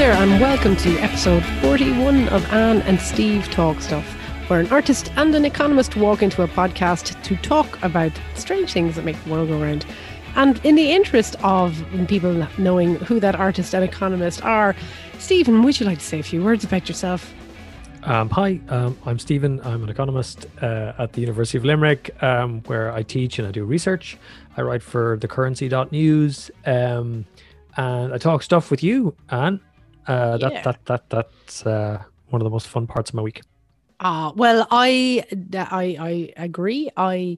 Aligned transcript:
there, 0.00 0.12
and 0.12 0.40
welcome 0.40 0.74
to 0.76 0.96
episode 1.00 1.44
41 1.60 2.26
of 2.30 2.42
Anne 2.54 2.80
and 2.82 2.98
Steve 2.98 3.44
Talk 3.50 3.82
Stuff, 3.82 4.06
where 4.48 4.58
an 4.58 4.66
artist 4.72 5.12
and 5.16 5.34
an 5.34 5.44
economist 5.44 5.94
walk 5.94 6.22
into 6.22 6.42
a 6.42 6.48
podcast 6.48 7.22
to 7.22 7.36
talk 7.36 7.78
about 7.82 8.10
strange 8.34 8.72
things 8.72 8.96
that 8.96 9.04
make 9.04 9.22
the 9.24 9.30
world 9.30 9.50
go 9.50 9.60
round. 9.60 9.84
And 10.36 10.58
in 10.64 10.74
the 10.74 10.90
interest 10.90 11.36
of 11.44 11.84
people 12.08 12.46
knowing 12.56 12.94
who 12.94 13.20
that 13.20 13.36
artist 13.36 13.74
and 13.74 13.84
economist 13.84 14.42
are, 14.42 14.74
Stephen, 15.18 15.62
would 15.64 15.78
you 15.78 15.84
like 15.84 15.98
to 15.98 16.04
say 16.04 16.18
a 16.18 16.22
few 16.22 16.42
words 16.42 16.64
about 16.64 16.88
yourself? 16.88 17.34
Um, 18.04 18.30
hi, 18.30 18.58
um, 18.70 18.96
I'm 19.04 19.18
Stephen. 19.18 19.60
I'm 19.64 19.82
an 19.82 19.90
economist 19.90 20.46
uh, 20.62 20.94
at 20.98 21.12
the 21.12 21.20
University 21.20 21.58
of 21.58 21.66
Limerick, 21.66 22.22
um, 22.22 22.62
where 22.62 22.90
I 22.90 23.02
teach 23.02 23.38
and 23.38 23.46
I 23.46 23.50
do 23.50 23.66
research. 23.66 24.16
I 24.56 24.62
write 24.62 24.82
for 24.82 25.18
thecurrency.news, 25.18 26.50
um, 26.64 27.26
and 27.76 28.14
I 28.14 28.16
talk 28.16 28.42
stuff 28.42 28.70
with 28.70 28.82
you, 28.82 29.14
Anne. 29.28 29.60
Uh, 30.10 30.36
that, 30.38 30.52
Yeah. 30.52 30.62
that 30.62 30.84
that 30.86 31.10
that's 31.10 31.66
uh, 31.66 32.02
one 32.30 32.42
of 32.42 32.44
the 32.44 32.50
most 32.50 32.66
fun 32.68 32.86
parts 32.86 33.10
of 33.10 33.14
my 33.14 33.22
week. 33.22 33.42
Ah, 34.00 34.32
well, 34.34 34.66
I, 34.70 35.24
I 35.54 35.96
I 36.00 36.32
agree. 36.36 36.90
I 36.96 37.36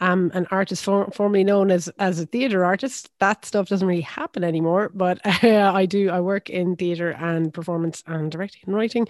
am 0.00 0.30
an 0.32 0.46
artist 0.50 0.84
for, 0.84 1.10
formerly 1.10 1.44
known 1.44 1.70
as 1.70 1.88
as 1.98 2.20
a 2.20 2.26
theater 2.26 2.64
artist. 2.64 3.10
That 3.18 3.44
stuff 3.44 3.68
doesn't 3.68 3.86
really 3.86 4.00
happen 4.02 4.42
anymore, 4.44 4.90
but 4.94 5.20
I 5.24 5.86
do. 5.86 6.08
I 6.10 6.20
work 6.20 6.48
in 6.48 6.76
theater 6.76 7.10
and 7.10 7.52
performance 7.52 8.02
and 8.06 8.30
directing 8.30 8.62
and 8.66 8.74
writing 8.76 9.08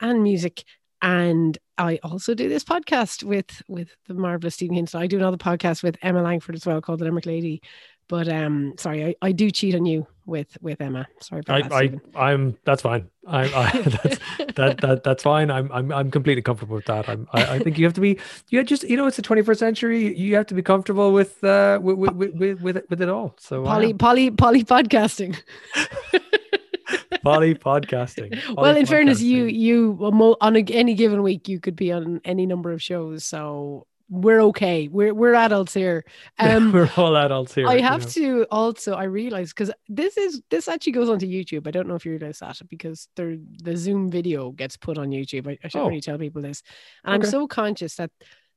and 0.00 0.22
music. 0.22 0.64
And 1.02 1.58
I 1.78 1.98
also 2.02 2.34
do 2.34 2.48
this 2.48 2.64
podcast 2.64 3.22
with 3.24 3.62
with 3.68 3.88
the 4.06 4.14
marvelous 4.14 4.54
Stephen 4.54 4.76
Hinton. 4.76 5.00
I 5.00 5.06
do 5.08 5.16
another 5.18 5.36
podcast 5.36 5.82
with 5.82 5.96
Emma 6.00 6.22
Langford 6.22 6.54
as 6.54 6.64
well 6.64 6.80
called 6.80 7.00
The 7.00 7.04
Limerick 7.06 7.26
Lady. 7.26 7.60
But 8.08 8.28
um, 8.28 8.74
sorry, 8.78 9.04
I, 9.06 9.14
I 9.22 9.32
do 9.32 9.50
cheat 9.50 9.74
on 9.74 9.86
you 9.86 10.06
with 10.30 10.56
with 10.62 10.80
Emma. 10.80 11.06
Sorry 11.20 11.40
about 11.40 11.72
I, 11.72 11.86
Stephen. 11.86 12.00
I 12.14 12.30
I'm 12.30 12.56
that's 12.64 12.82
fine. 12.82 13.10
I, 13.26 13.42
I 13.42 13.82
that's 13.82 14.18
that 14.54 14.80
that 14.80 15.02
that's 15.04 15.22
fine. 15.24 15.50
I'm 15.50 15.70
I'm 15.72 15.92
I'm 15.92 16.10
completely 16.10 16.40
comfortable 16.40 16.76
with 16.76 16.86
that. 16.86 17.08
I'm 17.08 17.28
I, 17.32 17.56
I 17.56 17.58
think 17.58 17.76
you 17.76 17.84
have 17.84 17.94
to 17.94 18.00
be 18.00 18.18
you 18.48 18.62
just 18.62 18.84
you 18.84 18.96
know 18.96 19.06
it's 19.06 19.16
the 19.16 19.22
21st 19.22 19.58
century. 19.58 20.16
You 20.16 20.36
have 20.36 20.46
to 20.46 20.54
be 20.54 20.62
comfortable 20.62 21.12
with 21.12 21.42
uh 21.44 21.78
with 21.82 21.98
with 21.98 22.14
with, 22.14 22.34
with, 22.34 22.60
with, 22.62 22.76
it, 22.78 22.86
with 22.88 23.02
it 23.02 23.08
all. 23.10 23.34
So 23.38 23.64
Poly 23.64 23.90
am. 23.90 23.98
poly 23.98 24.30
poly 24.30 24.64
podcasting. 24.64 25.36
poly 27.22 27.54
podcasting. 27.54 28.32
well 28.54 28.66
Poly 28.66 28.80
in 28.80 28.86
fairness 28.86 29.20
you 29.20 29.44
you 29.44 29.98
on 30.40 30.56
any 30.56 30.94
given 30.94 31.22
week 31.22 31.48
you 31.48 31.60
could 31.60 31.76
be 31.76 31.92
on 31.92 32.20
any 32.24 32.46
number 32.46 32.72
of 32.72 32.80
shows 32.80 33.24
so 33.24 33.86
we're 34.12 34.40
okay 34.40 34.88
we're 34.88 35.14
we're 35.14 35.34
adults 35.34 35.72
here 35.72 36.04
um 36.40 36.72
we're 36.72 36.90
all 36.96 37.16
adults 37.16 37.54
here. 37.54 37.68
I 37.68 37.76
you 37.76 37.82
have 37.84 38.02
know. 38.02 38.08
to 38.08 38.46
also 38.50 38.94
I 38.94 39.04
realize 39.04 39.50
because 39.50 39.70
this 39.88 40.16
is 40.16 40.42
this 40.50 40.66
actually 40.66 40.92
goes 40.92 41.08
onto 41.08 41.26
YouTube. 41.26 41.66
I 41.68 41.70
don't 41.70 41.86
know 41.86 41.94
if 41.94 42.04
you 42.04 42.12
realize 42.12 42.40
that 42.40 42.60
because 42.68 43.08
the 43.14 43.40
the 43.62 43.76
Zoom 43.76 44.10
video 44.10 44.50
gets 44.50 44.76
put 44.76 44.98
on 44.98 45.10
YouTube. 45.10 45.46
I, 45.46 45.52
I 45.62 45.68
shouldn't 45.68 45.86
Oh. 45.86 45.88
really 45.88 46.00
tell 46.00 46.18
people 46.18 46.42
this. 46.42 46.62
And 47.04 47.14
I'm 47.14 47.22
so 47.30 47.46
conscious 47.46 47.94
that 47.96 48.10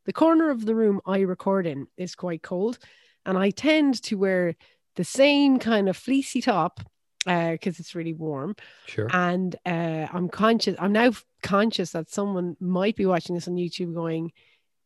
the 0.05 0.13
corner 0.13 0.49
of 0.49 0.65
the 0.65 0.73
room 0.75 0.99
I 1.05 1.19
record 1.19 1.67
in 1.67 1.85
is 1.97 2.15
quite 2.15 2.41
cold. 2.41 2.79
And 3.25 3.37
I 3.37 3.51
tend 3.51 4.01
to 4.03 4.15
wear 4.17 4.55
the 4.95 5.03
same 5.03 5.59
kind 5.59 5.87
of 5.87 5.95
fleecy 5.95 6.41
top 6.41 6.79
because 7.25 7.79
it's 7.79 7.95
really 7.95 8.13
warm 8.13 8.53
Sure. 8.87 9.07
and 9.13 9.55
uh, 9.65 10.07
I'm 10.11 10.27
conscious. 10.29 10.75
I'm 10.79 10.91
now 10.91 11.11
conscious 11.41 11.91
that 11.91 12.09
someone 12.09 12.57
might 12.59 12.95
be 12.97 13.05
watching 13.05 13.35
this 13.35 13.47
on 13.47 13.55
YouTube, 13.55 13.93
going, 13.93 14.33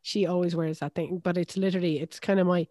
"She 0.07 0.25
always 0.25 0.55
wears 0.55 0.79
that 0.79 0.95
thing," 0.95 1.19
but 1.23 1.37
it's 1.37 1.57
literally 1.57 1.99
it's 1.99 2.19
kind 2.19 2.39
of 2.39 2.47
my 2.47 2.67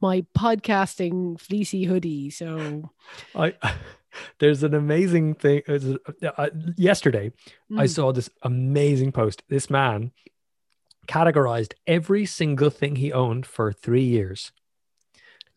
my 0.00 0.24
podcasting 0.36 1.38
fleecy 1.40 1.84
hoodie. 1.84 2.30
So 2.30 2.90
I 3.34 3.54
there's 4.40 4.62
an 4.64 4.74
amazing 4.74 5.34
thing. 5.34 5.62
it's 5.66 5.84
a- 5.84 6.40
uh, 6.40 6.50
yesterday, 6.76 7.30
I 7.76 7.84
Mm. 7.86 7.90
saw 7.90 8.12
this 8.12 8.30
amazing 8.42 9.12
post. 9.12 9.42
This 9.48 9.70
man 9.70 10.10
categorized 11.06 11.72
every 11.86 12.26
single 12.26 12.70
thing 12.70 12.96
he 12.96 13.12
owned 13.12 13.46
for 13.46 13.72
three 13.72 14.04
years. 14.04 14.52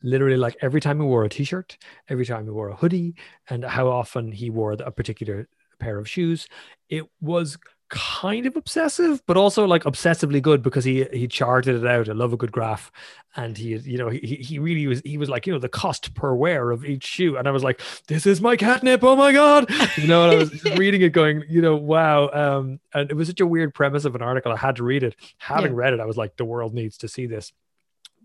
Literally, 0.01 0.37
like 0.37 0.57
every 0.61 0.81
time 0.81 0.99
he 0.99 1.05
wore 1.05 1.23
a 1.23 1.29
t-shirt, 1.29 1.77
every 2.09 2.25
time 2.25 2.43
he 2.45 2.51
wore 2.51 2.69
a 2.69 2.75
hoodie, 2.75 3.15
and 3.49 3.63
how 3.63 3.87
often 3.87 4.31
he 4.33 4.49
wore 4.49 4.73
a 4.73 4.91
particular 4.91 5.47
pair 5.79 5.97
of 5.97 6.09
shoes. 6.09 6.47
It 6.89 7.05
was 7.21 7.57
kind 7.93 8.45
of 8.47 8.55
obsessive, 8.55 9.21
but 9.27 9.37
also 9.37 9.65
like 9.65 9.83
obsessively 9.83 10.41
good 10.41 10.61
because 10.63 10.83
he 10.83 11.05
he 11.13 11.27
charted 11.27 11.75
it 11.75 11.85
out. 11.87 12.09
I 12.09 12.13
love 12.13 12.33
a 12.33 12.37
good 12.37 12.51
graph, 12.51 12.91
and 13.35 13.57
he 13.57 13.77
you 13.77 13.97
know 13.97 14.09
he 14.09 14.19
he 14.41 14.59
really 14.59 14.87
was 14.87 15.01
he 15.05 15.17
was 15.17 15.29
like 15.29 15.45
you 15.47 15.53
know 15.53 15.59
the 15.59 15.69
cost 15.69 16.13
per 16.15 16.33
wear 16.33 16.71
of 16.71 16.83
each 16.85 17.05
shoe, 17.05 17.37
and 17.37 17.47
I 17.47 17.51
was 17.51 17.63
like, 17.63 17.79
this 18.07 18.25
is 18.25 18.41
my 18.41 18.55
catnip. 18.57 19.03
Oh 19.03 19.15
my 19.15 19.31
god, 19.31 19.69
you 19.95 20.07
know. 20.07 20.23
And 20.23 20.31
I 20.31 20.35
was 20.35 20.65
reading 20.77 21.01
it, 21.03 21.09
going, 21.13 21.43
you 21.47 21.61
know, 21.61 21.75
wow. 21.75 22.29
Um, 22.31 22.79
and 22.93 23.09
it 23.11 23.13
was 23.15 23.27
such 23.27 23.39
a 23.41 23.45
weird 23.47 23.73
premise 23.73 24.05
of 24.05 24.15
an 24.15 24.21
article. 24.23 24.51
I 24.51 24.57
had 24.57 24.77
to 24.77 24.83
read 24.83 25.03
it. 25.03 25.15
Having 25.37 25.73
Yeah. 25.73 25.77
read 25.77 25.93
it, 25.93 25.99
I 25.99 26.05
was 26.05 26.17
like, 26.17 26.35
the 26.37 26.45
world 26.45 26.73
needs 26.73 26.97
to 26.99 27.07
see 27.07 27.27
this. 27.27 27.53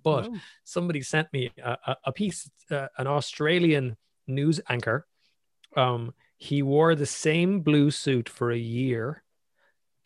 But 0.02 0.30
somebody 0.64 1.02
sent 1.02 1.32
me 1.32 1.50
a, 1.62 1.76
a, 1.86 1.96
a 2.06 2.12
piece, 2.12 2.48
uh, 2.70 2.86
an 2.96 3.06
Australian 3.06 3.96
news 4.26 4.60
anchor. 4.68 5.06
Um, 5.76 6.14
he 6.36 6.62
wore 6.62 6.94
the 6.94 7.06
same 7.06 7.60
blue 7.60 7.90
suit 7.90 8.28
for 8.28 8.50
a 8.52 8.56
year, 8.58 9.22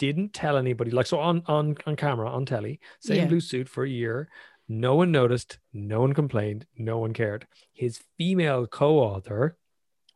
didn't 0.06 0.32
tell 0.42 0.56
anybody. 0.56 0.90
Like 0.90 1.06
so 1.06 1.18
on 1.20 1.42
on 1.46 1.76
on 1.86 1.94
camera 1.96 2.28
on 2.36 2.44
telly, 2.44 2.80
same 3.00 3.16
Yeah. 3.22 3.26
blue 3.30 3.40
suit 3.40 3.68
for 3.68 3.84
a 3.84 3.88
year. 4.02 4.28
No 4.68 4.92
one 5.02 5.12
noticed. 5.12 5.58
No 5.72 6.00
one 6.04 6.12
complained. 6.14 6.66
No 6.76 6.96
one 7.04 7.12
cared. 7.12 7.46
His 7.72 8.00
female 8.18 8.66
co-author 8.66 9.56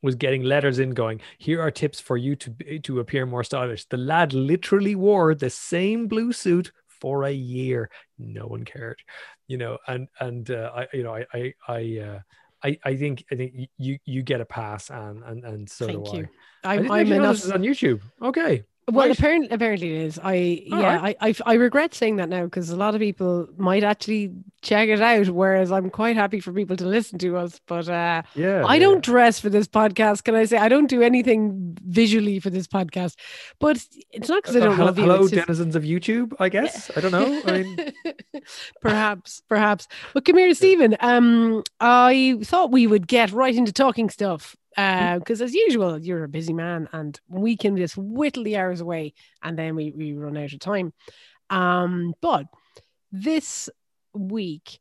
was 0.03 0.15
getting 0.15 0.43
letters 0.43 0.79
in 0.79 0.91
going 1.03 1.21
here 1.39 1.61
are 1.61 1.71
tips 1.83 1.99
for 2.01 2.17
you 2.17 2.37
to 2.37 2.51
be- 2.51 2.79
to 2.87 3.01
appear 3.01 3.25
more 3.27 3.43
stylish 3.43 3.83
the 3.87 3.97
lad 3.97 4.33
literally 4.33 4.95
wore 4.95 5.35
the 5.35 5.51
same 5.51 6.07
blue 6.07 6.33
suit 6.33 6.71
for 7.01 7.25
a 7.25 7.33
year 7.33 7.91
no 8.19 8.45
one 8.55 8.65
cared 8.65 8.99
you 9.49 9.57
know 9.63 9.79
and 9.89 10.07
and 10.21 10.51
uh, 10.51 10.71
i 10.81 10.83
you 10.97 11.03
know 11.03 11.15
i 11.21 11.25
i 11.41 11.43
i 11.77 11.81
uh, 12.09 12.19
I, 12.69 12.71
I 12.91 12.97
think 13.03 13.25
I 13.33 13.35
think 13.37 13.51
you 13.79 13.99
you 14.15 14.21
get 14.23 14.41
a 14.41 14.45
pass 14.59 14.91
and 14.91 15.23
and 15.29 15.45
and 15.51 15.63
so 15.79 15.87
Thank 15.87 16.11
do 16.11 16.17
you. 16.19 16.27
I. 16.65 16.75
I 16.75 16.75
I'm, 16.77 16.91
I'm 16.99 17.13
enough. 17.13 17.41
on 17.57 17.63
YouTube. 17.63 18.01
Okay. 18.31 18.55
Well, 18.89 19.09
Right. 19.09 19.19
apparently, 19.19 19.49
apparently 19.51 19.95
it 19.97 20.03
is. 20.03 20.19
I 20.23 20.63
All 20.71 20.79
yeah, 20.81 21.01
I, 21.03 21.17
I 21.21 21.35
I 21.45 21.55
regret 21.55 21.93
saying 21.93 22.17
that 22.17 22.29
now 22.29 22.45
because 22.45 22.71
a 22.71 22.77
lot 22.77 22.95
of 22.95 23.01
people 23.01 23.49
might 23.57 23.83
actually 23.83 24.31
check 24.63 24.89
it 24.89 25.01
out, 25.01 25.29
whereas 25.29 25.73
I'm 25.73 25.91
quite 25.91 26.15
happy 26.15 26.39
for 26.39 26.53
people 26.53 26.77
to 26.77 26.87
listen 26.87 27.19
to 27.19 27.37
us. 27.37 27.61
But 27.67 27.89
uh, 27.89 28.23
Yeah. 28.37 28.65
I 28.65 28.75
yeah, 28.75 28.81
don't 28.81 29.03
dress 29.05 29.41
for 29.41 29.49
this 29.51 29.67
podcast. 29.67 30.23
Can 30.23 30.37
I 30.37 30.45
say 30.45 30.57
I 30.59 30.69
don't 30.69 30.87
do 30.89 31.03
anything 31.03 31.77
visually 31.85 32.39
for 32.39 32.49
this 32.51 32.69
podcast? 32.69 33.17
But 33.59 33.85
it's 34.13 34.29
not 34.29 34.45
because 34.45 34.55
I. 34.55 34.61
Uh, 34.61 34.65
don't 34.67 34.77
hello, 34.77 34.87
love 34.87 34.99
you. 34.99 35.05
hello 35.05 35.19
just- 35.29 35.35
denizens 35.35 35.75
of 35.75 35.83
YouTube. 35.83 36.35
I 36.39 36.49
guess 36.49 36.89
I 36.97 37.01
don't 37.01 37.11
know. 37.13 37.43
I 37.45 37.63
mean, 37.65 37.93
perhaps, 38.81 39.43
perhaps. 39.49 39.89
But 40.15 40.25
come 40.25 40.37
here, 40.39 40.55
Stephen. 40.55 40.97
Um, 41.01 41.63
I 41.81 42.39
thought 42.45 42.71
we 42.71 42.87
would 42.87 43.09
get 43.09 43.33
right 43.33 43.55
into 43.55 43.73
talking 43.73 44.11
stuff. 44.11 44.55
Because 44.77 45.41
as 45.41 45.55
usual, 45.55 45.99
you're 45.99 46.25
a 46.25 46.29
busy 46.29 46.53
man, 46.53 46.89
and 46.93 47.19
we 47.29 47.57
can 47.57 47.77
just 47.77 47.97
whittle 47.97 48.45
the 48.45 48.57
hours 48.57 48.83
away, 48.83 49.15
and 49.43 49.59
then 49.59 49.75
we, 49.75 49.91
we 49.91 50.13
run 50.13 50.37
out 50.37 50.53
of 50.53 50.59
time. 50.59 50.93
Um, 51.49 52.15
but 52.21 52.47
this 53.11 53.71
week, 54.13 54.79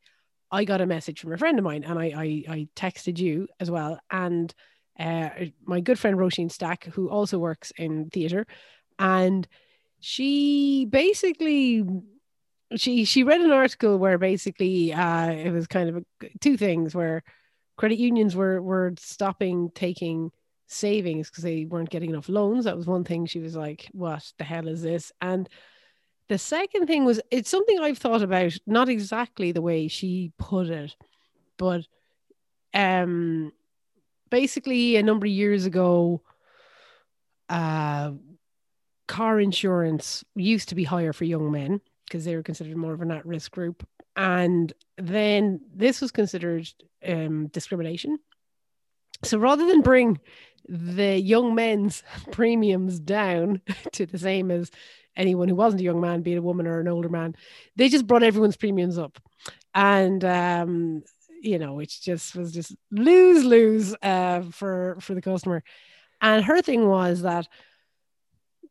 I 0.51 0.65
got 0.65 0.81
a 0.81 0.85
message 0.85 1.21
from 1.21 1.31
a 1.31 1.37
friend 1.37 1.57
of 1.57 1.63
mine, 1.63 1.85
and 1.85 1.97
I 1.97 2.05
I, 2.05 2.43
I 2.49 2.67
texted 2.75 3.17
you 3.19 3.47
as 3.59 3.71
well, 3.71 3.99
and 4.11 4.53
uh, 4.99 5.29
my 5.63 5.79
good 5.79 5.99
friend 5.99 6.17
Roisin 6.17 6.51
Stack, 6.51 6.85
who 6.85 7.09
also 7.09 7.39
works 7.39 7.71
in 7.77 8.09
theatre, 8.09 8.45
and 8.99 9.47
she 9.99 10.85
basically 10.85 11.85
she 12.75 13.05
she 13.05 13.23
read 13.23 13.41
an 13.41 13.51
article 13.51 13.97
where 13.97 14.17
basically 14.17 14.93
uh, 14.93 15.31
it 15.31 15.51
was 15.51 15.67
kind 15.67 15.89
of 15.89 15.97
a, 15.97 16.29
two 16.41 16.57
things 16.57 16.93
where 16.93 17.23
credit 17.77 17.99
unions 17.99 18.35
were 18.35 18.61
were 18.61 18.93
stopping 18.97 19.71
taking 19.75 20.31
savings 20.67 21.29
because 21.29 21.43
they 21.43 21.65
weren't 21.65 21.89
getting 21.89 22.09
enough 22.09 22.29
loans. 22.29 22.65
That 22.65 22.77
was 22.77 22.87
one 22.87 23.03
thing. 23.03 23.25
She 23.25 23.39
was 23.39 23.55
like, 23.55 23.89
"What 23.91 24.31
the 24.37 24.43
hell 24.43 24.67
is 24.67 24.81
this?" 24.81 25.11
And 25.21 25.49
the 26.27 26.37
second 26.37 26.87
thing 26.87 27.05
was 27.05 27.21
it's 27.31 27.49
something 27.49 27.79
I've 27.79 27.97
thought 27.97 28.21
about, 28.21 28.57
not 28.65 28.89
exactly 28.89 29.51
the 29.51 29.61
way 29.61 29.87
she 29.87 30.31
put 30.37 30.67
it, 30.67 30.95
but 31.57 31.85
um, 32.73 33.51
basically 34.29 34.95
a 34.95 35.03
number 35.03 35.27
of 35.27 35.31
years 35.31 35.65
ago, 35.65 36.21
uh, 37.49 38.11
car 39.07 39.39
insurance 39.39 40.23
used 40.35 40.69
to 40.69 40.75
be 40.75 40.83
higher 40.83 41.13
for 41.13 41.25
young 41.25 41.51
men 41.51 41.79
because 42.05 42.25
they 42.25 42.35
were 42.35 42.43
considered 42.43 42.75
more 42.75 42.93
of 42.93 43.01
an 43.01 43.11
at-risk 43.11 43.51
group, 43.51 43.87
and 44.15 44.73
then 44.97 45.61
this 45.73 46.01
was 46.01 46.11
considered 46.11 46.67
um, 47.07 47.47
discrimination. 47.47 48.19
So 49.23 49.37
rather 49.37 49.65
than 49.65 49.81
bring 49.81 50.19
the 50.67 51.19
young 51.19 51.55
men's 51.55 52.03
premiums 52.31 52.99
down 52.99 53.61
to 53.93 54.05
the 54.05 54.19
same 54.19 54.51
as 54.51 54.71
anyone 55.15 55.47
who 55.47 55.55
wasn't 55.55 55.81
a 55.81 55.85
young 55.85 56.01
man, 56.01 56.21
be 56.21 56.33
it 56.33 56.37
a 56.37 56.41
woman 56.41 56.67
or 56.67 56.79
an 56.79 56.87
older 56.87 57.09
man, 57.09 57.35
they 57.75 57.89
just 57.89 58.07
brought 58.07 58.23
everyone's 58.23 58.57
premiums 58.57 58.97
up. 58.97 59.17
And 59.73 60.23
um, 60.23 61.03
you 61.41 61.59
know, 61.59 61.79
it 61.79 61.93
just 62.01 62.35
was 62.35 62.51
just 62.51 62.75
lose 62.91 63.43
lose 63.43 63.95
uh, 64.01 64.43
for 64.51 64.97
for 64.99 65.13
the 65.13 65.21
customer. 65.21 65.63
And 66.21 66.43
her 66.43 66.61
thing 66.61 66.87
was 66.87 67.21
that 67.21 67.47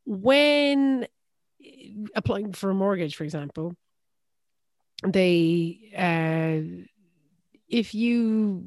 when 0.04 1.06
applying 2.14 2.52
for 2.52 2.70
a 2.70 2.75
mortgage, 2.75 3.16
for 3.16 3.25
example, 3.25 3.76
they 5.06 5.78
uh, 5.96 6.84
if 7.74 7.92
you 7.92 8.64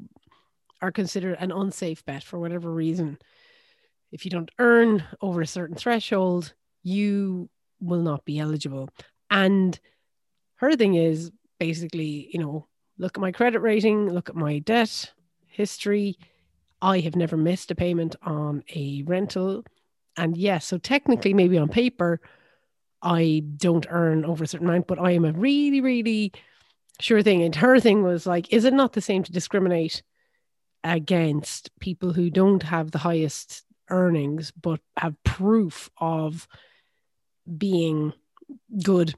are 0.81 0.91
considered 0.91 1.37
an 1.39 1.49
unsafe 1.49 2.03
bet 2.03 2.23
for 2.23 2.37
whatever 2.39 2.69
reason, 2.69 3.17
if 4.11 4.25
you 4.25 4.31
don't 4.31 4.51
earn 4.59 5.01
over 5.21 5.41
a 5.41 5.47
certain 5.47 5.77
threshold, 5.77 6.53
you 6.83 7.49
will 7.79 8.01
not 8.01 8.25
be 8.25 8.37
eligible. 8.37 8.89
And 9.29 9.79
her 10.55 10.75
thing 10.75 10.95
is 10.95 11.31
basically, 11.57 12.29
you 12.33 12.39
know, 12.39 12.67
look 12.97 13.17
at 13.17 13.21
my 13.21 13.31
credit 13.31 13.61
rating, 13.61 14.09
look 14.09 14.27
at 14.27 14.35
my 14.35 14.59
debt 14.59 15.13
history. 15.45 16.17
I 16.81 16.99
have 16.99 17.15
never 17.15 17.37
missed 17.37 17.71
a 17.71 17.75
payment 17.75 18.17
on 18.23 18.61
a 18.75 19.03
rental. 19.05 19.63
And 20.17 20.35
yes, 20.35 20.65
so 20.65 20.77
technically, 20.77 21.33
maybe 21.33 21.57
on 21.57 21.69
paper, 21.69 22.19
I 23.01 23.43
don't 23.55 23.87
earn 23.89 24.25
over 24.25 24.43
a 24.43 24.47
certain 24.47 24.67
amount, 24.67 24.87
but 24.87 24.99
I 24.99 25.11
am 25.11 25.23
a 25.23 25.31
really, 25.31 25.79
really 25.79 26.33
sure 26.99 27.21
thing. 27.21 27.43
And 27.43 27.55
her 27.55 27.79
thing 27.79 28.03
was 28.03 28.25
like, 28.25 28.51
is 28.51 28.65
it 28.65 28.73
not 28.73 28.93
the 28.93 29.01
same 29.01 29.23
to 29.23 29.31
discriminate 29.31 30.01
against 30.83 31.69
people 31.79 32.13
who 32.13 32.29
don't 32.29 32.63
have 32.63 32.91
the 32.91 32.97
highest 32.97 33.63
earnings 33.89 34.51
but 34.51 34.79
have 34.97 35.21
proof 35.23 35.89
of 35.97 36.47
being 37.57 38.13
good 38.83 39.15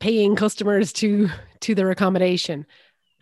paying 0.00 0.34
customers 0.34 0.92
to 0.92 1.28
to 1.60 1.74
their 1.74 1.90
accommodation 1.90 2.66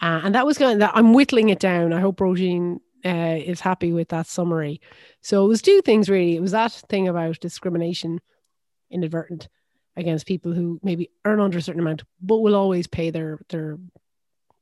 uh, 0.01 0.21
and 0.25 0.35
that 0.35 0.47
was 0.47 0.59
going. 0.59 0.79
that 0.79 0.93
i'm 0.95 1.13
whittling 1.13 1.49
it 1.49 1.59
down 1.59 1.93
i 1.93 2.01
hope 2.01 2.19
Roisin 2.19 2.79
uh, 3.05 3.39
is 3.45 3.61
happy 3.61 3.93
with 3.93 4.09
that 4.09 4.27
summary 4.27 4.81
so 5.21 5.45
it 5.45 5.49
was 5.49 5.63
two 5.63 5.81
things 5.83 6.09
really 6.09 6.37
it 6.37 6.43
was 6.43 6.53
that 6.53 6.73
thing 6.73 7.09
about 7.09 7.41
discrimination 7.41 8.21
inadvertent 8.91 9.49
against 10.01 10.27
people 10.27 10.53
who 10.53 10.81
maybe 10.83 11.11
earn 11.25 11.41
under 11.41 11.59
a 11.59 11.63
certain 11.63 11.81
amount 11.81 12.03
but 12.21 12.39
will 12.39 12.57
always 12.57 12.87
pay 12.87 13.11
their 13.11 13.39
their 13.49 13.79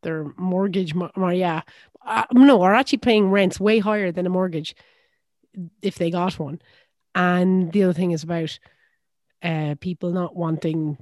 their 0.02 0.24
mortgage 0.36 0.94
or 1.16 1.32
yeah 1.32 1.62
uh, 2.06 2.24
no 2.32 2.62
are 2.62 2.74
actually 2.74 2.98
paying 2.98 3.30
rents 3.30 3.58
way 3.58 3.78
higher 3.78 4.12
than 4.12 4.26
a 4.26 4.30
mortgage 4.30 4.74
if 5.82 5.96
they 5.96 6.10
got 6.10 6.38
one. 6.38 6.60
And 7.14 7.72
the 7.72 7.84
other 7.84 7.92
thing 7.92 8.12
is 8.12 8.22
about 8.22 8.58
uh, 9.42 9.74
people 9.80 10.12
not 10.12 10.36
wanting 10.36 10.98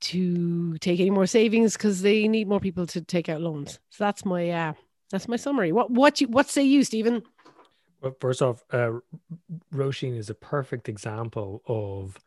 to 0.00 0.78
take 0.78 1.00
any 1.00 1.10
more 1.10 1.26
savings 1.26 1.74
because 1.74 2.02
they 2.02 2.26
need 2.28 2.48
more 2.48 2.60
people 2.60 2.86
to 2.88 3.00
take 3.00 3.28
out 3.28 3.40
loans. 3.40 3.78
So 3.90 4.04
that's 4.04 4.24
my 4.24 4.50
uh, 4.50 4.72
that's 5.10 5.28
my 5.28 5.36
summary. 5.36 5.72
What 5.72 5.90
what 5.90 6.20
you 6.20 6.28
what 6.28 6.48
say 6.48 6.62
you, 6.64 6.84
Stephen? 6.84 7.22
Well, 8.00 8.16
first 8.20 8.42
off, 8.42 8.64
uh, 8.72 8.98
is 9.72 10.30
a 10.30 10.34
perfect 10.34 10.88
example 10.88 11.62
of 11.66 12.18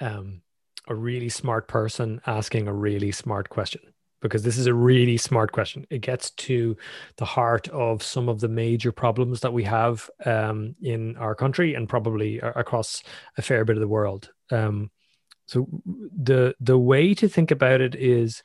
um, 0.00 0.42
a 0.88 0.94
really 0.94 1.28
smart 1.28 1.68
person 1.68 2.20
asking 2.26 2.68
a 2.68 2.74
really 2.74 3.12
smart 3.12 3.48
question 3.48 3.80
because 4.22 4.44
this 4.44 4.56
is 4.56 4.66
a 4.66 4.74
really 4.74 5.16
smart 5.16 5.52
question. 5.52 5.84
It 5.90 6.00
gets 6.00 6.30
to 6.30 6.76
the 7.16 7.24
heart 7.24 7.68
of 7.68 8.02
some 8.02 8.28
of 8.28 8.40
the 8.40 8.48
major 8.48 8.92
problems 8.92 9.40
that 9.40 9.52
we 9.52 9.64
have 9.64 10.08
um, 10.24 10.76
in 10.80 11.16
our 11.16 11.34
country 11.34 11.74
and 11.74 11.88
probably 11.88 12.38
across 12.38 13.02
a 13.36 13.42
fair 13.42 13.64
bit 13.64 13.76
of 13.76 13.80
the 13.80 13.88
world. 13.88 14.30
Um, 14.50 14.90
so 15.46 15.66
the 15.86 16.54
the 16.60 16.78
way 16.78 17.14
to 17.14 17.28
think 17.28 17.50
about 17.50 17.80
it 17.80 17.94
is 17.94 18.42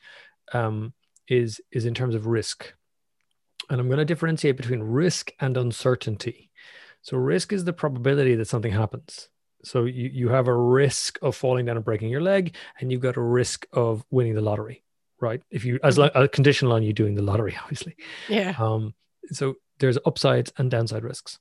um, 0.51 0.93
is 1.27 1.61
is 1.71 1.85
in 1.85 1.93
terms 1.93 2.15
of 2.15 2.25
risk, 2.25 2.73
and 3.69 3.79
I'm 3.79 3.87
going 3.87 3.99
to 3.99 4.05
differentiate 4.05 4.57
between 4.57 4.81
risk 4.81 5.31
and 5.39 5.55
uncertainty. 5.55 6.49
So 7.03 7.15
risk 7.15 7.53
is 7.53 7.63
the 7.63 7.71
probability 7.73 8.35
that 8.35 8.47
something 8.47 8.73
happens. 8.73 9.29
So 9.63 9.85
you, 9.85 10.09
you 10.13 10.29
have 10.29 10.47
a 10.47 10.55
risk 10.55 11.17
of 11.21 11.35
falling 11.35 11.65
down 11.65 11.77
and 11.77 11.85
breaking 11.85 12.09
your 12.09 12.21
leg, 12.21 12.55
and 12.79 12.91
you've 12.91 13.01
got 13.01 13.17
a 13.17 13.21
risk 13.21 13.65
of 13.73 14.03
winning 14.11 14.35
the 14.35 14.41
lottery 14.41 14.83
right? 15.19 15.41
If 15.49 15.65
you 15.65 15.79
as 15.83 15.97
like 15.97 16.11
a 16.15 16.27
conditional 16.27 16.73
on 16.73 16.83
you 16.83 16.93
doing 16.93 17.15
the 17.15 17.21
lottery, 17.21 17.57
obviously. 17.61 17.95
Yeah. 18.27 18.55
Um, 18.57 18.93
so 19.31 19.55
there's 19.79 19.97
upsides 20.05 20.51
and 20.57 20.71
downside 20.71 21.03
risks. 21.03 21.39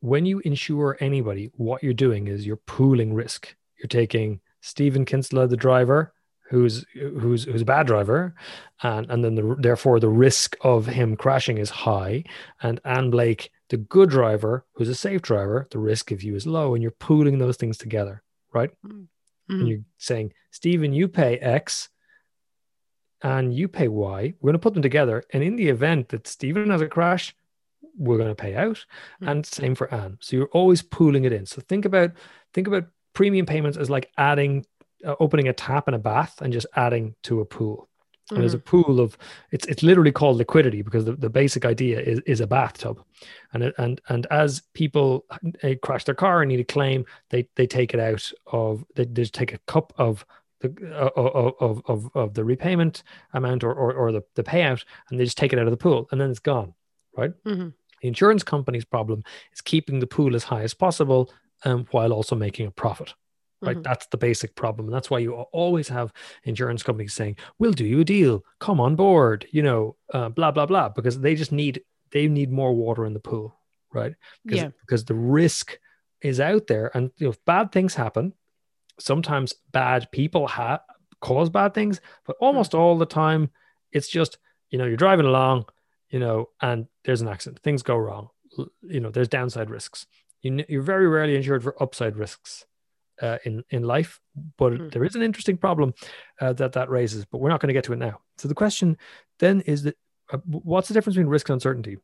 When 0.00 0.26
you 0.26 0.40
insure 0.40 0.96
anybody, 1.00 1.50
what 1.54 1.82
you're 1.82 1.94
doing 1.94 2.28
is 2.28 2.46
you're 2.46 2.56
pooling 2.56 3.14
risk. 3.14 3.54
You're 3.78 3.88
taking 3.88 4.40
Stephen 4.60 5.04
Kinsella, 5.04 5.46
the 5.46 5.56
driver, 5.56 6.12
who's 6.50 6.84
who's 6.94 7.44
who's 7.44 7.62
a 7.62 7.66
bad 7.66 7.86
driver, 7.86 8.34
and 8.82 9.10
and 9.10 9.24
then 9.24 9.34
the, 9.34 9.56
therefore 9.58 9.98
the 9.98 10.08
risk 10.08 10.56
of 10.60 10.86
him 10.86 11.16
crashing 11.16 11.58
is 11.58 11.70
high, 11.70 12.24
and 12.62 12.80
Anne 12.84 13.10
Blake, 13.10 13.50
the 13.68 13.76
good 13.76 14.10
driver, 14.10 14.64
who's 14.74 14.88
a 14.88 14.94
safe 14.94 15.22
driver, 15.22 15.66
the 15.70 15.78
risk 15.78 16.12
of 16.12 16.22
you 16.22 16.34
is 16.34 16.46
low, 16.46 16.74
and 16.74 16.82
you're 16.82 16.92
pooling 16.92 17.38
those 17.38 17.56
things 17.56 17.78
together, 17.78 18.22
right? 18.52 18.70
Mm-hmm. 18.86 19.04
And 19.48 19.68
you're 19.68 19.80
saying, 19.98 20.32
Stephen, 20.50 20.92
you 20.92 21.08
pay 21.08 21.38
X, 21.38 21.88
and 23.22 23.54
you 23.54 23.68
pay 23.68 23.88
Y. 23.88 24.34
We're 24.40 24.48
going 24.48 24.52
to 24.54 24.58
put 24.58 24.74
them 24.74 24.82
together. 24.82 25.24
And 25.32 25.42
in 25.42 25.56
the 25.56 25.68
event 25.68 26.10
that 26.10 26.26
Stephen 26.26 26.70
has 26.70 26.80
a 26.80 26.88
crash, 26.88 27.34
we're 27.96 28.18
going 28.18 28.28
to 28.28 28.34
pay 28.34 28.54
out. 28.54 28.76
Mm-hmm. 28.76 29.28
And 29.28 29.46
same 29.46 29.74
for 29.74 29.92
Anne. 29.92 30.18
So 30.20 30.36
you're 30.36 30.48
always 30.52 30.82
pooling 30.82 31.24
it 31.24 31.32
in. 31.32 31.46
So 31.46 31.62
think 31.62 31.84
about 31.84 32.12
think 32.52 32.66
about 32.66 32.86
premium 33.14 33.46
payments 33.46 33.78
as 33.78 33.90
like 33.90 34.10
adding 34.18 34.66
uh, 35.04 35.14
opening 35.20 35.48
a 35.48 35.52
tap 35.52 35.88
and 35.88 35.96
a 35.96 35.98
bath 35.98 36.40
and 36.40 36.52
just 36.52 36.66
adding 36.76 37.14
to 37.24 37.40
a 37.40 37.44
pool. 37.44 37.88
And 38.28 38.36
mm-hmm. 38.36 38.42
there's 38.42 38.54
a 38.54 38.58
pool 38.58 39.00
of 39.00 39.16
it's 39.52 39.66
it's 39.66 39.84
literally 39.84 40.10
called 40.10 40.38
liquidity 40.38 40.82
because 40.82 41.04
the, 41.04 41.12
the 41.12 41.30
basic 41.30 41.64
idea 41.64 42.00
is, 42.00 42.20
is 42.26 42.40
a 42.40 42.46
bathtub, 42.46 43.00
and 43.52 43.72
and 43.78 44.00
and 44.08 44.26
as 44.30 44.62
people 44.74 45.24
uh, 45.62 45.74
crash 45.82 46.04
their 46.04 46.14
car 46.14 46.42
and 46.42 46.48
need 46.48 46.58
a 46.58 46.64
claim, 46.64 47.04
they 47.30 47.48
they 47.54 47.68
take 47.68 47.94
it 47.94 48.00
out 48.00 48.32
of 48.46 48.84
they, 48.96 49.04
they 49.04 49.22
just 49.22 49.34
take 49.34 49.52
a 49.52 49.58
cup 49.58 49.92
of 49.96 50.26
the 50.60 50.74
uh, 50.92 51.20
of, 51.20 51.82
of 51.86 52.10
of 52.16 52.34
the 52.34 52.44
repayment 52.44 53.02
amount 53.32 53.62
or, 53.62 53.72
or, 53.72 53.92
or 53.92 54.12
the, 54.12 54.22
the 54.34 54.42
payout 54.42 54.84
and 55.10 55.20
they 55.20 55.24
just 55.24 55.38
take 55.38 55.52
it 55.52 55.58
out 55.58 55.66
of 55.66 55.70
the 55.70 55.76
pool 55.76 56.08
and 56.10 56.20
then 56.20 56.30
it's 56.30 56.38
gone 56.38 56.74
right 57.16 57.32
mm-hmm. 57.44 57.68
the 58.00 58.08
insurance 58.08 58.42
company's 58.42 58.84
problem 58.84 59.22
is 59.52 59.60
keeping 59.60 60.00
the 60.00 60.06
pool 60.06 60.34
as 60.34 60.44
high 60.44 60.62
as 60.62 60.74
possible 60.74 61.30
um, 61.64 61.86
while 61.90 62.12
also 62.12 62.34
making 62.34 62.66
a 62.66 62.70
profit 62.70 63.14
right 63.62 63.76
mm-hmm. 63.76 63.82
that's 63.82 64.06
the 64.08 64.16
basic 64.16 64.54
problem 64.54 64.86
and 64.86 64.94
that's 64.94 65.10
why 65.10 65.18
you 65.18 65.32
always 65.32 65.88
have 65.88 66.12
insurance 66.44 66.82
companies 66.82 67.14
saying 67.14 67.36
we'll 67.58 67.72
do 67.72 67.84
you 67.84 68.00
a 68.00 68.04
deal 68.04 68.44
come 68.60 68.80
on 68.80 68.96
board 68.96 69.46
you 69.50 69.62
know 69.62 69.96
uh, 70.12 70.28
blah 70.28 70.50
blah 70.50 70.66
blah 70.66 70.88
because 70.88 71.20
they 71.20 71.34
just 71.34 71.52
need 71.52 71.82
they 72.12 72.28
need 72.28 72.50
more 72.50 72.74
water 72.74 73.06
in 73.06 73.14
the 73.14 73.20
pool 73.20 73.56
right 73.92 74.14
because, 74.44 74.62
yeah. 74.62 74.70
because 74.80 75.04
the 75.04 75.14
risk 75.14 75.78
is 76.22 76.40
out 76.40 76.66
there 76.66 76.90
and 76.94 77.10
you 77.16 77.26
know, 77.26 77.30
if 77.30 77.44
bad 77.44 77.72
things 77.72 77.94
happen 77.94 78.32
sometimes 78.98 79.54
bad 79.72 80.10
people 80.10 80.46
ha- 80.46 80.82
cause 81.20 81.50
bad 81.50 81.74
things, 81.74 82.00
but 82.26 82.36
almost 82.40 82.72
mm. 82.72 82.78
all 82.78 82.98
the 82.98 83.06
time, 83.06 83.50
it's 83.92 84.08
just, 84.08 84.38
you 84.70 84.78
know, 84.78 84.84
you're 84.84 84.96
driving 84.96 85.26
along, 85.26 85.66
you 86.10 86.18
know, 86.18 86.50
and 86.60 86.86
there's 87.04 87.20
an 87.20 87.28
accident, 87.28 87.62
things 87.62 87.82
go 87.82 87.96
wrong, 87.96 88.28
you 88.82 89.00
know, 89.00 89.10
there's 89.10 89.28
downside 89.28 89.70
risks. 89.70 90.06
You, 90.42 90.64
you're 90.68 90.82
very 90.82 91.08
rarely 91.08 91.36
insured 91.36 91.62
for 91.62 91.80
upside 91.82 92.16
risks. 92.16 92.66
Uh, 93.22 93.38
in 93.44 93.64
in 93.70 93.82
life, 93.82 94.20
but 94.58 94.74
mm. 94.74 94.92
there 94.92 95.02
is 95.02 95.14
an 95.14 95.22
interesting 95.22 95.56
problem 95.56 95.94
uh, 96.42 96.52
that 96.52 96.74
that 96.74 96.90
raises. 96.90 97.24
But 97.24 97.38
we're 97.38 97.48
not 97.48 97.60
going 97.60 97.68
to 97.68 97.72
get 97.72 97.84
to 97.84 97.94
it 97.94 97.98
now. 97.98 98.20
So 98.36 98.46
the 98.46 98.54
question 98.54 98.98
then 99.38 99.62
is 99.62 99.84
that 99.84 99.96
uh, 100.30 100.38
what's 100.44 100.88
the 100.88 100.94
difference 100.94 101.14
between 101.14 101.30
risk 101.30 101.48
and 101.48 101.54
uncertainty? 101.54 101.96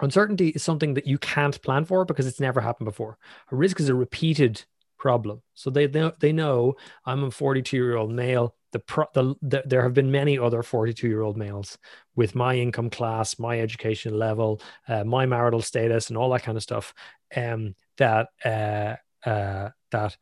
Uncertainty 0.00 0.50
is 0.50 0.62
something 0.62 0.94
that 0.94 1.06
you 1.06 1.18
can't 1.18 1.60
plan 1.62 1.84
for 1.84 2.04
because 2.04 2.26
it's 2.26 2.38
never 2.38 2.60
happened 2.60 2.84
before. 2.84 3.18
A 3.50 3.56
risk 3.56 3.80
is 3.80 3.88
a 3.88 3.94
repeated 3.94 4.64
problem. 4.98 5.42
So 5.54 5.70
they 5.70 5.86
they, 5.86 6.10
they 6.20 6.32
know 6.32 6.74
I'm 7.04 7.24
a 7.24 7.30
42 7.30 7.76
year 7.76 7.96
old 7.96 8.10
male. 8.10 8.54
The, 8.72 8.80
pro, 8.80 9.06
the, 9.14 9.34
the 9.42 9.62
there 9.64 9.82
have 9.82 9.94
been 9.94 10.10
many 10.10 10.38
other 10.38 10.62
42 10.62 11.08
year 11.08 11.22
old 11.22 11.36
males 11.36 11.78
with 12.14 12.34
my 12.34 12.56
income 12.56 12.90
class, 12.90 13.38
my 13.38 13.60
education 13.60 14.18
level, 14.18 14.60
uh, 14.88 15.04
my 15.04 15.24
marital 15.26 15.62
status, 15.62 16.08
and 16.08 16.18
all 16.18 16.30
that 16.30 16.42
kind 16.42 16.56
of 16.56 16.62
stuff. 16.62 16.92
Um, 17.34 17.74
that 17.98 18.28
uh, 18.44 18.96
uh, 19.28 19.70
that 19.90 20.16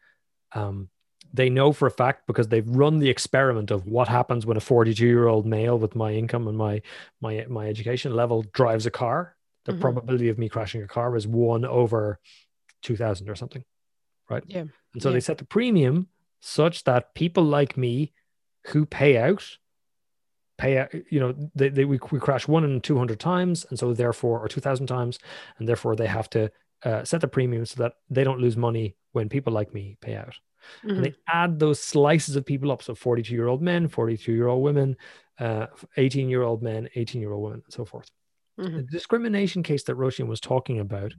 um, 0.54 0.88
they 1.32 1.50
know 1.50 1.72
for 1.72 1.86
a 1.86 1.90
fact 1.90 2.26
because 2.26 2.48
they've 2.48 2.68
run 2.68 2.98
the 2.98 3.10
experiment 3.10 3.70
of 3.70 3.86
what 3.86 4.08
happens 4.08 4.46
when 4.46 4.56
a 4.56 4.60
42 4.60 5.04
year 5.04 5.26
old 5.26 5.46
male 5.46 5.78
with 5.78 5.94
my 5.94 6.12
income 6.12 6.48
and 6.48 6.56
my 6.56 6.80
my 7.20 7.44
my 7.48 7.66
education 7.66 8.14
level 8.14 8.44
drives 8.52 8.86
a 8.86 8.90
car. 8.90 9.36
The 9.64 9.72
mm-hmm. 9.72 9.80
probability 9.80 10.28
of 10.28 10.38
me 10.38 10.48
crashing 10.48 10.82
a 10.82 10.86
car 10.86 11.16
is 11.16 11.26
one 11.26 11.64
over 11.64 12.20
2000 12.82 13.30
or 13.30 13.34
something 13.34 13.64
right? 14.28 14.44
Yeah. 14.46 14.64
And 14.92 15.02
so 15.02 15.08
yeah. 15.08 15.14
they 15.14 15.20
set 15.20 15.38
the 15.38 15.44
premium 15.44 16.08
such 16.40 16.84
that 16.84 17.14
people 17.14 17.44
like 17.44 17.76
me 17.76 18.12
who 18.68 18.86
pay 18.86 19.16
out 19.16 19.58
pay 20.56 20.78
out 20.78 20.94
you 21.10 21.18
know 21.18 21.34
they, 21.54 21.68
they 21.68 21.84
we, 21.84 21.98
we 22.12 22.20
crash 22.20 22.46
one 22.46 22.62
in 22.62 22.80
200 22.80 23.18
times 23.18 23.66
and 23.70 23.78
so 23.78 23.92
therefore 23.92 24.38
or 24.38 24.46
2000 24.46 24.86
times 24.86 25.18
and 25.58 25.68
therefore 25.68 25.96
they 25.96 26.06
have 26.06 26.30
to 26.30 26.50
uh, 26.84 27.04
set 27.04 27.20
the 27.20 27.28
premium 27.28 27.64
so 27.64 27.82
that 27.82 27.94
they 28.10 28.24
don't 28.24 28.40
lose 28.40 28.56
money 28.56 28.96
when 29.12 29.28
people 29.28 29.52
like 29.52 29.72
me 29.72 29.96
pay 30.00 30.16
out 30.16 30.34
mm-hmm. 30.80 30.90
and 30.90 31.04
they 31.04 31.10
mm-hmm. 31.10 31.36
add 31.36 31.58
those 31.58 31.80
slices 31.80 32.36
of 32.36 32.44
people 32.44 32.70
up 32.70 32.82
so 32.82 32.94
42 32.94 33.32
year 33.32 33.48
old 33.48 33.62
men 33.62 33.88
42 33.88 34.32
year 34.32 34.48
old 34.48 34.62
women 34.62 34.96
18 35.40 36.26
uh, 36.26 36.28
year 36.28 36.42
old 36.42 36.62
men 36.62 36.88
18 36.94 37.20
year 37.20 37.32
old 37.32 37.42
women 37.42 37.62
and 37.64 37.72
so 37.72 37.84
forth 37.84 38.10
mm-hmm. 38.58 38.76
the 38.76 38.82
discrimination 38.84 39.62
case 39.62 39.82
that 39.84 39.96
Roisin 39.96 40.26
was 40.26 40.40
talking 40.40 40.78
about 40.78 41.14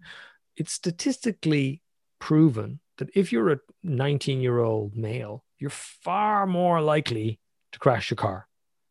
it's 0.55 0.71
statistically 0.71 1.81
proven 2.19 2.79
that 2.97 3.09
if 3.15 3.31
you're 3.31 3.51
a 3.51 3.59
19 3.83 4.41
year 4.41 4.59
old 4.59 4.95
male, 4.95 5.43
you're 5.59 5.69
far 5.69 6.45
more 6.47 6.81
likely 6.81 7.39
to 7.71 7.79
crash 7.79 8.09
your 8.09 8.15
car 8.15 8.47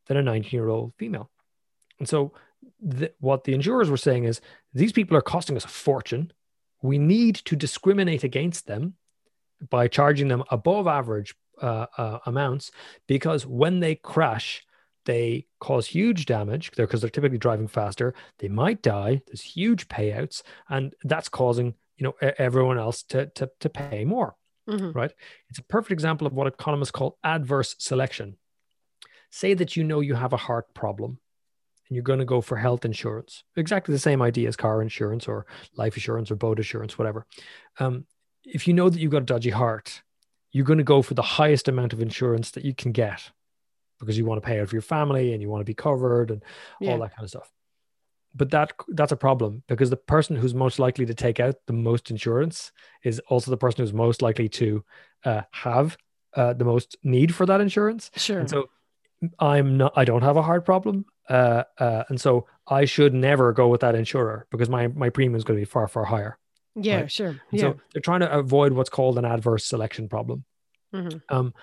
than 0.07 0.17
a 0.17 0.23
19 0.23 0.51
year 0.51 0.69
old 0.69 0.93
female. 0.99 1.31
And 1.99 2.09
so, 2.09 2.33
the, 2.81 3.13
what 3.21 3.45
the 3.45 3.53
insurers 3.53 3.91
were 3.91 3.97
saying 3.97 4.25
is 4.25 4.41
these 4.73 4.93
people 4.93 5.17
are 5.17 5.23
costing 5.23 5.57
us 5.57 5.65
a 5.65 5.69
fortune. 5.69 6.33
We 6.85 6.99
need 6.99 7.37
to 7.47 7.57
discriminate 7.57 8.25
against 8.25 8.67
them 8.67 8.97
by 9.71 9.89
charging 9.89 10.29
them 10.29 10.45
above 10.51 10.87
average 10.87 11.35
uh, 11.63 11.87
uh, 11.97 12.19
amounts 12.27 12.73
because 13.07 13.47
when 13.47 13.81
they 13.81 13.95
crash, 13.95 14.63
they 15.07 15.47
cause 15.61 15.87
huge 15.87 16.27
damage 16.27 16.73
because 16.77 17.01
they're 17.01 17.09
typically 17.09 17.39
driving 17.39 17.69
faster. 17.69 18.13
They 18.39 18.49
might 18.49 18.83
die. 18.83 19.23
There's 19.27 19.41
huge 19.41 19.89
payouts, 19.89 20.43
and 20.69 20.95
that's 21.05 21.31
causing 21.31 21.73
you 21.97 22.05
know 22.05 22.15
everyone 22.37 22.77
else 22.77 23.03
to 23.05 23.29
to, 23.29 23.51
to 23.61 23.69
pay 23.71 24.05
more. 24.05 24.37
Mm-hmm. 24.69 24.93
Right? 24.93 25.13
It's 25.49 25.61
a 25.61 25.65
perfect 25.65 25.93
example 25.93 26.27
of 26.27 26.35
what 26.35 26.49
economists 26.49 26.91
call 26.91 27.17
adverse 27.25 27.77
selection. 27.79 28.37
Say 29.31 29.55
that 29.55 29.75
you 29.75 29.85
know 29.85 30.01
you 30.01 30.17
have 30.17 30.35
a 30.35 30.45
heart 30.49 30.75
problem 30.75 31.19
and 31.89 31.97
you're 31.97 32.03
going 32.03 32.19
to 32.19 32.25
go 32.25 32.41
for 32.41 32.57
health 32.57 32.85
insurance. 32.85 33.45
Exactly 33.57 33.93
the 33.93 33.99
same 33.99 34.23
idea 34.23 34.49
as 34.49 34.57
car 34.57 34.83
insurance 34.83 35.29
or 35.29 35.47
life 35.77 35.97
insurance 35.97 36.31
or 36.31 36.37
boat 36.37 36.59
insurance, 36.59 36.99
whatever. 36.99 37.27
Um, 37.79 38.07
if 38.45 38.67
you 38.67 38.75
know 38.75 38.89
that 38.89 38.99
you've 38.99 39.13
got 39.13 39.23
a 39.23 39.27
dodgy 39.27 39.51
heart, 39.51 40.03
you're 40.53 40.65
going 40.65 40.79
to 40.79 40.85
go 40.85 41.03
for 41.03 41.15
the 41.15 41.23
highest 41.23 41.69
amount 41.69 41.93
of 41.93 42.01
insurance 42.01 42.53
that 42.53 42.65
you 42.65 42.75
can 42.75 42.93
get 42.93 43.31
because 44.01 44.19
you 44.19 44.25
want 44.25 44.43
to 44.43 44.47
pay 44.47 44.61
out 44.61 44.69
for 44.69 44.75
your 44.75 44.83
family 44.83 45.33
and 45.33 45.43
you 45.43 45.49
want 45.49 45.61
to 45.61 45.65
be 45.65 45.75
covered 45.75 46.31
and 46.31 46.43
yeah. 46.81 46.93
all 46.93 46.99
that 46.99 47.15
kind 47.15 47.25
of 47.25 47.31
stuff. 47.31 47.51
But 48.35 48.51
that 48.51 48.73
that's 48.89 49.13
a 49.13 49.17
problem 49.17 49.63
because 49.69 49.91
the 49.91 49.97
person 49.97 50.35
who's 50.35 50.55
most 50.55 50.79
likely 50.79 51.07
to 51.07 51.15
take 51.15 51.39
out 51.39 51.55
the 51.67 51.73
most 51.73 52.11
insurance 52.11 52.73
is 53.05 53.21
also 53.29 53.51
the 53.51 53.57
person 53.57 53.83
who's 53.83 53.93
most 53.93 54.23
likely 54.23 54.49
to 54.51 54.85
uh, 55.25 55.43
have 55.53 55.97
uh, 56.35 56.53
the 56.53 56.65
most 56.65 56.97
need 57.05 57.33
for 57.33 57.47
that 57.47 57.61
insurance. 57.61 58.11
Sure. 58.17 58.41
And 58.41 58.51
so 58.51 58.69
I'm 59.39 59.77
not. 59.77 59.93
I 59.97 60.05
don't 60.05 60.23
have 60.23 60.37
a 60.37 60.43
heart 60.43 60.65
problem, 60.65 61.05
uh, 61.29 61.65
uh, 61.79 62.05
and 62.09 62.21
so 62.21 62.47
I 62.67 62.85
should 62.85 63.15
never 63.15 63.53
go 63.53 63.69
with 63.69 63.81
that 63.81 63.95
insurer 63.95 64.47
because 64.51 64.69
my 64.69 64.89
my 64.89 65.11
premium 65.11 65.37
is 65.37 65.45
going 65.45 65.59
to 65.59 65.61
be 65.61 65.71
far 65.71 65.89
far 65.89 66.05
higher. 66.05 66.39
Yeah, 66.75 67.03
right? 67.03 67.13
sure. 67.13 67.41
Yeah. 67.51 67.61
So 67.61 67.81
they're 67.93 68.03
trying 68.03 68.21
to 68.21 68.33
avoid 68.33 68.73
what's 68.73 68.91
called 68.91 69.19
an 69.19 69.25
adverse 69.25 69.65
selection 69.65 70.09
problem. 70.09 70.45
Mm-hmm. 70.95 71.19
Um, 71.35 71.55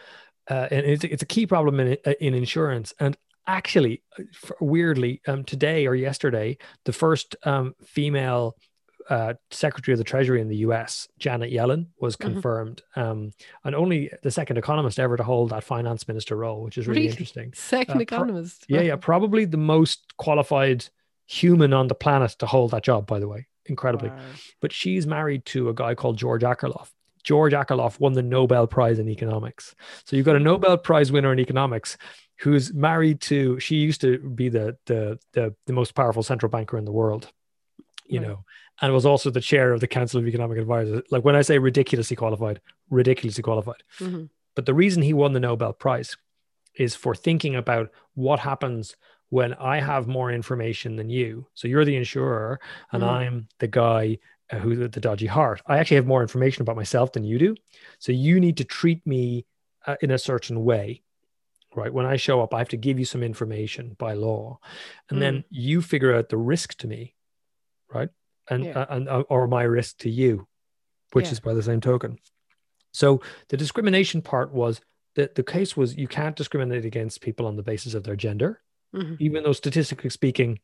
uh, 0.50 0.68
and 0.72 0.86
it's, 0.86 1.04
it's 1.04 1.24
a 1.24 1.26
key 1.26 1.46
problem 1.46 1.80
in, 1.80 1.98
uh, 2.06 2.14
in 2.20 2.34
insurance. 2.34 2.94
And 3.00 3.18
actually, 3.48 4.04
uh, 4.18 4.24
weirdly, 4.60 5.22
um, 5.28 5.44
today 5.44 5.88
or 5.88 5.96
yesterday, 5.96 6.58
the 6.86 6.94
first 6.94 7.36
um, 7.44 7.76
female 7.86 8.56
uh, 9.12 9.34
Secretary 9.52 9.94
of 9.94 9.98
the 9.98 10.04
Treasury 10.04 10.40
in 10.42 10.48
the 10.48 10.58
US, 10.58 11.08
Janet 11.20 11.52
Yellen, 11.52 11.88
was 12.00 12.16
mm-hmm. 12.16 12.34
confirmed, 12.34 12.82
mm-hmm. 12.96 13.12
um, 13.12 13.32
and 13.64 13.76
only 13.76 14.10
the 14.24 14.32
second 14.32 14.58
economist 14.58 15.00
ever 15.00 15.18
to 15.18 15.24
hold 15.24 15.50
that 15.50 15.64
finance 15.64 16.08
minister 16.08 16.36
role, 16.36 16.64
which 16.64 16.78
is 16.78 16.88
really, 16.88 17.02
really? 17.02 17.10
interesting. 17.10 17.54
Second 17.56 17.98
uh, 17.98 18.02
economist. 18.02 18.66
Pro- 18.68 18.78
yeah, 18.78 18.84
yeah, 18.84 18.96
probably 18.96 19.46
the 19.46 19.58
most 19.58 20.14
qualified 20.18 20.86
human 21.28 21.74
on 21.74 21.88
the 21.88 21.96
planet 21.96 22.32
to 22.40 22.46
hold 22.46 22.72
that 22.72 22.84
job. 22.84 23.06
By 23.06 23.20
the 23.20 23.28
way, 23.28 23.48
incredibly. 23.66 24.10
Wow. 24.10 24.20
But 24.62 24.72
she's 24.72 25.06
married 25.06 25.46
to 25.48 25.70
a 25.70 25.74
guy 25.74 25.94
called 25.94 26.18
George 26.18 26.44
Akerlof, 26.44 26.90
George 27.24 27.54
Akerlof 27.54 28.00
won 28.00 28.14
the 28.14 28.24
Nobel 28.24 28.68
Prize 28.68 29.00
in 29.00 29.10
economics. 29.10 29.76
So 30.06 30.16
you've 30.16 30.26
got 30.26 30.36
a 30.36 30.40
Nobel 30.40 30.78
Prize 30.78 31.12
winner 31.12 31.32
in 31.32 31.40
economics 31.40 31.98
who's 32.40 32.74
married 32.74 33.22
to 33.22 33.60
she 33.60 33.76
used 33.76 34.02
to 34.02 34.18
be 34.18 34.50
the 34.50 34.78
the 34.86 35.20
the, 35.34 35.54
the 35.68 35.74
most 35.74 35.96
powerful 35.96 36.24
central 36.24 36.50
banker 36.50 36.78
in 36.78 36.86
the 36.86 36.92
world, 36.92 37.32
you 38.12 38.20
right. 38.20 38.28
know, 38.28 38.44
and 38.82 38.94
was 38.94 39.06
also 39.06 39.30
the 39.30 39.42
chair 39.42 39.72
of 39.74 39.80
the 39.80 39.88
Council 39.88 40.20
of 40.20 40.28
Economic 40.28 40.58
Advisors. 40.58 41.02
Like 41.12 41.24
when 41.24 41.36
I 41.36 41.42
say 41.42 41.58
ridiculously 41.58 42.16
qualified, 42.16 42.62
ridiculously 42.90 43.44
qualified. 43.44 43.84
Mm-hmm. 44.00 44.26
But 44.56 44.66
the 44.66 44.74
reason 44.74 45.02
he 45.02 45.14
won 45.14 45.34
the 45.34 45.40
Nobel 45.40 45.74
Prize 45.74 46.18
is 46.76 46.96
for 46.96 47.16
thinking 47.16 47.56
about 47.56 47.90
what 48.16 48.40
happens 48.40 48.96
when 49.30 49.54
I 49.54 49.80
have 49.80 50.08
more 50.08 50.32
information 50.32 50.98
than 50.98 51.10
you. 51.10 51.48
So 51.54 51.68
you're 51.68 51.86
the 51.86 51.96
insurer 51.96 52.60
and 52.92 53.02
mm-hmm. 53.02 53.10
I'm 53.10 53.48
the 53.60 53.68
guy 53.68 54.20
uh, 54.52 54.58
who's 54.58 54.78
the 54.78 55.00
dodgy 55.00 55.28
heart. 55.28 55.62
I 55.66 55.78
actually 55.78 55.96
have 55.96 56.06
more 56.06 56.22
information 56.22 56.62
about 56.62 56.76
myself 56.76 57.14
than 57.14 57.24
you 57.24 57.40
do. 57.40 57.56
So 58.00 58.12
you 58.12 58.40
need 58.40 58.58
to 58.58 58.66
treat 58.66 59.06
me 59.08 59.46
uh, 59.88 59.96
in 60.02 60.12
a 60.12 60.18
certain 60.18 60.66
way, 60.66 61.02
right? 61.76 61.94
When 61.94 62.06
I 62.06 62.18
show 62.18 62.42
up, 62.42 62.54
I 62.54 62.60
have 62.60 62.70
to 62.70 62.78
give 62.78 63.00
you 63.00 63.06
some 63.06 63.24
information 63.24 63.96
by 63.98 64.14
law, 64.14 64.60
and 65.10 65.18
mm. 65.18 65.22
then 65.22 65.44
you 65.50 65.82
figure 65.82 66.14
out 66.14 66.30
the 66.30 66.38
risk 66.38 66.78
to 66.80 66.88
me, 66.88 67.16
right? 67.94 68.10
And 68.50 68.66
yeah. 68.66 68.86
and 68.90 69.08
uh, 69.08 69.24
or 69.30 69.48
my 69.48 69.64
risk 69.64 70.00
to 70.00 70.10
you, 70.10 70.48
which 71.14 71.26
yeah. 71.26 71.32
is 71.32 71.40
by 71.40 71.54
the 71.54 71.64
same 71.64 71.82
token. 71.82 72.18
So 72.92 73.22
the 73.50 73.58
discrimination 73.58 74.22
part 74.22 74.54
was 74.54 74.82
that 75.16 75.36
the 75.36 75.44
case 75.44 75.78
was 75.78 75.96
you 75.96 76.08
can't 76.08 76.36
discriminate 76.36 76.86
against 76.86 77.22
people 77.22 77.46
on 77.46 77.56
the 77.56 77.64
basis 77.64 77.94
of 77.94 78.04
their 78.04 78.16
gender, 78.16 78.62
mm-hmm. 78.96 79.16
even 79.20 79.44
though 79.44 79.54
statistically 79.54 80.10
speaking, 80.10 80.60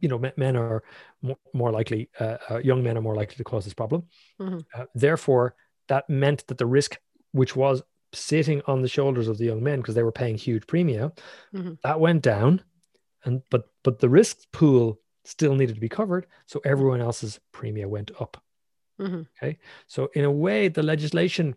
you 0.00 0.08
know 0.08 0.18
men 0.36 0.56
are 0.56 0.82
more, 1.22 1.38
more 1.52 1.70
likely 1.70 2.10
uh, 2.20 2.36
uh, 2.50 2.58
young 2.58 2.82
men 2.82 2.96
are 2.96 3.02
more 3.02 3.14
likely 3.16 3.36
to 3.36 3.44
cause 3.44 3.64
this 3.64 3.74
problem 3.74 4.04
mm-hmm. 4.40 4.58
uh, 4.74 4.84
therefore 4.94 5.54
that 5.88 6.08
meant 6.08 6.46
that 6.46 6.58
the 6.58 6.66
risk 6.66 6.98
which 7.32 7.56
was 7.56 7.82
sitting 8.12 8.62
on 8.66 8.82
the 8.82 8.88
shoulders 8.88 9.28
of 9.28 9.38
the 9.38 9.44
young 9.44 9.62
men 9.62 9.80
because 9.80 9.94
they 9.94 10.02
were 10.02 10.12
paying 10.12 10.36
huge 10.36 10.66
premium 10.66 11.12
mm-hmm. 11.54 11.74
that 11.82 12.00
went 12.00 12.22
down 12.22 12.62
and 13.24 13.42
but 13.50 13.68
but 13.82 13.98
the 13.98 14.08
risk 14.08 14.38
pool 14.52 15.00
still 15.28 15.54
needed 15.54 15.74
to 15.74 15.80
be 15.80 15.88
covered 15.88 16.26
so 16.46 16.60
everyone 16.64 17.00
else's 17.00 17.38
premium 17.52 17.90
went 17.90 18.10
up 18.20 18.42
mm-hmm. 19.00 19.22
okay 19.36 19.58
so 19.86 20.08
in 20.14 20.24
a 20.24 20.30
way 20.30 20.68
the 20.68 20.82
legislation 20.82 21.54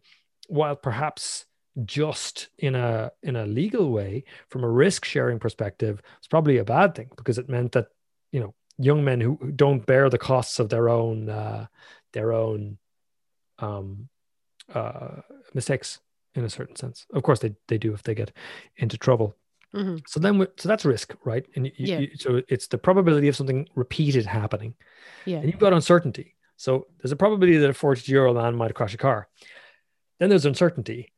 while 0.48 0.76
perhaps 0.76 1.46
just 1.86 2.50
in 2.58 2.76
a 2.76 3.12
in 3.24 3.36
a 3.38 3.46
legal 3.46 3.92
way 3.92 4.24
from 4.50 4.64
a 4.64 4.70
risk 4.70 5.06
sharing 5.06 5.40
perspective 5.40 6.02
it's 6.18 6.28
probably 6.28 6.58
a 6.58 6.66
bad 6.66 6.94
thing 6.94 7.10
because 7.16 7.38
it 7.38 7.50
meant 7.50 7.72
that 7.72 7.88
you 8.32 8.40
know 8.40 8.54
young 8.78 9.04
men 9.04 9.22
who, 9.22 9.38
who 9.42 9.52
don't 9.52 9.86
bear 9.86 10.10
the 10.10 10.18
costs 10.18 10.60
of 10.60 10.70
their 10.70 10.90
own 10.90 11.30
uh, 11.30 11.66
their 12.14 12.34
own 12.34 12.78
um, 13.60 14.10
uh, 14.74 15.22
mistakes 15.54 16.00
in 16.36 16.44
a 16.44 16.50
certain 16.50 16.76
sense. 16.76 17.06
Of 17.14 17.24
course, 17.24 17.40
they 17.40 17.56
they 17.68 17.78
do 17.78 17.94
if 17.94 18.04
they 18.04 18.16
get 18.16 18.32
into 18.78 18.98
trouble. 18.98 19.36
Mm-hmm. 19.76 19.98
So 20.08 20.20
then, 20.20 20.48
so 20.58 20.68
that's 20.68 20.86
risk, 20.86 21.16
right? 21.24 21.46
And 21.56 21.68
you, 21.68 21.72
yeah. 21.78 22.00
you, 22.00 22.10
so 22.18 22.42
it's 22.50 22.68
the 22.68 22.78
probability 22.78 23.28
of 23.28 23.36
something 23.36 23.68
repeated 23.76 24.26
happening. 24.26 24.76
Yeah. 25.26 25.38
And 25.38 25.50
you've 25.50 25.60
got 25.60 25.74
uncertainty. 25.74 26.36
So 26.58 26.88
there's 27.00 27.12
a 27.12 27.16
probability 27.16 27.58
that 27.58 27.70
a 27.70 27.74
42 27.74 28.12
year 28.12 28.26
old 28.26 28.38
man 28.38 28.56
might 28.56 28.74
crash 28.76 28.94
a 28.94 28.98
car. 28.98 29.28
Then 30.20 30.30
there's 30.30 30.46
uncertainty. 30.46 31.12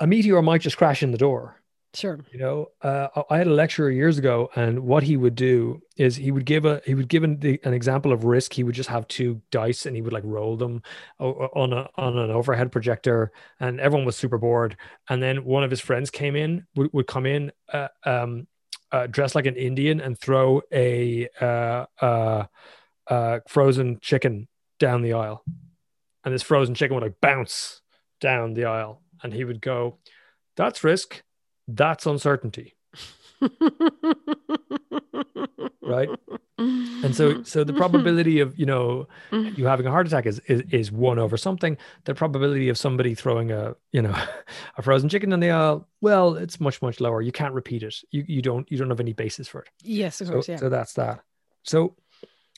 A 0.00 0.06
meteor 0.06 0.42
might 0.42 0.60
just 0.60 0.76
crash 0.76 1.02
in 1.02 1.12
the 1.12 1.18
door. 1.18 1.59
Sure. 1.92 2.20
You 2.32 2.38
know, 2.38 2.66
uh, 2.82 3.08
I 3.30 3.38
had 3.38 3.48
a 3.48 3.52
lecturer 3.52 3.90
years 3.90 4.16
ago, 4.16 4.48
and 4.54 4.80
what 4.80 5.02
he 5.02 5.16
would 5.16 5.34
do 5.34 5.82
is 5.96 6.14
he 6.14 6.30
would 6.30 6.44
give 6.44 6.64
a 6.64 6.80
he 6.86 6.94
would 6.94 7.08
give 7.08 7.24
an, 7.24 7.40
an 7.64 7.74
example 7.74 8.12
of 8.12 8.22
risk. 8.22 8.52
He 8.52 8.62
would 8.62 8.76
just 8.76 8.88
have 8.88 9.08
two 9.08 9.42
dice, 9.50 9.86
and 9.86 9.96
he 9.96 10.02
would 10.02 10.12
like 10.12 10.22
roll 10.24 10.56
them 10.56 10.82
on 11.18 11.72
a 11.72 11.88
on 11.96 12.16
an 12.16 12.30
overhead 12.30 12.70
projector, 12.70 13.32
and 13.58 13.80
everyone 13.80 14.06
was 14.06 14.14
super 14.14 14.38
bored. 14.38 14.76
And 15.08 15.20
then 15.20 15.44
one 15.44 15.64
of 15.64 15.70
his 15.70 15.80
friends 15.80 16.10
came 16.10 16.36
in 16.36 16.64
would, 16.76 16.92
would 16.92 17.08
come 17.08 17.26
in, 17.26 17.50
uh, 17.72 17.88
um, 18.04 18.46
uh, 18.92 19.08
dressed 19.08 19.34
like 19.34 19.46
an 19.46 19.56
Indian, 19.56 20.00
and 20.00 20.16
throw 20.16 20.62
a 20.72 21.28
uh, 21.40 21.86
uh, 22.00 22.44
uh, 23.08 23.40
frozen 23.48 23.98
chicken 24.00 24.46
down 24.78 25.02
the 25.02 25.14
aisle, 25.14 25.44
and 26.24 26.32
this 26.32 26.42
frozen 26.44 26.76
chicken 26.76 26.94
would 26.94 27.02
like 27.02 27.20
bounce 27.20 27.82
down 28.20 28.54
the 28.54 28.66
aisle, 28.66 29.02
and 29.24 29.32
he 29.32 29.42
would 29.44 29.60
go, 29.60 29.98
"That's 30.54 30.84
risk." 30.84 31.24
That's 31.76 32.06
uncertainty. 32.06 32.74
right? 35.82 36.08
And 36.58 37.16
so 37.16 37.42
so 37.42 37.64
the 37.64 37.72
probability 37.72 38.40
of 38.40 38.58
you 38.58 38.66
know 38.66 39.08
you 39.32 39.66
having 39.66 39.86
a 39.86 39.90
heart 39.90 40.06
attack 40.06 40.26
is, 40.26 40.40
is 40.40 40.62
is 40.70 40.92
one 40.92 41.18
over 41.18 41.36
something. 41.36 41.78
The 42.04 42.14
probability 42.14 42.68
of 42.68 42.76
somebody 42.76 43.14
throwing 43.14 43.50
a 43.50 43.74
you 43.92 44.02
know 44.02 44.14
a 44.76 44.82
frozen 44.82 45.08
chicken 45.08 45.32
in 45.32 45.40
the 45.40 45.50
aisle 45.50 45.88
well 46.00 46.34
it's 46.34 46.60
much 46.60 46.82
much 46.82 47.00
lower. 47.00 47.22
You 47.22 47.32
can't 47.32 47.54
repeat 47.54 47.82
it. 47.82 47.96
You 48.10 48.24
you 48.26 48.42
don't 48.42 48.70
you 48.70 48.76
don't 48.76 48.90
have 48.90 49.00
any 49.00 49.14
basis 49.14 49.48
for 49.48 49.62
it. 49.62 49.68
Yes 49.82 50.20
of 50.20 50.30
course 50.30 50.46
so, 50.46 50.52
yeah. 50.52 50.58
so 50.58 50.68
that's 50.68 50.92
that. 50.94 51.20
So 51.62 51.96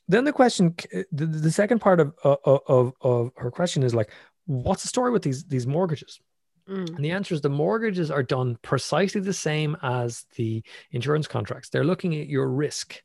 then 0.09 0.25
the 0.25 0.33
question 0.33 0.75
the, 1.13 1.27
the 1.27 1.53
second 1.53 1.79
part 1.81 2.01
of, 2.01 2.13
of 2.25 2.61
of 2.67 2.93
of 3.01 3.31
her 3.37 3.51
question 3.51 3.85
is 3.85 3.95
like 3.95 4.11
what's 4.47 4.83
the 4.83 4.89
story 4.89 5.13
with 5.13 5.23
these 5.23 5.45
these 5.45 5.67
mortgages 5.67 6.21
Mm. 6.69 6.97
And 6.97 7.05
the 7.05 7.11
answer 7.11 7.35
is 7.35 7.41
the 7.41 7.49
mortgages 7.49 8.11
are 8.11 8.23
done 8.23 8.57
precisely 8.63 9.21
the 9.21 9.33
same 9.33 9.77
as 9.83 10.27
the 10.37 10.63
insurance 10.91 11.27
contracts. 11.27 11.69
They're 11.69 11.85
looking 11.85 12.15
at 12.21 12.29
your 12.29 12.49
risk. 12.49 13.03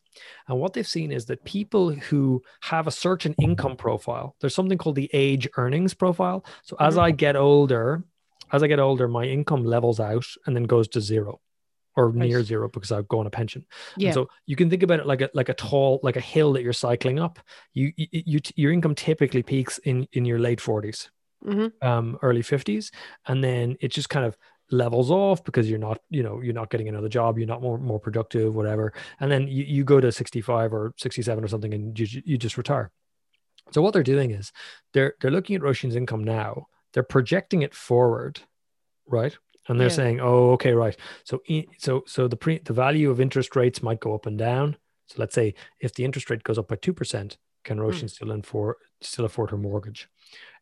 And 0.48 0.60
what 0.60 0.74
they've 0.74 0.88
seen 0.88 1.12
is 1.12 1.26
that 1.26 1.44
people 1.44 1.92
who 1.92 2.42
have 2.62 2.88
a 2.88 2.92
certain 2.92 3.34
income 3.40 3.76
profile, 3.76 4.36
there's 4.42 4.56
something 4.56 4.78
called 4.78 4.96
the 4.96 5.10
age 5.14 5.48
earnings 5.58 5.94
profile. 5.94 6.46
So 6.64 6.76
as 6.80 6.96
mm-hmm. 6.96 7.04
I 7.04 7.12
get 7.12 7.36
older, 7.36 8.04
as 8.52 8.64
I 8.64 8.68
get 8.68 8.80
older, 8.80 9.08
my 9.08 9.26
income 9.26 9.64
levels 9.64 10.00
out 10.00 10.26
and 10.46 10.56
then 10.56 10.64
goes 10.64 10.88
to 10.90 11.02
zero. 11.02 11.40
or 11.96 12.14
near 12.14 12.44
zero 12.44 12.70
because 12.70 12.92
I 12.92 13.02
go 13.02 13.20
on 13.20 13.26
a 13.26 13.32
pension. 13.32 13.66
And 14.02 14.04
Yeah. 14.04 14.12
so 14.12 14.28
you 14.46 14.56
can 14.56 14.70
think 14.70 14.84
about 14.84 15.00
it 15.00 15.08
like 15.08 15.22
a 15.22 15.30
like 15.34 15.50
a 15.50 15.56
tall 15.56 16.00
like 16.04 16.16
a 16.16 16.22
hill 16.22 16.54
that 16.54 16.62
you're 16.62 16.72
cycling 16.74 17.20
up. 17.20 17.40
You 17.74 17.92
you, 17.98 18.08
you 18.12 18.40
your 18.56 18.72
income 18.72 18.94
typically 18.96 19.42
peaks 19.42 19.80
in 19.80 20.08
in 20.14 20.24
your 20.24 20.38
late 20.40 20.60
40s, 20.60 21.10
Mhm. 21.46 21.72
um, 21.82 22.18
early 22.22 22.42
50s, 22.42 22.92
and 23.28 23.44
then 23.44 23.78
it 23.82 23.90
just 23.90 24.10
kind 24.10 24.26
of 24.26 24.38
levels 24.70 25.10
off 25.10 25.44
because 25.46 25.70
you're 25.70 25.80
not 25.80 26.00
you 26.10 26.22
know 26.22 26.42
you're 26.42 26.54
not 26.54 26.70
getting 26.70 26.90
another 26.90 27.08
job 27.08 27.38
you're 27.38 27.48
not 27.48 27.62
more 27.62 27.78
more 27.78 28.00
productive 28.00 28.54
whatever. 28.54 28.92
And 29.22 29.32
then 29.32 29.48
you, 29.48 29.64
you 29.64 29.84
go 29.86 30.02
to 30.02 30.12
65 30.12 30.74
or 30.74 30.94
67 30.98 31.42
or 31.44 31.48
something 31.48 31.74
and 31.74 31.98
you, 31.98 32.22
you 32.26 32.38
just 32.38 32.58
retire. 32.58 32.92
So 33.72 33.82
what 33.82 33.94
they're 33.94 34.04
doing 34.04 34.32
is 34.32 34.52
they're 34.94 35.14
they're 35.22 35.32
looking 35.32 35.56
at 35.56 35.62
Roisin's 35.62 35.96
income 35.96 36.24
now. 36.24 36.68
They're 36.94 37.04
projecting 37.04 37.62
it 37.62 37.74
forward 37.76 38.42
right? 39.08 39.38
And 39.68 39.80
they're 39.80 39.90
Yeah. 39.90 39.96
saying 39.96 40.20
oh 40.22 40.52
okay 40.54 40.74
right. 40.74 40.96
So 41.24 41.42
so 41.78 42.04
so 42.08 42.28
the 42.28 42.38
pre 42.38 42.60
the 42.60 42.74
value 42.74 43.10
of 43.12 43.20
interest 43.22 43.56
rates 43.56 43.82
might 43.84 44.00
go 44.00 44.14
up 44.16 44.26
and 44.26 44.38
down. 44.38 44.78
So 45.08 45.16
let's 45.20 45.36
say 45.36 45.54
if 45.80 45.94
the 45.94 46.06
interest 46.06 46.30
rate 46.30 46.44
goes 46.44 46.58
up 46.58 46.68
by 46.68 46.76
2% 46.78 47.38
can 47.64 47.78
Roisin 47.80 48.10
still 48.10 48.32
afford 48.32 48.76
still 49.02 49.26
afford 49.26 49.52
her 49.52 49.58
mortgage 49.58 50.10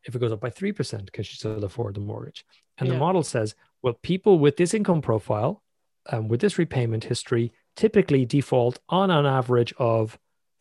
if 0.06 0.16
it 0.16 0.20
goes 0.20 0.32
up 0.32 0.40
by 0.40 0.50
3% 0.50 1.12
can 1.12 1.24
she 1.24 1.36
still 1.36 1.64
afford 1.64 1.96
the 1.96 2.00
mortgage. 2.00 2.46
And 2.78 2.90
the 2.90 2.98
model 2.98 3.24
says 3.24 3.56
well 3.82 3.98
people 4.02 4.40
with 4.40 4.58
this 4.58 4.74
income 4.74 5.02
profile 5.02 5.64
um, 6.12 6.28
with 6.28 6.42
this 6.42 6.58
repayment 6.58 7.06
history 7.06 7.54
typically 7.76 8.26
default 8.26 8.80
on 8.90 9.10
an 9.12 9.26
average 9.26 9.74
of 9.78 10.18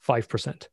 5% 0.06 0.68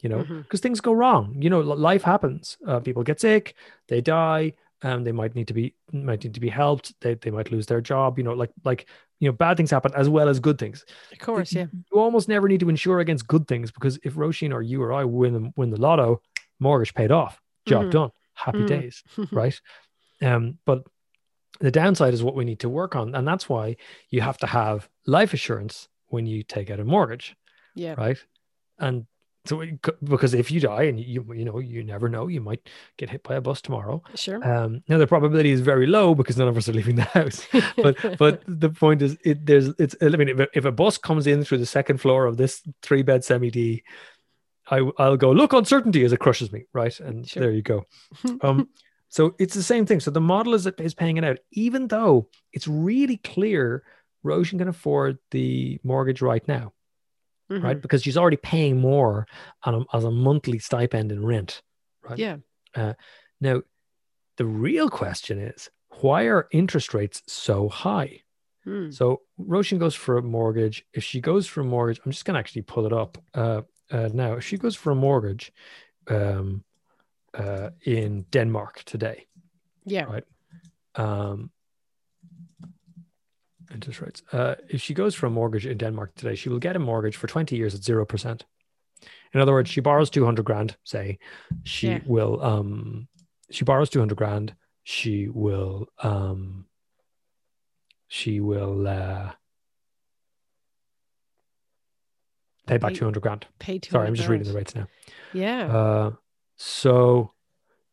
you 0.00 0.08
know 0.08 0.22
because 0.24 0.60
things 0.60 0.80
go 0.80 0.92
wrong. 0.92 1.36
You 1.40 1.50
know 1.50 1.60
life 1.60 2.02
happens. 2.02 2.58
Uh, 2.66 2.80
people 2.80 3.02
get 3.02 3.20
sick 3.20 3.54
they 3.88 4.00
die 4.00 4.54
um, 4.82 5.04
they 5.04 5.12
might 5.12 5.34
need 5.34 5.48
to 5.48 5.54
be 5.54 5.74
might 5.92 6.22
need 6.22 6.34
to 6.34 6.40
be 6.40 6.50
helped 6.50 6.92
they, 7.00 7.14
they 7.14 7.30
might 7.30 7.50
lose 7.50 7.66
their 7.66 7.80
job 7.80 8.18
you 8.18 8.24
know 8.24 8.34
like 8.34 8.50
like 8.64 8.86
you 9.20 9.28
know 9.28 9.32
bad 9.32 9.56
things 9.56 9.70
happen 9.70 9.92
as 9.94 10.08
well 10.08 10.28
as 10.28 10.40
good 10.40 10.58
things. 10.58 10.84
Of 11.12 11.18
course, 11.18 11.52
yeah. 11.52 11.66
you 11.72 11.98
almost 11.98 12.28
never 12.28 12.48
need 12.48 12.60
to 12.60 12.68
insure 12.68 13.00
against 13.00 13.26
good 13.26 13.48
things 13.48 13.70
because 13.70 13.98
if 14.04 14.14
Roisin 14.14 14.52
or 14.52 14.62
you 14.62 14.82
or 14.82 14.92
I 14.92 15.04
win 15.04 15.32
the, 15.32 15.52
win 15.56 15.70
the 15.70 15.80
lotto, 15.80 16.20
mortgage 16.60 16.94
paid 16.94 17.10
off, 17.10 17.40
job 17.66 17.86
Mhm. 17.86 17.90
done, 17.90 18.10
happy 18.34 18.58
Mhm. 18.58 18.66
days, 18.66 19.02
right? 19.32 19.60
Um, 20.22 20.58
but 20.64 20.84
the 21.60 21.70
downside 21.70 22.14
is 22.14 22.22
what 22.22 22.34
we 22.34 22.44
need 22.44 22.60
to 22.60 22.68
work 22.68 22.96
on, 22.96 23.14
and 23.14 23.26
that's 23.26 23.48
why 23.48 23.76
you 24.10 24.20
have 24.20 24.38
to 24.38 24.46
have 24.46 24.88
life 25.06 25.32
assurance 25.34 25.88
when 26.08 26.26
you 26.26 26.42
take 26.42 26.70
out 26.70 26.80
a 26.80 26.84
mortgage, 26.84 27.34
Yeah. 27.74 27.94
right? 27.98 28.18
And 28.78 29.06
so 29.46 29.62
because 30.02 30.34
if 30.34 30.50
you 30.50 30.58
die 30.60 30.84
and 30.84 30.98
you 30.98 31.24
you 31.32 31.44
know 31.44 31.60
you 31.60 31.84
never 31.84 32.08
know, 32.08 32.26
you 32.26 32.40
might 32.40 32.68
get 32.98 33.10
hit 33.10 33.22
by 33.22 33.36
a 33.36 33.40
bus 33.40 33.60
tomorrow. 33.62 34.02
Sure. 34.16 34.42
Um, 34.46 34.82
now 34.88 34.98
the 34.98 35.06
probability 35.06 35.50
is 35.50 35.60
very 35.60 35.86
low 35.86 36.14
because 36.16 36.36
none 36.36 36.48
of 36.48 36.56
us 36.56 36.68
are 36.68 36.72
leaving 36.72 36.96
the 36.96 37.02
house 37.02 37.46
but 37.76 37.96
but 38.18 38.42
the 38.48 38.70
point 38.70 39.02
is 39.02 39.16
it 39.24 39.46
there's 39.46 39.68
it's 39.78 39.94
i 40.02 40.08
mean 40.08 40.28
if 40.28 40.48
if 40.52 40.64
a 40.64 40.72
bus 40.72 40.98
comes 40.98 41.26
in 41.28 41.44
through 41.44 41.58
the 41.58 41.66
second 41.66 41.98
floor 42.00 42.26
of 42.26 42.36
this 42.38 42.60
three 42.82 43.02
bed 43.02 43.22
semi 43.24 43.50
d 43.50 43.82
i 44.68 44.78
i'll 44.98 45.16
go 45.16 45.30
look 45.32 45.52
uncertainty 45.52 46.04
as 46.04 46.12
it 46.12 46.20
crushes 46.20 46.52
me 46.52 46.64
right 46.72 46.98
and 47.00 47.28
Sure. 47.28 47.42
there 47.42 47.52
you 47.52 47.62
go 47.62 47.84
um 48.42 48.68
so 49.08 49.34
it's 49.38 49.54
the 49.54 49.62
same 49.62 49.86
thing 49.86 50.00
so 50.00 50.10
the 50.10 50.20
model 50.20 50.54
is 50.54 50.66
is 50.78 50.94
paying 50.94 51.16
it 51.16 51.24
out 51.24 51.38
even 51.52 51.88
though 51.88 52.28
it's 52.52 52.66
really 52.68 53.18
clear 53.18 53.82
Roisin 54.24 54.58
can 54.58 54.68
afford 54.68 55.18
the 55.30 55.78
mortgage 55.84 56.20
right 56.22 56.46
now 56.48 56.72
right 57.48 57.76
Mhm. 57.78 57.80
because 57.82 58.02
she's 58.02 58.16
already 58.16 58.38
paying 58.38 58.80
more 58.80 59.26
on 59.62 59.74
a, 59.76 59.96
as 59.96 60.02
a 60.04 60.10
monthly 60.10 60.58
stipend 60.58 61.12
in 61.12 61.24
rent 61.24 61.62
right 62.02 62.18
Yeah. 62.18 62.38
now, 63.40 63.62
the 64.36 64.44
real 64.44 64.88
question 64.90 65.38
is 65.38 65.70
why 66.00 66.24
are 66.24 66.48
interest 66.52 66.92
rates 66.92 67.22
so 67.26 67.68
high? 67.68 68.20
Mm. 68.66 68.92
So 68.92 69.22
Roisin 69.40 69.78
goes 69.78 69.94
for 69.94 70.18
a 70.18 70.22
mortgage. 70.22 70.84
If 70.92 71.04
she 71.04 71.20
goes 71.20 71.46
for 71.46 71.60
a 71.60 71.64
mortgage, 71.64 72.00
I'm 72.04 72.10
just 72.12 72.24
going 72.24 72.34
to 72.34 72.40
actually 72.40 72.62
pull 72.62 72.84
it 72.84 72.92
up 72.92 73.16
uh, 73.32 73.62
uh, 73.90 74.08
now. 74.12 74.38
She 74.38 74.58
goes 74.58 74.76
for 74.76 74.90
a 74.90 74.94
mortgage 74.94 75.52
um, 76.08 76.64
uh, 77.34 77.70
in 77.84 78.26
Denmark 78.30 78.82
today, 78.84 79.26
Yeah. 79.84 80.04
right? 80.04 80.24
Um, 80.94 81.50
interest 83.72 84.00
rates. 84.00 84.22
Uh, 84.32 84.54
if 84.68 84.80
she 84.80 84.94
goes 84.94 85.14
for 85.14 85.26
a 85.26 85.30
mortgage 85.30 85.66
in 85.66 85.78
Denmark 85.78 86.14
today, 86.14 86.34
she 86.34 86.48
will 86.48 86.58
get 86.58 86.76
a 86.76 86.78
mortgage 86.80 87.16
for 87.16 87.26
20 87.26 87.56
years 87.56 87.74
at 87.74 87.80
0%. 87.80 88.42
In 89.34 89.40
other 89.40 89.52
words, 89.52 89.70
she 89.70 89.80
borrows 89.80 90.10
200 90.10 90.44
grand, 90.44 90.76
say, 90.84 91.18
she 91.64 91.88
Yeah. 91.88 92.00
will, 92.06 92.42
um, 92.42 93.08
she 93.50 93.64
borrows 93.64 93.90
200 93.90 94.16
grand, 94.16 94.54
she 94.84 95.28
will, 95.28 95.88
um, 96.02 96.66
she 98.08 98.40
will, 98.40 98.86
uh, 98.86 99.32
pay 102.66 102.76
back 102.78 102.90
Pay- 102.92 102.98
200 102.98 103.20
grand. 103.20 103.46
Pay 103.58 103.78
two. 103.78 103.90
Sorry, 103.90 104.06
I'm 104.06 104.14
just 104.14 104.28
reading 104.28 104.46
the 104.46 104.54
rates 104.54 104.74
now. 104.74 104.86
Yeah. 105.32 105.66
Uh, 105.66 106.10
so 106.56 107.32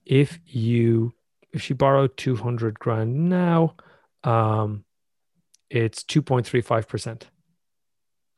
if 0.05 0.39
you 0.45 1.13
if 1.51 1.61
she 1.61 1.73
borrowed 1.73 2.17
200 2.17 2.79
grand 2.79 3.29
now, 3.29 3.75
um, 4.23 4.85
it's 5.69 6.03
2.35 6.03 6.87
percent. 6.87 7.27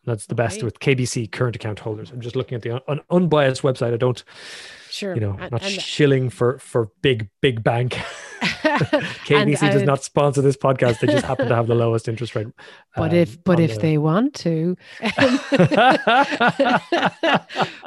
That's 0.03 0.27
the 0.27 0.35
best 0.35 0.57
Okay. 0.57 0.65
with 0.65 0.79
KBC 0.79 1.31
current 1.31 1.55
account 1.55 1.79
holders. 1.79 2.11
I'm 2.11 2.21
just 2.21 2.35
looking 2.35 2.55
at 2.55 2.61
the 2.61 2.71
un- 2.75 2.81
an 2.87 2.99
unbiased 3.09 3.63
website. 3.63 3.91
I 3.93 3.97
don't, 3.97 4.23
sure. 4.91 5.15
you 5.15 5.21
know, 5.21 5.35
And- 5.39 5.51
not 5.51 5.63
and- 5.63 5.71
shilling 5.81 6.29
for 6.29 6.59
for 6.59 6.91
big 7.01 7.29
big 7.41 7.63
bank. 7.63 7.97
KBC 8.75 9.61
And, 9.61 9.73
does 9.73 9.81
uh, 9.81 9.85
not 9.85 10.03
sponsor 10.03 10.41
this 10.41 10.57
podcast. 10.57 10.99
They 10.99 11.07
just 11.07 11.25
happen 11.25 11.47
to 11.47 11.55
have 11.55 11.67
the 11.67 11.75
lowest 11.83 12.07
interest 12.07 12.35
rate. 12.35 12.47
But 12.95 13.11
um, 13.11 13.17
if 13.17 13.43
but 13.43 13.59
if 13.59 13.75
the- 13.75 13.81
they 13.81 13.97
want 13.97 14.33
to, 14.35 14.75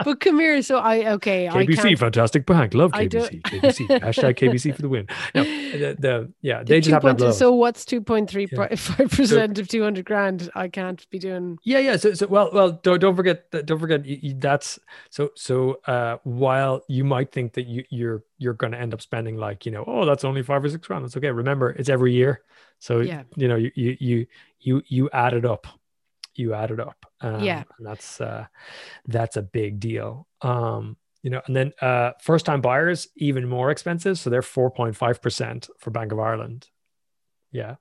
but 0.04 0.20
come 0.20 0.40
here. 0.40 0.62
So 0.62 0.78
I 0.78 1.12
okay. 1.12 1.48
KBC, 1.48 1.76
can't, 1.76 1.98
fantastic 1.98 2.46
bank, 2.46 2.74
love 2.74 2.92
KBC. 2.92 3.42
KBC, 3.42 4.00
hashtag 4.00 4.36
KBC 4.36 4.74
for 4.74 4.82
the 4.82 4.88
win. 4.88 5.06
No, 5.34 5.42
the, 5.44 5.96
the 5.98 6.32
yeah, 6.42 6.58
the 6.60 6.64
they 6.64 6.80
just 6.80 6.92
happen 6.92 7.06
to 7.06 7.08
have 7.10 7.18
the 7.18 7.24
2.2 7.24 7.26
lowest. 7.26 7.38
so 7.38 7.54
what's 7.54 7.84
two 7.84 8.00
point 8.00 8.30
three 8.30 8.46
five 8.46 9.10
percent 9.10 9.58
of 9.58 9.68
two 9.68 9.82
hundred 9.82 10.04
grand? 10.04 10.50
I 10.54 10.68
can't 10.68 11.08
be 11.10 11.18
doing. 11.18 11.58
Yeah, 11.64 11.78
yeah. 11.78 11.96
So, 11.96 12.14
so 12.14 12.26
well, 12.26 12.50
well, 12.52 12.72
don't, 12.72 13.00
don't 13.00 13.16
forget 13.16 13.50
that. 13.50 13.66
Don't 13.66 13.78
forget 13.78 14.04
that's 14.40 14.78
so. 15.10 15.30
So, 15.34 15.80
uh, 15.86 16.18
while 16.24 16.82
you 16.88 17.04
might 17.04 17.32
think 17.32 17.54
that 17.54 17.66
you, 17.66 17.84
you're 17.90 18.22
you're 18.38 18.54
going 18.54 18.72
to 18.72 18.78
end 18.78 18.94
up 18.94 19.02
spending 19.02 19.36
like 19.36 19.66
you 19.66 19.72
know, 19.72 19.84
oh, 19.86 20.04
that's 20.04 20.24
only 20.24 20.42
five 20.42 20.64
or 20.64 20.68
six 20.68 20.86
grand. 20.86 21.04
That's 21.04 21.16
okay. 21.16 21.30
Remember, 21.30 21.70
it's 21.70 21.88
every 21.88 22.12
year. 22.14 22.42
So 22.78 23.00
Yeah. 23.00 23.24
you 23.36 23.48
know, 23.48 23.56
you 23.56 23.70
you 23.74 23.96
you 24.00 24.26
you 24.60 24.82
you 24.86 25.10
add 25.12 25.34
it 25.34 25.44
up. 25.44 25.66
You 26.34 26.54
add 26.54 26.70
it 26.70 26.78
up. 26.80 27.04
Um, 27.20 27.42
Yeah. 27.42 27.64
and 27.78 27.86
that's 27.86 28.20
uh, 28.20 28.46
that's 29.06 29.36
a 29.36 29.42
big 29.42 29.80
deal. 29.80 30.28
Um, 30.40 30.96
you 31.22 31.30
know, 31.30 31.42
and 31.46 31.56
then 31.56 31.72
uh, 31.82 32.12
first 32.22 32.46
time 32.46 32.60
buyers 32.60 33.08
even 33.16 33.48
more 33.48 33.70
expensive. 33.72 34.18
So 34.18 34.30
they're 34.30 34.40
four 34.42 34.70
point 34.70 34.94
five 34.96 35.20
percent 35.20 35.68
for 35.78 35.90
Bank 35.90 36.12
of 36.12 36.20
Ireland. 36.20 36.68
Yeah. 37.50 37.76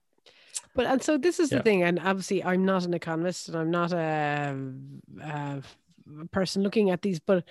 But 0.74 0.88
and 0.88 1.04
so 1.04 1.17
this 1.20 1.39
is 1.39 1.52
Yeah. 1.52 1.60
the 1.60 1.63
thing, 1.63 1.84
and 1.84 2.00
obviously 2.00 2.43
I'm 2.43 2.65
not 2.65 2.84
an 2.86 2.93
economist 2.96 3.48
and 3.50 3.58
I'm 3.58 3.70
not 3.72 3.91
a, 3.93 4.56
a 5.22 5.62
person 6.32 6.63
looking 6.63 6.89
at 6.89 7.02
these, 7.04 7.20
but 7.20 7.43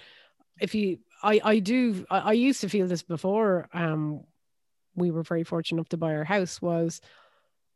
if 0.60 0.74
you, 0.74 0.98
I, 1.22 1.40
I 1.44 1.58
do, 1.58 2.04
I, 2.10 2.18
I 2.18 2.32
used 2.32 2.60
to 2.62 2.68
feel 2.68 2.86
this 2.86 3.02
before. 3.02 3.68
Um, 3.72 4.24
we 4.94 5.10
were 5.10 5.22
very 5.22 5.44
fortunate 5.44 5.78
enough 5.78 5.88
to 5.90 5.96
buy 5.96 6.14
our 6.14 6.24
house. 6.24 6.60
Was 6.62 7.00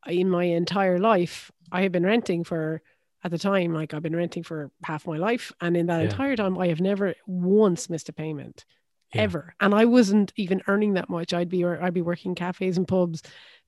in 0.07 0.31
my 0.31 0.45
entire 0.45 0.99
life, 0.99 1.51
I 1.73 1.83
have 1.83 1.93
been 1.93 2.07
renting 2.07 2.45
for 2.45 2.83
at 3.23 3.31
the 3.31 3.39
time, 3.39 3.75
like 3.75 3.93
I've 3.93 4.03
been 4.03 4.17
renting 4.17 4.43
for 4.43 4.71
half 4.85 5.07
my 5.07 5.19
life, 5.19 5.53
and 5.61 5.77
in 5.77 5.87
that 5.87 5.99
Yeah. 5.99 6.11
entire 6.11 6.37
time, 6.37 6.59
I 6.59 6.69
have 6.69 6.81
never 6.81 7.15
once 7.27 7.91
missed 7.91 8.09
a 8.09 8.13
payment. 8.13 8.65
Yeah. 9.13 9.23
Ever, 9.23 9.55
and 9.61 9.75
I 9.75 9.87
wasn't 9.87 10.33
even 10.37 10.63
earning 10.69 10.95
that 10.95 11.11
much. 11.11 11.35
I'd 11.35 11.49
be 11.49 11.65
I'd 11.65 11.93
be 11.93 12.01
working 12.01 12.35
cafes 12.37 12.79
and 12.79 12.87
pubs, 12.87 13.23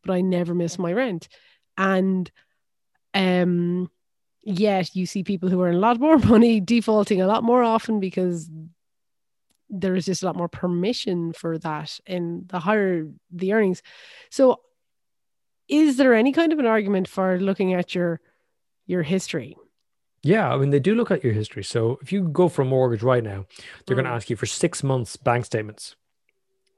but 0.05 0.13
I 0.13 0.21
never 0.21 0.55
missed 0.55 0.79
my 0.79 0.93
rent 0.93 1.29
and 1.77 2.31
um 3.15 3.91
yet 4.43 4.95
you 4.95 5.07
see 5.07 5.23
people 5.23 5.49
who 5.49 5.63
earn 5.63 5.75
a 5.75 5.79
lot 5.79 6.01
more 6.01 6.19
money 6.35 6.61
defaulting 6.61 7.21
a 7.21 7.27
lot 7.27 7.43
more 7.45 7.63
often 7.63 8.01
because 8.01 8.49
there 9.73 9.97
is 9.97 10.05
just 10.07 10.23
a 10.23 10.27
lot 10.27 10.37
more 10.37 10.49
permission 10.49 11.33
for 11.33 11.59
that 11.59 11.99
in 12.07 12.45
the 12.49 12.61
higher 12.61 13.09
the 13.33 13.53
earnings 13.55 13.83
so 14.31 14.61
is 15.69 15.97
there 15.97 16.15
any 16.15 16.33
kind 16.33 16.53
of 16.53 16.59
an 16.59 16.67
argument 16.67 17.09
for 17.09 17.39
looking 17.41 17.73
at 17.75 17.95
your 17.95 18.21
your 18.87 19.03
history 19.03 19.57
Yeah, 20.25 20.53
I 20.53 20.57
mean 20.59 20.71
they 20.71 20.81
do 20.81 20.95
look 20.95 21.11
at 21.11 21.25
your 21.25 21.33
history. 21.33 21.65
So 21.65 21.99
if 22.03 22.13
you 22.13 22.29
go 22.29 22.49
for 22.49 22.63
a 22.63 22.65
mortgage 22.65 23.03
right 23.03 23.25
now, 23.25 23.47
they're 23.87 23.97
going 23.97 24.05
to 24.07 24.11
Mm. 24.13 24.17
ask 24.17 24.31
you 24.31 24.37
for 24.37 24.47
six 24.47 24.83
months 24.85 25.17
bank 25.17 25.45
statements. 25.47 25.97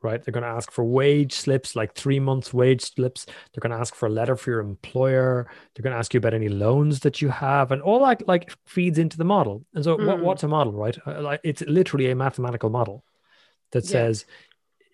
Right? 0.05 0.23
They're 0.23 0.33
going 0.33 0.45
to 0.45 0.49
ask 0.51 0.71
for 0.71 0.85
wage 0.85 1.33
slips, 1.33 1.75
like 1.75 1.95
three 1.95 2.21
months 2.21 2.53
wage 2.53 2.83
slips. 2.83 3.25
They're 3.25 3.61
going 3.67 3.73
to 3.73 3.79
ask 3.81 3.95
for 3.95 4.07
a 4.07 4.11
letter 4.11 4.37
for 4.37 4.51
your 4.51 4.61
employer. 4.61 5.49
They're 5.75 5.83
going 5.83 5.95
to 5.95 5.99
ask 5.99 6.12
you 6.12 6.19
about 6.19 6.35
any 6.35 6.51
loans 6.51 7.01
that 7.01 7.23
you 7.23 7.31
have, 7.31 7.73
and 7.73 7.81
all 7.83 8.05
that 8.05 8.29
like 8.29 8.53
feeds 8.67 8.99
into 8.99 9.17
the 9.17 9.25
model. 9.25 9.64
And 9.75 9.83
so, 9.83 9.97
what, 9.97 10.19
Mm. 10.19 10.23
what's 10.23 10.43
a 10.43 10.49
model, 10.49 10.73
right? 10.75 10.97
Uh, 11.07 11.23
Like 11.23 11.40
it's 11.43 11.62
literally 11.62 12.11
a 12.11 12.14
mathematical 12.14 12.71
model 12.71 13.05
that 13.73 13.85
Yeah. 13.85 13.90
says 13.90 14.27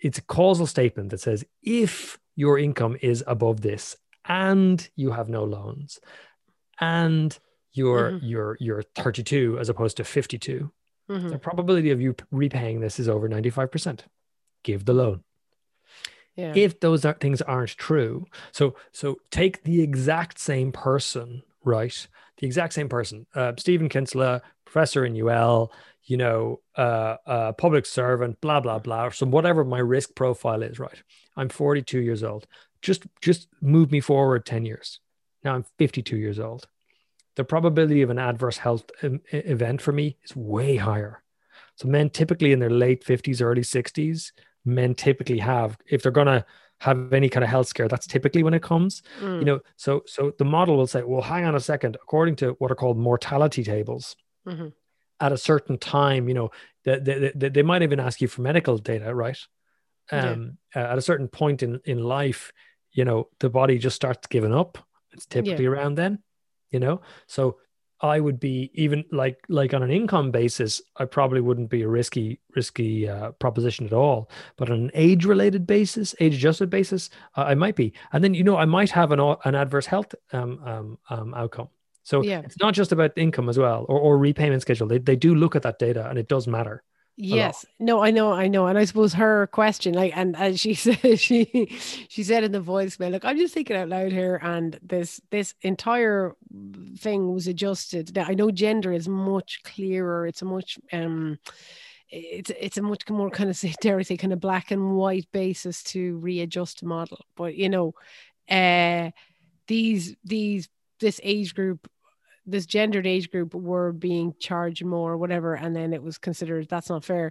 it's 0.01 0.18
a 0.18 0.23
causal 0.23 0.66
statement 0.66 1.11
that 1.11 1.20
says 1.20 1.44
if 1.62 2.18
your 2.37 2.59
income 2.59 2.96
is 3.03 3.23
above 3.27 3.61
this 3.61 3.96
and 4.27 4.88
you 4.96 5.11
have 5.11 5.29
no 5.29 5.42
loans, 5.44 5.99
and 6.79 7.38
you're 7.73 8.12
Mhm. 8.12 8.20
you're 8.23 8.57
you're 8.61 8.83
32 8.94 9.59
as 9.59 9.68
opposed 9.68 9.96
to 9.99 10.05
52, 10.05 10.70
Mhm. 11.11 11.31
the 11.31 11.38
probability 11.38 11.90
of 11.90 12.01
you 12.01 12.14
repaying 12.31 12.81
this 12.81 12.99
is 13.01 13.09
over 13.09 13.29
95%. 13.29 14.05
Give 14.62 14.85
the 14.85 14.94
loan. 14.94 15.23
Yeah. 16.37 16.53
If 16.55 16.81
those 16.81 17.05
are, 17.05 17.14
things 17.14 17.42
aren't 17.42 17.77
true, 17.77 18.27
so 18.53 18.75
so 18.92 19.16
take 19.31 19.62
the 19.64 19.83
exact 19.83 20.38
same 20.38 20.73
person, 20.73 21.42
right? 21.64 22.07
The 22.38 22.46
exact 22.46 22.73
same 22.73 22.88
person, 22.88 23.27
uh, 23.35 23.53
Stephen 23.59 23.88
Kinsella, 23.88 24.40
professor 24.64 25.05
in 25.05 25.20
UL, 25.20 25.73
you 26.05 26.16
know, 26.16 26.61
uh, 26.77 27.16
uh, 27.27 27.53
public 27.53 27.85
servant, 27.85 28.40
blah 28.40 28.61
blah 28.61 28.79
blah. 28.79 29.11
So 29.11 29.27
whatever 29.27 29.64
my 29.64 29.81
risk 29.81 30.14
profile 30.14 30.62
is, 30.62 30.79
right? 30.79 31.03
I'm 31.37 31.49
42 31.49 32.01
years 32.01 32.23
old. 32.23 32.46
Just 32.81 33.07
just 33.20 33.49
move 33.61 33.90
me 33.90 34.01
forward 34.01 34.46
10 34.46 34.64
years. 34.64 35.01
Now 35.44 35.55
I'm 35.55 35.64
52 35.79 36.16
years 36.16 36.38
old. 36.38 36.66
The 37.37 37.44
probability 37.44 38.03
of 38.03 38.11
an 38.11 38.18
adverse 38.18 38.59
health 38.59 38.90
event 39.03 39.81
for 39.81 39.92
me 39.92 40.16
is 40.25 40.35
way 40.35 40.77
higher. 40.77 41.23
So 41.77 41.88
men 41.88 42.11
typically 42.11 42.53
in 42.53 42.59
their 42.59 42.70
late 42.70 43.05
50s, 43.05 43.40
early 43.40 43.62
60s, 43.62 44.33
men 44.64 44.94
typically 44.94 45.38
have, 45.38 45.77
if 45.87 46.03
they're 46.03 46.12
gonna 46.12 46.44
have 46.81 47.12
any 47.12 47.29
kind 47.29 47.44
of 47.44 47.51
health 47.51 47.66
scare, 47.68 47.88
that's 47.88 48.07
typically 48.07 48.42
when 48.42 48.55
it 48.55 48.62
comes. 48.62 49.03
Mm. 49.20 49.38
You 49.40 49.44
know, 49.44 49.61
so 49.77 50.03
so 50.07 50.33
the 50.38 50.44
model 50.44 50.77
will 50.77 50.87
say, 50.87 51.03
well, 51.03 51.23
hang 51.23 51.44
on 51.44 51.55
a 51.55 51.61
second, 51.61 51.96
according 52.03 52.37
to 52.37 52.53
what 52.59 52.70
are 52.70 52.77
called 52.77 52.99
mortality 52.99 53.62
tables, 53.64 54.16
Mhm. 54.46 54.73
at 55.20 55.33
a 55.33 55.37
certain 55.37 55.77
time, 55.77 56.29
you 56.29 56.35
know, 56.35 56.51
they, 56.85 56.99
they, 56.99 57.33
they, 57.35 57.49
they 57.51 57.62
might 57.62 57.83
even 57.83 58.01
ask 58.01 58.23
you 58.23 58.29
for 58.29 58.40
medical 58.40 58.79
data, 58.79 59.14
right? 59.14 59.38
Yeah. 60.11 60.31
Um, 60.31 60.59
uh, 60.75 60.79
at 60.79 60.99
a 60.99 61.03
certain 61.03 61.29
point 61.29 61.62
in, 61.62 61.81
in 61.85 61.99
life, 62.03 62.53
you 62.92 63.05
know, 63.05 63.29
the 63.38 63.51
body 63.51 63.79
just 63.79 63.96
starts 63.96 64.27
giving 64.29 64.55
up. 64.55 64.79
It's 65.12 65.27
typically 65.27 65.66
around 65.66 65.96
then, 65.96 66.23
you 66.70 66.81
know. 66.81 67.03
So 67.27 67.59
I 68.02 68.18
would 68.20 68.40
be 68.40 68.70
even 68.74 69.04
like 69.12 69.38
like 69.48 69.74
on 69.74 69.82
an 69.82 69.90
income 69.90 70.30
basis, 70.30 70.80
I 70.96 71.04
probably 71.04 71.40
wouldn't 71.40 71.68
be 71.70 71.82
a 71.82 71.88
risky 71.88 72.40
risky 72.56 73.08
uh, 73.08 73.32
proposition 73.32 73.86
at 73.86 73.92
all. 73.92 74.30
But 74.56 74.70
on 74.70 74.78
an 74.84 74.90
age 74.94 75.24
related 75.26 75.66
basis, 75.66 76.14
age 76.20 76.34
adjusted 76.34 76.70
basis, 76.70 77.10
uh, 77.36 77.42
I 77.42 77.54
might 77.54 77.76
be. 77.76 77.92
And 78.12 78.24
then 78.24 78.34
you 78.34 78.44
know 78.44 78.56
I 78.56 78.64
might 78.64 78.90
have 78.90 79.12
an 79.12 79.20
an 79.20 79.54
adverse 79.54 79.86
health 79.86 80.14
um, 80.32 80.60
um, 80.64 80.98
um, 81.10 81.34
outcome. 81.34 81.68
So 82.02 82.22
Yeah. 82.22 82.40
it's 82.40 82.58
not 82.58 82.74
just 82.74 82.92
about 82.92 83.12
income 83.16 83.48
as 83.48 83.58
well 83.58 83.84
or, 83.88 83.98
or 84.00 84.18
repayment 84.18 84.62
schedule. 84.62 84.86
They, 84.88 84.98
they 84.98 85.16
do 85.16 85.34
look 85.34 85.54
at 85.54 85.62
that 85.62 85.78
data 85.78 86.08
and 86.08 86.18
it 86.18 86.28
does 86.28 86.46
matter. 86.46 86.82
Yes. 87.22 87.66
No, 87.78 88.02
I 88.02 88.11
know, 88.11 88.33
I 88.33 88.48
know. 88.48 88.66
And 88.66 88.78
I 88.78 88.85
suppose 88.85 89.12
her 89.14 89.46
question, 89.48 89.92
like, 89.92 90.16
and 90.16 90.35
as 90.37 90.59
she 90.59 90.74
said, 90.87 91.20
she 91.20 91.66
she 92.09 92.22
said 92.22 92.44
in 92.44 92.52
the 92.52 92.61
voicemail, 92.61 93.11
look, 93.11 93.24
I'm 93.24 93.37
just 93.37 93.52
thinking 93.52 93.76
out 93.76 93.88
loud 93.88 94.11
here, 94.11 94.40
and 94.42 94.78
this 94.83 95.20
this 95.30 95.54
entire 95.62 96.35
thing 96.98 97.33
was 97.33 97.46
adjusted. 97.46 98.14
Now 98.16 98.24
I 98.26 98.35
know 98.35 98.50
gender 98.50 98.92
is 98.92 99.09
much 99.09 99.61
clearer. 99.64 100.26
It's 100.26 100.42
a 100.42 100.46
much 100.46 100.78
um 100.92 101.38
it's 102.09 102.50
it's 102.59 102.78
a 102.78 102.83
much 102.83 103.09
more 103.11 103.30
kind 103.30 103.50
of 103.50 103.56
say 103.56 103.74
dare 103.80 103.98
I 103.98 104.02
say 104.02 104.16
kind 104.16 104.33
of 104.33 104.40
black 104.40 104.70
and 104.70 104.96
white 104.96 105.28
basis 105.33 105.83
to 105.85 106.16
readjust 106.18 106.83
a 106.83 106.87
model. 106.87 107.24
But 107.37 107.54
you 107.54 107.68
know, 107.68 107.94
uh 108.48 109.11
these 109.66 110.16
these 110.24 110.68
this 111.00 111.20
age 111.22 111.54
group 111.54 111.88
this 112.46 112.66
gendered 112.66 113.07
age 113.07 113.31
group 113.31 113.55
were 113.55 113.92
being 113.92 114.35
charged 114.40 114.85
more, 114.85 115.16
whatever, 115.16 115.55
and 115.55 115.74
then 115.74 115.92
it 115.92 116.03
was 116.03 116.18
considered 116.18 116.68
that's 116.68 116.88
not 116.90 117.05
fair. 117.05 117.31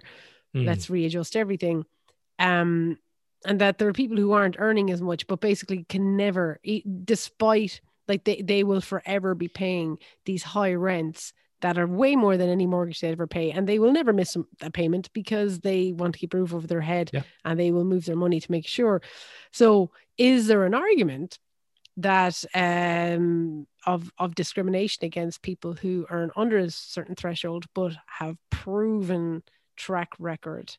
Mm. 0.54 0.66
Let's 0.66 0.88
readjust 0.90 1.36
everything. 1.36 1.84
Um, 2.38 2.98
and 3.44 3.60
that 3.60 3.78
there 3.78 3.88
are 3.88 3.92
people 3.92 4.16
who 4.16 4.32
aren't 4.32 4.56
earning 4.58 4.90
as 4.90 5.00
much, 5.00 5.26
but 5.26 5.40
basically 5.40 5.84
can 5.88 6.16
never, 6.16 6.60
despite 7.04 7.80
like 8.08 8.24
they, 8.24 8.42
they 8.42 8.64
will 8.64 8.80
forever 8.80 9.34
be 9.34 9.48
paying 9.48 9.98
these 10.26 10.42
high 10.42 10.74
rents 10.74 11.32
that 11.60 11.78
are 11.78 11.86
way 11.86 12.16
more 12.16 12.36
than 12.36 12.48
any 12.48 12.66
mortgage 12.66 13.00
they 13.00 13.08
ever 13.10 13.26
pay, 13.26 13.50
and 13.50 13.66
they 13.68 13.78
will 13.78 13.92
never 13.92 14.12
miss 14.12 14.36
a- 14.62 14.70
payment 14.70 15.12
because 15.12 15.60
they 15.60 15.92
want 15.92 16.14
to 16.14 16.18
keep 16.18 16.34
a 16.34 16.38
roof 16.38 16.54
over 16.54 16.66
their 16.66 16.80
head, 16.80 17.10
Yeah. 17.12 17.22
and 17.44 17.60
they 17.60 17.70
will 17.70 17.84
move 17.84 18.06
their 18.06 18.16
money 18.16 18.40
to 18.40 18.50
make 18.50 18.66
sure. 18.66 19.02
So, 19.52 19.90
is 20.16 20.46
there 20.46 20.64
an 20.64 20.74
argument 20.74 21.38
that 21.98 22.42
um, 22.54 23.66
of 23.86 24.10
of 24.18 24.34
discrimination 24.34 25.04
against 25.04 25.42
people 25.42 25.74
who 25.74 26.06
earn 26.10 26.30
under 26.36 26.58
a 26.58 26.70
certain 26.70 27.14
threshold 27.14 27.66
but 27.74 27.94
have 28.06 28.36
proven 28.50 29.42
track 29.76 30.10
record 30.18 30.76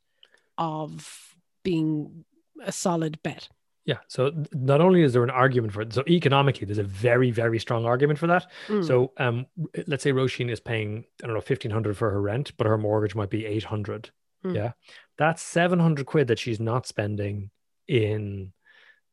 of 0.58 1.36
being 1.64 2.26
a 2.64 2.72
solid 2.72 3.22
bet. 3.24 3.50
Yeah. 3.86 3.98
So 4.08 4.32
not 4.54 4.80
only 4.80 5.02
is 5.02 5.14
there 5.14 5.24
an 5.24 5.32
argument 5.32 5.74
for 5.74 5.82
it, 5.82 5.94
so 5.94 6.04
economically, 6.08 6.66
there's 6.66 6.78
a 6.78 6.84
very, 6.84 7.32
very 7.32 7.58
strong 7.60 7.86
argument 7.86 8.20
for 8.20 8.28
that. 8.28 8.46
Mm. 8.68 8.86
So 8.86 9.12
um, 9.18 9.48
let's 9.88 10.04
say 10.04 10.12
Roisin 10.12 10.52
is 10.52 10.60
paying, 10.60 11.06
I 11.24 11.28
don't 11.28 11.34
know, 11.34 11.40
1500 11.40 11.98
for 11.98 12.12
her 12.12 12.22
rent, 12.22 12.56
but 12.58 12.68
her 12.68 12.78
mortgage 12.78 13.16
might 13.16 13.32
be 13.32 13.46
800. 13.46 14.12
Mm. 14.46 14.56
Yeah. 14.56 14.72
That's 15.18 15.42
700 15.42 16.06
quid 16.06 16.28
that 16.28 16.40
she's 16.40 16.60
not 16.60 16.86
spending 16.86 17.50
in 17.88 18.54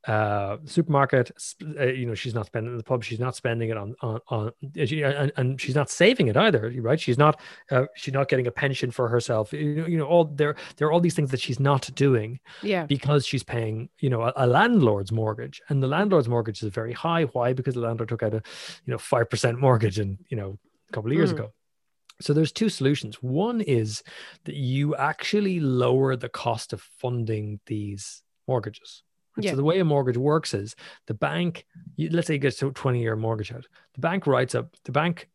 uh 0.09 0.57
supermarket 0.65 1.31
uh, 1.79 1.85
you 2.01 2.07
know 2.07 2.15
she's 2.15 2.35
not 2.35 2.47
spending 2.47 2.71
it 2.71 2.73
in 2.73 2.79
the 2.79 2.85
pub 2.93 3.05
she's 3.05 3.21
not 3.27 3.37
spending 3.37 3.69
it 3.69 3.77
on 3.77 3.95
on, 4.01 4.19
on 4.29 4.53
she- 4.87 5.03
and, 5.03 5.31
and 5.37 5.61
she's 5.61 5.75
not 5.75 5.91
saving 5.91 6.27
it 6.29 6.37
either 6.37 6.73
right? 6.81 6.99
She's 7.07 7.19
not 7.19 7.35
uh, 7.71 7.85
she's 7.95 8.15
not 8.15 8.29
getting 8.31 8.47
a 8.47 8.51
pension 8.51 8.91
for 8.91 9.07
herself 9.09 9.53
you 9.53 9.75
know, 9.75 9.87
you 9.87 9.99
know 9.99 10.07
all 10.07 10.25
there 10.25 10.57
there 10.77 10.89
are 10.89 10.93
all 10.93 11.01
these 11.01 11.15
things 11.15 11.31
that 11.33 11.41
she's 11.41 11.61
not 11.61 11.91
doing 11.95 12.41
yeah. 12.63 12.87
because 12.87 13.27
she's 13.27 13.45
paying 13.45 13.77
you 13.99 14.11
know 14.13 14.23
a, 14.23 14.33
a 14.37 14.47
landlord's 14.47 15.13
mortgage 15.13 15.61
and 15.69 15.83
the 15.83 15.87
landlord's 15.97 16.29
mortgage 16.29 16.63
is 16.63 16.71
very 16.81 16.93
high. 16.93 17.25
Why? 17.25 17.53
Because 17.53 17.75
the 17.75 17.81
landlord 17.81 18.09
took 18.09 18.23
out 18.23 18.35
a 18.35 18.43
you 18.87 18.91
know 18.93 18.97
5% 18.99 19.59
mortgage 19.59 19.99
and 19.99 20.19
you 20.31 20.37
know 20.37 20.59
a 20.89 20.93
couple 20.95 21.11
of 21.11 21.17
years 21.17 21.31
Mm. 21.33 21.39
ago. 21.39 21.53
So 22.21 22.33
there's 22.33 22.51
two 22.53 22.69
solutions. 22.69 23.23
One 23.23 23.61
is 23.61 24.03
that 24.45 24.57
you 24.57 24.97
actually 24.97 25.61
lower 25.61 26.17
the 26.17 26.29
cost 26.29 26.73
of 26.73 26.81
funding 26.81 27.61
these 27.67 28.23
mortgages 28.49 29.03
And 29.39 29.45
Yeah. 29.45 29.53
so 29.53 29.57
the 29.57 29.65
way 29.65 29.79
a 29.79 29.85
mortgage 29.85 30.17
works 30.17 30.53
is 30.53 30.75
the 31.07 31.15
bank 31.15 31.65
you, 31.97 32.11
let's 32.11 32.27
say 32.27 32.35
you 32.35 32.41
get 32.41 32.61
a 32.61 32.71
20 32.73 33.01
year 33.01 33.15
mortgage 33.17 33.53
out 33.53 33.67
the 33.95 34.01
bank 34.01 34.27
writes 34.27 34.55
up 34.57 34.75
the 34.85 34.91
bank 34.93 35.29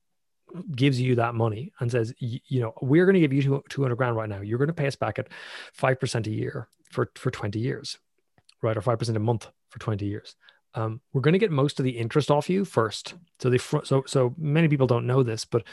gives 0.76 1.00
you 1.02 1.16
that 1.16 1.34
money 1.34 1.72
and 1.80 1.89
says 1.89 2.13
you 2.20 2.60
know 2.62 2.74
we're 2.82 3.06
going 3.06 3.13
to 3.16 3.20
give 3.22 3.34
you 3.34 3.42
two- 3.42 3.63
200 3.70 3.96
grand 3.96 4.16
right 4.16 4.30
now. 4.30 4.42
You're 4.42 4.60
going 4.60 4.68
to 4.68 4.74
pay 4.74 4.88
us 4.88 4.96
back 4.96 5.18
at 5.18 5.30
5% 5.76 6.28
a 6.28 6.30
year 6.30 6.68
for 6.92 7.10
for 7.16 7.32
20 7.32 7.60
years 7.60 7.98
right? 8.62 8.78
Or 8.78 8.82
5% 8.82 9.16
a 9.16 9.20
month 9.20 9.48
for 9.70 9.80
20 9.80 10.06
years. 10.06 10.36
Um, 10.76 11.02
we're 11.12 11.22
going 11.22 11.34
to 11.34 11.39
get 11.39 11.52
most 11.52 11.80
of 11.80 11.84
the 11.84 11.98
interest 11.98 12.32
off 12.32 12.50
you 12.50 12.66
first. 12.66 13.16
So 13.39 13.50
they 13.50 13.58
fr- 13.58 13.84
so 13.84 14.04
so 14.06 14.34
many 14.38 14.68
people 14.68 14.88
don't 14.88 15.08
know 15.08 15.24
this 15.24 15.44
but 15.46 15.63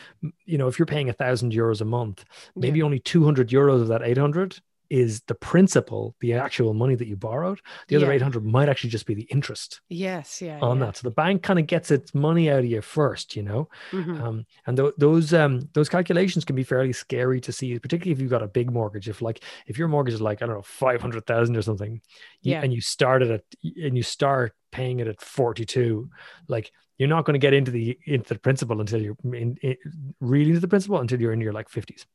you 0.47 0.57
know 0.59 0.69
if 0.69 0.79
you're 0.79 0.87
paying 0.87 1.09
a 1.11 1.13
thousand 1.15 1.53
euros 1.53 1.81
a 1.81 1.85
month 1.85 2.25
maybe 2.57 2.83
only 2.83 2.99
200 3.01 3.49
euros 3.51 3.81
of 3.83 3.89
that 3.89 4.03
800 4.03 4.59
is 4.91 5.21
the 5.29 5.35
principal 5.37 6.15
the 6.21 6.33
actual 6.35 6.75
money 6.75 6.95
that 6.97 7.07
you 7.07 7.17
borrowed 7.17 7.61
the 7.89 7.97
other 7.97 8.07
Yeah. 8.07 8.13
800 8.15 8.45
might 8.45 8.69
actually 8.69 8.91
just 8.91 9.07
be 9.07 9.15
the 9.15 9.29
interest 9.31 9.81
Yes. 9.89 10.43
Yeah. 10.43 10.59
on 10.61 10.79
yeah. 10.79 10.87
that 10.87 10.97
so 10.97 11.09
the 11.09 11.15
bank 11.15 11.43
kind 11.43 11.59
of 11.61 11.67
gets 11.69 11.91
its 11.93 12.13
money 12.15 12.51
out 12.51 12.59
of 12.61 12.67
you 12.67 12.83
first 12.83 13.37
you 13.37 13.43
know 13.45 13.69
Mhm. 13.93 14.21
um, 14.21 14.47
and 14.67 14.77
th- 14.77 14.95
those 14.99 15.33
um, 15.33 15.69
those 15.75 15.89
calculations 15.89 16.45
can 16.45 16.57
be 16.57 16.65
fairly 16.65 16.93
scary 16.93 17.41
to 17.41 17.53
see, 17.53 17.79
particularly 17.79 18.13
if 18.13 18.21
you've 18.21 18.31
got 18.31 18.43
a 18.43 18.49
big 18.49 18.71
mortgage. 18.73 19.09
If 19.09 19.23
like 19.23 19.43
if 19.67 19.79
your 19.79 19.89
mortgage 19.89 20.15
is 20.15 20.21
like 20.21 20.43
I 20.43 20.47
don't 20.47 20.57
know 20.57 20.63
five 20.63 21.01
hundred 21.01 21.25
thousand 21.27 21.57
or 21.57 21.63
something, 21.63 22.01
you- 22.43 22.53
Yeah. 22.53 22.63
and 22.63 22.73
you 22.73 22.81
started 22.81 23.31
at 23.31 23.45
and 23.63 23.97
you 23.97 24.03
start 24.03 24.53
paying 24.73 25.01
it 25.01 25.07
at 25.09 25.21
forty 25.21 25.65
two, 25.65 26.11
like 26.49 26.73
you're 26.99 27.09
not 27.09 27.25
going 27.25 27.35
to 27.35 27.39
get 27.47 27.55
into 27.55 27.71
the 27.71 27.99
into 28.07 28.35
the 28.35 28.41
principal 28.41 28.81
until 28.81 29.01
you're 29.01 29.17
in, 29.25 29.57
in, 29.63 29.77
really 30.21 30.49
into 30.51 30.61
the 30.61 30.69
principal 30.69 30.99
until 30.99 31.21
you're 31.21 31.33
in 31.33 31.41
your 31.41 31.53
like 31.53 31.69
fifties. 31.69 32.07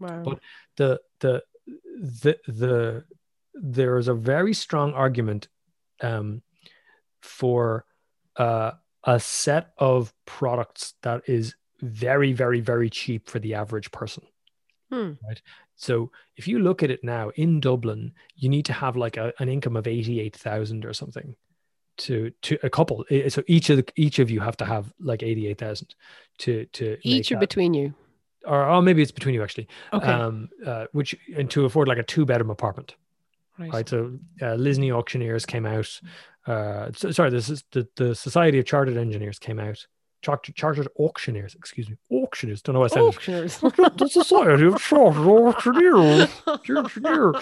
Wow. 0.00 0.22
but- 0.24 0.40
The 0.76 1.00
the 1.20 1.42
the 1.66 2.38
the 2.46 3.04
there 3.54 3.98
is 3.98 4.08
a 4.08 4.14
very 4.14 4.54
strong 4.54 4.92
argument 4.94 5.48
um, 6.00 6.42
for 7.20 7.84
uh, 8.36 8.72
a 9.04 9.20
set 9.20 9.72
of 9.78 10.12
products 10.24 10.94
that 11.02 11.22
is 11.26 11.54
very, 11.80 12.32
very, 12.32 12.60
very 12.60 12.88
cheap 12.88 13.28
for 13.28 13.38
the 13.38 13.54
average 13.54 13.90
person. 13.90 14.22
Hmm. 14.90 15.12
So 15.76 16.10
if 16.36 16.46
you 16.46 16.58
look 16.60 16.82
at 16.82 16.90
it 16.90 17.02
now 17.02 17.30
in 17.34 17.60
Dublin, 17.60 18.12
you 18.36 18.48
need 18.48 18.64
to 18.66 18.72
have 18.72 18.96
like 18.96 19.16
a, 19.16 19.32
an 19.38 19.48
income 19.48 19.76
of 19.76 19.86
eighty-eight 19.86 20.36
thousand 20.36 20.84
or 20.84 20.92
something 20.92 21.34
to 21.98 22.30
to 22.42 22.58
a 22.62 22.70
couple. 22.70 23.04
So 23.28 23.42
each 23.46 23.70
of 23.70 23.78
the, 23.78 23.86
each 23.96 24.18
of 24.18 24.30
you 24.30 24.40
have 24.40 24.56
to 24.58 24.64
have 24.64 24.92
like 25.00 25.22
eighty-eight 25.22 25.58
thousand 25.58 25.94
to 26.38 26.66
to 26.66 26.96
Each 27.02 27.32
or 27.32 27.34
that- 27.34 27.40
between 27.40 27.74
you. 27.74 27.94
Or 28.46 28.68
oh 28.68 28.80
maybe 28.80 29.02
it's 29.02 29.12
between 29.12 29.34
you 29.34 29.42
actually. 29.42 29.68
Okay. 29.92 30.06
Um, 30.06 30.48
uh, 30.66 30.86
which 30.92 31.14
and 31.36 31.50
to 31.50 31.64
afford 31.64 31.88
like 31.88 31.98
a 31.98 32.02
two-bedroom 32.02 32.50
apartment 32.50 32.96
right. 33.58 33.72
right? 33.72 33.88
So 33.88 34.18
uh, 34.40 34.56
Lisney 34.56 34.92
Auctioneers 34.92 35.46
came 35.46 35.66
out. 35.66 36.00
Uh, 36.46 36.90
so, 36.94 37.10
sorry, 37.10 37.30
this 37.30 37.48
is 37.48 37.64
the, 37.72 37.88
the 37.96 38.14
Society 38.14 38.58
of 38.58 38.66
Chartered 38.66 38.96
Engineers 38.96 39.38
came 39.38 39.58
out. 39.58 39.86
Chartered, 40.22 40.54
Chartered 40.54 40.88
Auctioneers, 40.98 41.56
excuse 41.56 41.90
me, 41.90 41.96
auctioneers. 42.12 42.62
Don't 42.62 42.74
know 42.74 42.80
what 42.80 42.92
I 42.92 42.94
said. 42.94 43.02
Auctioneers. 43.02 43.58
the 43.58 44.08
Society 44.10 44.66
of 44.66 44.80
Chartered 44.80 45.26
Auctioneers 45.26 46.28
engineer 46.68 47.32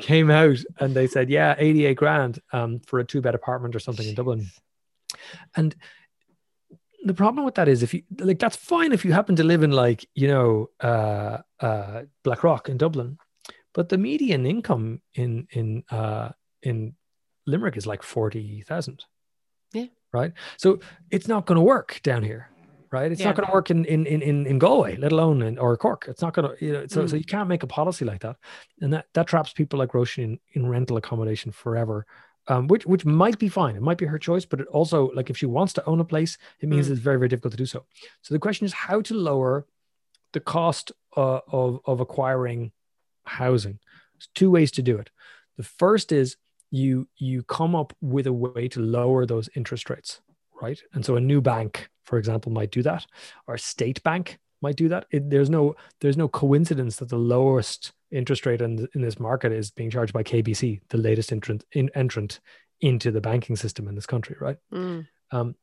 came 0.00 0.30
out 0.30 0.58
and 0.78 0.94
they 0.94 1.08
said, 1.08 1.28
yeah, 1.28 1.56
88 1.58 1.94
grand 1.94 2.40
um, 2.52 2.80
for 2.86 3.00
a 3.00 3.04
two 3.04 3.20
bed 3.20 3.34
apartment 3.34 3.74
or 3.74 3.80
something 3.80 4.06
in 4.06 4.14
Dublin. 4.14 4.46
And 5.56 5.74
the 7.04 7.14
problem 7.14 7.44
with 7.44 7.54
that 7.54 7.68
is 7.68 7.82
if 7.82 7.94
you 7.94 8.02
like 8.18 8.38
that's 8.38 8.56
fine 8.56 8.92
if 8.92 9.04
you 9.04 9.12
happen 9.12 9.36
to 9.36 9.44
live 9.44 9.62
in 9.62 9.70
like 9.72 10.06
you 10.14 10.28
know 10.28 10.68
uh 10.80 11.38
uh 11.60 12.02
blackrock 12.24 12.68
in 12.68 12.76
dublin 12.76 13.18
but 13.72 13.88
the 13.88 13.98
median 13.98 14.44
income 14.46 15.00
in 15.14 15.46
in 15.52 15.82
uh 15.90 16.28
in 16.62 16.94
limerick 17.46 17.76
is 17.76 17.86
like 17.86 18.02
40000 18.02 19.04
Yeah. 19.72 19.86
right 20.12 20.32
so 20.58 20.78
it's 21.10 21.28
not 21.28 21.46
going 21.46 21.56
to 21.56 21.62
work 21.62 22.00
down 22.02 22.22
here 22.22 22.50
right 22.92 23.10
it's 23.10 23.20
Yeah. 23.20 23.28
not 23.28 23.36
going 23.36 23.46
to 23.48 23.52
work 23.54 23.70
in 23.70 23.84
in 23.86 24.04
in 24.06 24.20
in, 24.22 24.46
in 24.46 24.58
galway 24.58 24.96
let 24.96 25.12
alone 25.12 25.42
in 25.42 25.58
or 25.58 25.76
cork 25.76 26.06
it's 26.08 26.22
not 26.22 26.34
going 26.34 26.48
to 26.50 26.64
you 26.64 26.72
know 26.72 26.86
so, 26.86 27.06
so 27.06 27.14
Mm. 27.16 27.18
you 27.18 27.24
can't 27.24 27.48
make 27.48 27.62
a 27.62 27.66
policy 27.66 28.04
like 28.04 28.20
that 28.20 28.36
and 28.82 28.92
that 28.92 29.06
that 29.14 29.26
traps 29.26 29.52
people 29.52 29.78
like 29.78 29.92
Roisin 29.92 30.24
in, 30.24 30.38
in 30.52 30.66
rental 30.68 30.96
accommodation 30.98 31.50
forever 31.52 32.06
um, 32.50 32.66
which 32.66 32.84
which 32.92 33.04
might 33.04 33.38
be 33.38 33.48
fine. 33.48 33.76
It 33.76 33.82
might 33.88 33.98
be 34.02 34.06
her 34.06 34.18
choice, 34.18 34.44
but 34.50 34.60
it 34.60 34.66
also 34.78 34.98
like 35.18 35.30
if 35.30 35.36
she 35.40 35.46
wants 35.46 35.72
to 35.74 35.84
own 35.90 36.00
a 36.00 36.04
place, 36.04 36.32
it 36.62 36.68
means 36.68 36.88
Mm. 36.88 36.92
it's 36.92 37.00
very 37.08 37.18
very 37.20 37.28
difficult 37.28 37.52
to 37.52 37.62
do 37.64 37.66
so. 37.74 37.80
So 38.22 38.34
the 38.34 38.40
question 38.46 38.64
is 38.66 38.72
how 38.72 39.00
to 39.08 39.14
lower 39.14 39.66
the 40.32 40.40
cost 40.40 40.92
uh, 41.16 41.40
of 41.60 41.80
of 41.90 42.00
acquiring 42.00 42.72
housing. 43.24 43.78
There's 44.14 44.28
two 44.34 44.50
ways 44.50 44.70
to 44.72 44.82
do 44.82 44.98
it. 44.98 45.10
The 45.56 45.68
first 45.82 46.12
is 46.12 46.36
you 46.70 47.08
you 47.16 47.42
come 47.58 47.74
up 47.80 47.92
with 48.00 48.26
a 48.26 48.32
way 48.32 48.68
to 48.68 48.80
lower 48.80 49.26
those 49.26 49.48
interest 49.54 49.88
rates, 49.90 50.20
right? 50.62 50.80
And 50.92 51.04
so 51.04 51.16
a 51.16 51.20
new 51.20 51.40
bank, 51.40 51.88
for 52.02 52.18
example, 52.18 52.52
might 52.52 52.72
do 52.72 52.82
that, 52.82 53.06
or 53.46 53.54
a 53.54 53.58
state 53.58 54.02
bank 54.02 54.38
might 54.62 54.76
do 54.76 54.88
that. 54.88 55.06
It, 55.10 55.30
there's 55.30 55.50
no 55.50 55.74
there's 56.00 56.16
no 56.16 56.28
coincidence 56.28 56.96
that 56.96 57.08
the 57.08 57.18
lowest 57.18 57.92
interest 58.10 58.44
rate 58.46 58.60
in, 58.60 58.88
in 58.94 59.02
this 59.02 59.20
market 59.20 59.52
is 59.52 59.70
being 59.70 59.90
charged 59.90 60.12
by 60.12 60.22
KBC, 60.22 60.80
the 60.88 60.98
latest 60.98 61.30
entrant 61.32 61.64
in, 61.72 61.90
entrant 61.94 62.40
into 62.80 63.10
the 63.10 63.20
banking 63.20 63.56
system 63.56 63.86
in 63.88 63.94
this 63.94 64.06
country, 64.06 64.36
right? 64.40 64.56
Mm. 64.72 65.06
Um, 65.32 65.54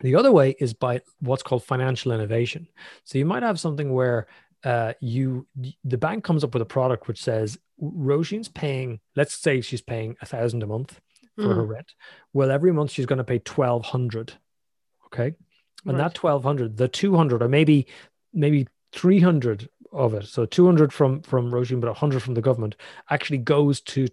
the 0.00 0.14
other 0.16 0.32
way 0.32 0.54
is 0.58 0.72
by 0.74 1.00
what's 1.20 1.42
called 1.42 1.64
financial 1.64 2.12
innovation. 2.12 2.66
So 3.04 3.18
you 3.18 3.26
might 3.26 3.42
have 3.42 3.60
something 3.60 3.92
where 3.92 4.26
uh, 4.64 4.92
you 5.00 5.46
the 5.84 5.98
bank 5.98 6.24
comes 6.24 6.44
up 6.44 6.54
with 6.54 6.62
a 6.62 6.66
product 6.66 7.08
which 7.08 7.22
says 7.22 7.58
Roisin's 7.80 8.48
paying, 8.48 9.00
let's 9.16 9.34
say 9.34 9.60
she's 9.60 9.82
paying 9.82 10.16
a 10.22 10.26
thousand 10.26 10.62
a 10.62 10.66
month 10.66 11.00
for 11.36 11.54
her 11.54 11.62
Mm. 11.64 11.68
rent. 11.68 11.92
Well, 12.32 12.50
every 12.50 12.72
month 12.72 12.90
she's 12.90 13.06
going 13.06 13.18
to 13.18 13.24
pay 13.24 13.38
twelve 13.40 13.84
hundred. 13.86 14.34
Okay, 15.06 15.34
and 15.84 15.94
Right. 15.94 15.98
that 15.98 16.14
twelve 16.14 16.42
hundred, 16.44 16.76
the 16.76 16.88
two 16.88 17.16
hundred, 17.16 17.42
or 17.42 17.48
maybe 17.48 17.86
maybe 18.32 18.66
three 18.92 19.20
hundred 19.20 19.68
of 19.92 20.14
it, 20.14 20.26
so 20.26 20.46
two 20.46 20.66
hundred 20.66 20.92
from 20.92 21.22
from 21.22 21.50
Roisin, 21.50 21.80
but 21.80 21.94
hundred 21.96 22.22
from 22.22 22.34
the 22.34 22.40
government, 22.40 22.76
actually 23.10 23.38
goes 23.38 23.80
to 23.82 24.08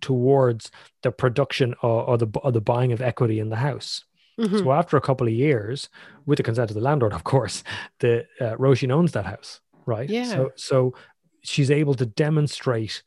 towards 0.00 0.70
the 1.02 1.12
production 1.12 1.74
or, 1.82 2.02
or 2.04 2.18
the 2.18 2.26
or 2.42 2.52
the 2.52 2.60
buying 2.60 2.92
of 2.92 3.00
equity 3.00 3.38
in 3.38 3.48
the 3.50 3.56
house. 3.56 4.04
Mhm. 4.38 4.58
So 4.58 4.72
after 4.72 4.96
a 4.96 5.00
couple 5.00 5.26
of 5.26 5.32
years, 5.32 5.88
with 6.26 6.38
the 6.38 6.42
consent 6.42 6.70
of 6.70 6.74
the 6.74 6.80
landlord, 6.82 7.12
of 7.18 7.24
course, 7.24 7.62
the 8.00 8.26
uh, 8.40 8.56
Roisin 8.56 8.90
owns 8.90 9.12
that 9.12 9.26
house, 9.26 9.60
right? 9.86 10.08
Yeah. 10.08 10.24
So 10.24 10.50
so 10.56 10.94
she's 11.42 11.70
able 11.70 11.94
to 11.94 12.06
demonstrate 12.06 13.02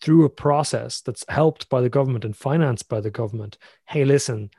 through 0.00 0.24
a 0.24 0.30
process 0.30 1.00
that's 1.00 1.24
helped 1.28 1.68
by 1.68 1.80
the 1.80 1.88
government 1.88 2.24
and 2.24 2.36
financed 2.36 2.88
by 2.88 3.00
the 3.00 3.10
government. 3.10 3.56
Hey, 3.86 4.04
listen, 4.04 4.50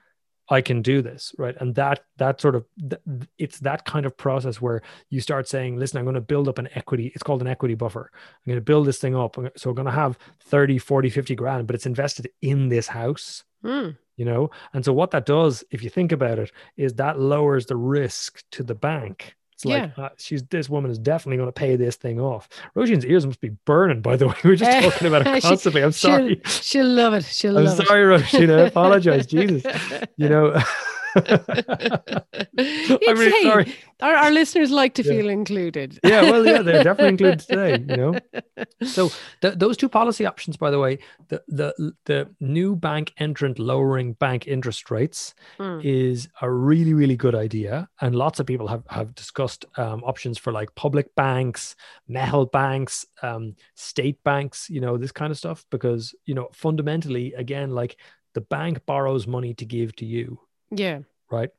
I 0.50 0.62
can 0.62 0.82
do 0.82 1.02
this, 1.02 1.34
right? 1.38 1.56
And 1.60 1.76
that 1.76 2.04
that 2.18 2.42
sort 2.42 2.56
of 2.56 2.66
it's 3.38 3.60
that 3.60 3.86
kind 3.86 4.06
of 4.06 4.18
process 4.18 4.62
where 4.62 4.82
you 5.10 5.22
start 5.22 5.48
saying, 5.48 5.78
listen, 5.78 5.98
I'm 5.98 6.06
going 6.06 6.16
to 6.16 6.22
build 6.22 6.48
up 6.48 6.60
an 6.60 6.70
equity. 6.76 7.12
It's 7.16 7.24
called 7.24 7.42
an 7.42 7.48
equity 7.48 7.76
buffer. 7.76 8.12
I'm 8.14 8.50
going 8.50 8.58
to 8.58 8.62
build 8.62 8.88
this 8.88 9.00
thing 9.00 9.16
up. 9.16 9.38
So 9.56 9.70
I'm 9.70 9.76
going 9.76 9.86
to 9.86 9.92
have 9.92 10.18
30, 10.42 10.78
40, 10.78 11.10
50 11.10 11.36
grand, 11.36 11.68
but 11.68 11.76
it's 11.76 11.86
invested 11.86 12.30
in 12.42 12.70
this 12.70 12.88
house 12.88 13.44
Mm. 13.64 13.98
you 14.18 14.26
know 14.26 14.52
and 14.74 14.84
so 14.84 14.92
what 14.92 15.12
that 15.12 15.26
does 15.26 15.64
if 15.72 15.86
you 15.86 15.90
think 15.90 16.12
about 16.12 16.38
it 16.38 16.52
is 16.76 16.96
that 16.96 17.18
lowers 17.18 17.66
the 17.66 17.78
risk 17.78 18.44
to 18.52 18.62
the 18.62 18.76
bank 18.76 19.38
it's 19.54 19.66
like 19.66 19.98
uh, 19.98 20.10
she's 20.18 20.44
this 20.44 20.70
woman 20.70 20.92
is 20.92 21.00
definitely 21.00 21.38
going 21.38 21.48
to 21.48 21.52
pay 21.54 21.76
this 21.76 21.96
thing 21.96 22.20
off. 22.20 22.50
Roisin's 22.76 23.06
ears 23.06 23.26
must 23.26 23.40
be 23.42 23.50
burning 23.66 24.02
by 24.02 24.16
the 24.16 24.28
way. 24.28 24.34
We 24.44 24.50
were 24.52 24.56
just 24.56 24.84
talking 24.92 25.08
about 25.08 25.26
it 25.28 25.36
she- 25.42 25.48
constantly. 25.48 25.84
I'm 25.84 25.92
sorry 25.92 26.42
She'll, 26.46 26.86
love 26.88 27.14
it. 27.14 27.26
she'll 27.26 27.54
love 27.54 27.66
it. 27.66 27.76
She'll 27.76 27.78
i'm 27.78 27.82
it. 27.82 27.88
sorry 27.88 28.04
Roisin 28.20 28.58
i 28.60 28.62
apologize. 28.68 29.26
Jesus. 29.28 29.64
You 30.18 30.30
know 30.30 30.62
I'm 32.58 33.18
really 33.18 33.32
hey, 33.32 33.44
sorry 33.44 33.76
Our, 34.02 34.16
our 34.16 34.32
listeners 34.32 34.72
like 34.72 34.94
to 34.96 35.04
Yeah. 35.04 35.12
feel 35.12 35.30
included. 35.30 36.00
yeah 36.04 36.22
well 36.24 36.46
yeah 36.46 36.62
they're 36.62 36.84
definitely 36.84 37.08
included 37.16 37.40
today 37.42 37.72
you 37.90 37.98
know 37.98 38.14
so 38.84 39.12
th- 39.42 39.56
those 39.58 39.78
two 39.78 39.90
policy 39.90 40.26
options 40.26 40.58
by 40.58 40.72
the 40.72 40.80
way 40.80 41.00
the 41.30 41.42
the 41.48 41.94
the 42.06 42.30
new 42.40 42.76
bank 42.76 43.14
entrant 43.18 43.60
lowering 43.60 44.14
bank 44.14 44.48
interest 44.48 44.90
rates 44.92 45.34
Mm. 45.60 45.84
is 45.84 46.28
a 46.42 46.50
really 46.50 46.94
really 46.94 47.16
good 47.16 47.36
idea 47.36 47.88
and 48.02 48.16
lots 48.16 48.40
of 48.40 48.46
people 48.48 48.68
have 48.68 48.84
have 48.90 49.14
discussed 49.16 49.66
um, 49.78 50.04
options 50.04 50.38
for 50.38 50.52
like 50.52 50.74
public 50.76 51.14
banks 51.16 51.76
mutual 52.08 52.46
banks 52.46 53.06
um, 53.22 53.56
state 53.76 54.24
banks 54.24 54.70
you 54.70 54.82
know 54.82 54.98
this 54.98 55.12
kind 55.12 55.32
of 55.32 55.38
stuff 55.38 55.66
because 55.70 56.16
you 56.26 56.34
know 56.34 56.50
fundamentally 56.54 57.34
again 57.34 57.70
like 57.72 57.98
the 58.34 58.42
bank 58.42 58.84
borrows 58.86 59.28
money 59.28 59.54
to 59.54 59.66
give 59.66 59.96
to 59.96 60.06
you 60.06 60.40
Yeah. 60.80 61.00
right 61.32 61.50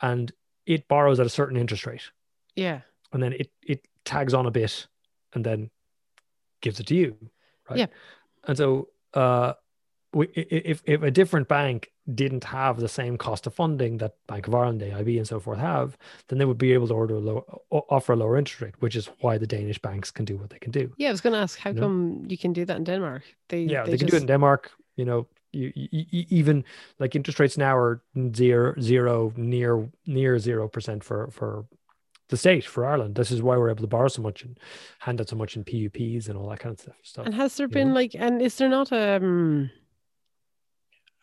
and 0.00 0.32
it 0.66 0.88
borrows 0.88 1.20
at 1.20 1.26
a 1.26 1.30
certain 1.30 1.56
interest 1.60 1.86
rate 1.86 2.12
Yeah. 2.56 2.80
and 3.12 3.22
then 3.22 3.32
it 3.32 3.50
it 3.62 3.86
tags 4.04 4.34
on 4.34 4.46
a 4.46 4.50
bit 4.50 4.88
and 5.34 5.44
then 5.44 5.70
gives 6.60 6.80
it 6.80 6.86
to 6.86 6.94
you 6.94 7.16
right 7.70 7.78
Yeah. 7.78 7.86
and 8.44 8.56
so 8.56 8.88
uh 9.14 9.52
we, 10.12 10.26
if 10.34 10.82
if 10.84 11.02
a 11.02 11.10
different 11.10 11.48
bank 11.48 11.90
didn't 12.14 12.44
have 12.44 12.80
the 12.80 12.88
same 12.88 13.16
cost 13.18 13.46
of 13.46 13.54
funding 13.54 13.98
that 13.98 14.12
Bank 14.26 14.48
of 14.48 14.54
Ireland, 14.54 14.80
AIB, 14.80 15.18
and 15.18 15.26
so 15.28 15.38
forth 15.40 15.58
have, 15.58 15.98
then 16.28 16.38
they 16.38 16.46
would 16.46 16.56
be 16.58 16.72
able 16.72 16.88
to 16.88 16.94
order 16.94 17.16
a 17.16 17.20
low, 17.20 17.44
offer 17.70 18.14
a 18.14 18.16
lower 18.16 18.38
interest 18.38 18.62
rate, 18.62 18.74
which 18.80 18.96
is 18.96 19.10
why 19.20 19.36
the 19.38 19.46
Danish 19.46 19.78
banks 19.82 20.10
can 20.10 20.24
do 20.24 20.38
what 20.38 20.48
they 20.48 20.58
can 20.58 20.72
do. 20.72 20.90
Yeah. 20.96 21.08
I 21.08 21.12
was 21.12 21.20
going 21.20 21.34
to 21.34 21.38
ask, 21.42 21.58
how 21.58 21.72
No. 21.72 21.80
come 21.82 22.26
you 22.30 22.38
can 22.38 22.54
do 22.54 22.64
that 22.64 22.76
in 22.78 22.84
Denmark? 22.84 23.22
They, 23.48 23.64
Yeah, 23.64 23.84
they, 23.84 23.98
can 23.98 24.06
do 24.06 24.16
it 24.16 24.22
in 24.22 24.26
Denmark. 24.26 24.70
You 24.96 25.04
know, 25.04 25.26
you, 25.52 25.72
you, 25.74 26.26
even 26.28 26.64
like 26.98 27.14
interest 27.14 27.40
rates 27.40 27.56
now 27.56 27.76
are 27.76 28.02
zero, 28.34 28.74
zero, 28.80 29.32
near 29.36 29.88
near 30.06 30.38
zero 30.38 30.68
percent 30.68 31.04
for 31.04 31.30
for 31.30 31.66
the 32.28 32.36
state 32.36 32.64
for 32.64 32.84
Ireland. 32.84 33.14
This 33.14 33.30
is 33.30 33.42
why 33.42 33.56
we're 33.56 33.70
able 33.70 33.80
to 33.80 33.86
borrow 33.86 34.08
so 34.08 34.22
much 34.22 34.42
and 34.42 34.58
hand 34.98 35.20
out 35.20 35.28
so 35.28 35.36
much 35.36 35.56
in 35.56 35.64
PUPs 35.64 36.28
and 36.28 36.36
all 36.38 36.48
that 36.50 36.60
kind 36.60 36.74
of 36.74 36.80
stuff. 36.80 36.96
stuff. 37.02 37.26
And 37.26 37.34
has 37.34 37.56
there 37.56 37.68
been 37.68 37.88
know? 37.88 37.94
like, 37.94 38.14
and 38.14 38.42
is 38.42 38.56
there 38.56 38.68
not 38.68 38.92
um, 38.92 39.70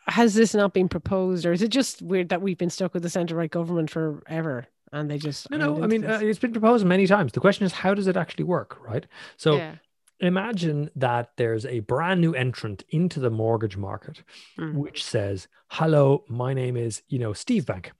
has 0.07 0.33
this 0.33 0.53
not 0.53 0.73
been 0.73 0.89
proposed, 0.89 1.45
or 1.45 1.51
is 1.51 1.61
it 1.61 1.69
just 1.69 2.01
weird 2.01 2.29
that 2.29 2.41
we've 2.41 2.57
been 2.57 2.69
stuck 2.69 2.93
with 2.93 3.03
the 3.03 3.09
centre 3.09 3.35
right 3.35 3.51
government 3.51 3.89
forever 3.89 4.67
and 4.91 5.09
they 5.09 5.17
just 5.17 5.49
No, 5.51 5.57
no. 5.57 5.83
I 5.83 5.87
mean, 5.87 6.05
uh, 6.05 6.19
it's 6.21 6.39
been 6.39 6.51
proposed 6.51 6.85
many 6.85 7.07
times. 7.07 7.33
The 7.33 7.39
question 7.39 7.65
is, 7.65 7.73
how 7.73 7.93
does 7.93 8.07
it 8.07 8.17
actually 8.17 8.45
work, 8.45 8.77
right? 8.81 9.05
So 9.37 9.57
yeah, 9.57 9.75
imagine 10.19 10.89
that 10.95 11.31
there's 11.37 11.65
a 11.65 11.79
brand 11.81 12.21
new 12.21 12.33
entrant 12.33 12.83
into 12.89 13.19
the 13.19 13.29
mortgage 13.29 13.75
market, 13.77 14.23
Mm. 14.57 14.75
which 14.75 15.03
says, 15.03 15.47
"Hello, 15.67 16.23
my 16.29 16.53
name 16.53 16.77
is, 16.77 17.03
you 17.09 17.19
know, 17.19 17.33
Steve 17.33 17.65
Bank, 17.65 17.91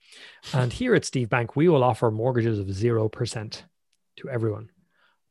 and 0.52 0.72
here 0.72 0.94
at 0.94 1.04
Steve 1.04 1.28
Bank, 1.28 1.56
we 1.56 1.68
will 1.68 1.84
offer 1.84 2.10
mortgages 2.10 2.58
of 2.58 2.72
zero 2.72 3.08
percent 3.08 3.64
to 4.16 4.28
everyone." 4.30 4.70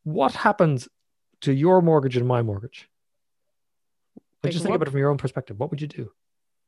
What 0.03 0.33
happens 0.33 0.87
to 1.41 1.51
your 1.53 1.81
mortgage 1.81 2.15
and 2.17 2.27
my 2.27 2.41
mortgage? 2.41 2.89
Like 4.43 4.53
just 4.53 4.63
think 4.63 4.69
what? 4.71 4.75
about 4.77 4.87
it 4.87 4.91
from 4.91 4.99
your 4.99 5.09
own 5.09 5.17
perspective. 5.17 5.59
What 5.59 5.71
would 5.71 5.81
you 5.81 5.87
do? 5.87 6.11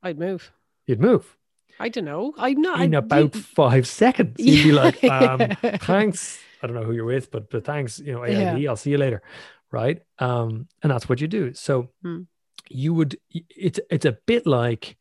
I'd 0.01 0.17
move. 0.17 0.51
You'd 0.85 0.99
move 1.01 1.37
I 1.79 1.89
don't 1.89 2.05
know. 2.05 2.33
I'm 2.39 2.59
not 2.59 2.81
in 2.81 2.95
I, 2.95 2.97
about 2.97 3.35
you- 3.35 3.41
five 3.41 3.85
seconds. 3.85 4.37
You'd 4.39 4.63
be 4.63 4.71
like, 4.71 5.03
um, 5.03 5.39
thanks. 5.81 6.39
I 6.63 6.65
don't 6.65 6.75
know 6.75 6.81
who 6.81 6.93
you're 6.93 7.05
with, 7.05 7.29
but 7.29 7.51
but 7.51 7.65
thanks, 7.65 7.99
you 7.99 8.13
know, 8.13 8.25
Yeah. 8.25 8.57
I'll 8.69 8.75
see 8.75 8.89
you 8.89 8.97
later. 8.97 9.21
Right. 9.71 10.01
Um, 10.19 10.67
and 10.81 10.91
that's 10.91 11.09
what 11.09 11.19
you 11.21 11.27
do. 11.27 11.53
So 11.53 11.89
Hmm. 12.01 12.21
you 12.69 12.93
would 12.93 13.17
it's 13.31 13.79
it's 13.89 14.05
a 14.05 14.17
bit 14.25 14.45
like 14.47 14.97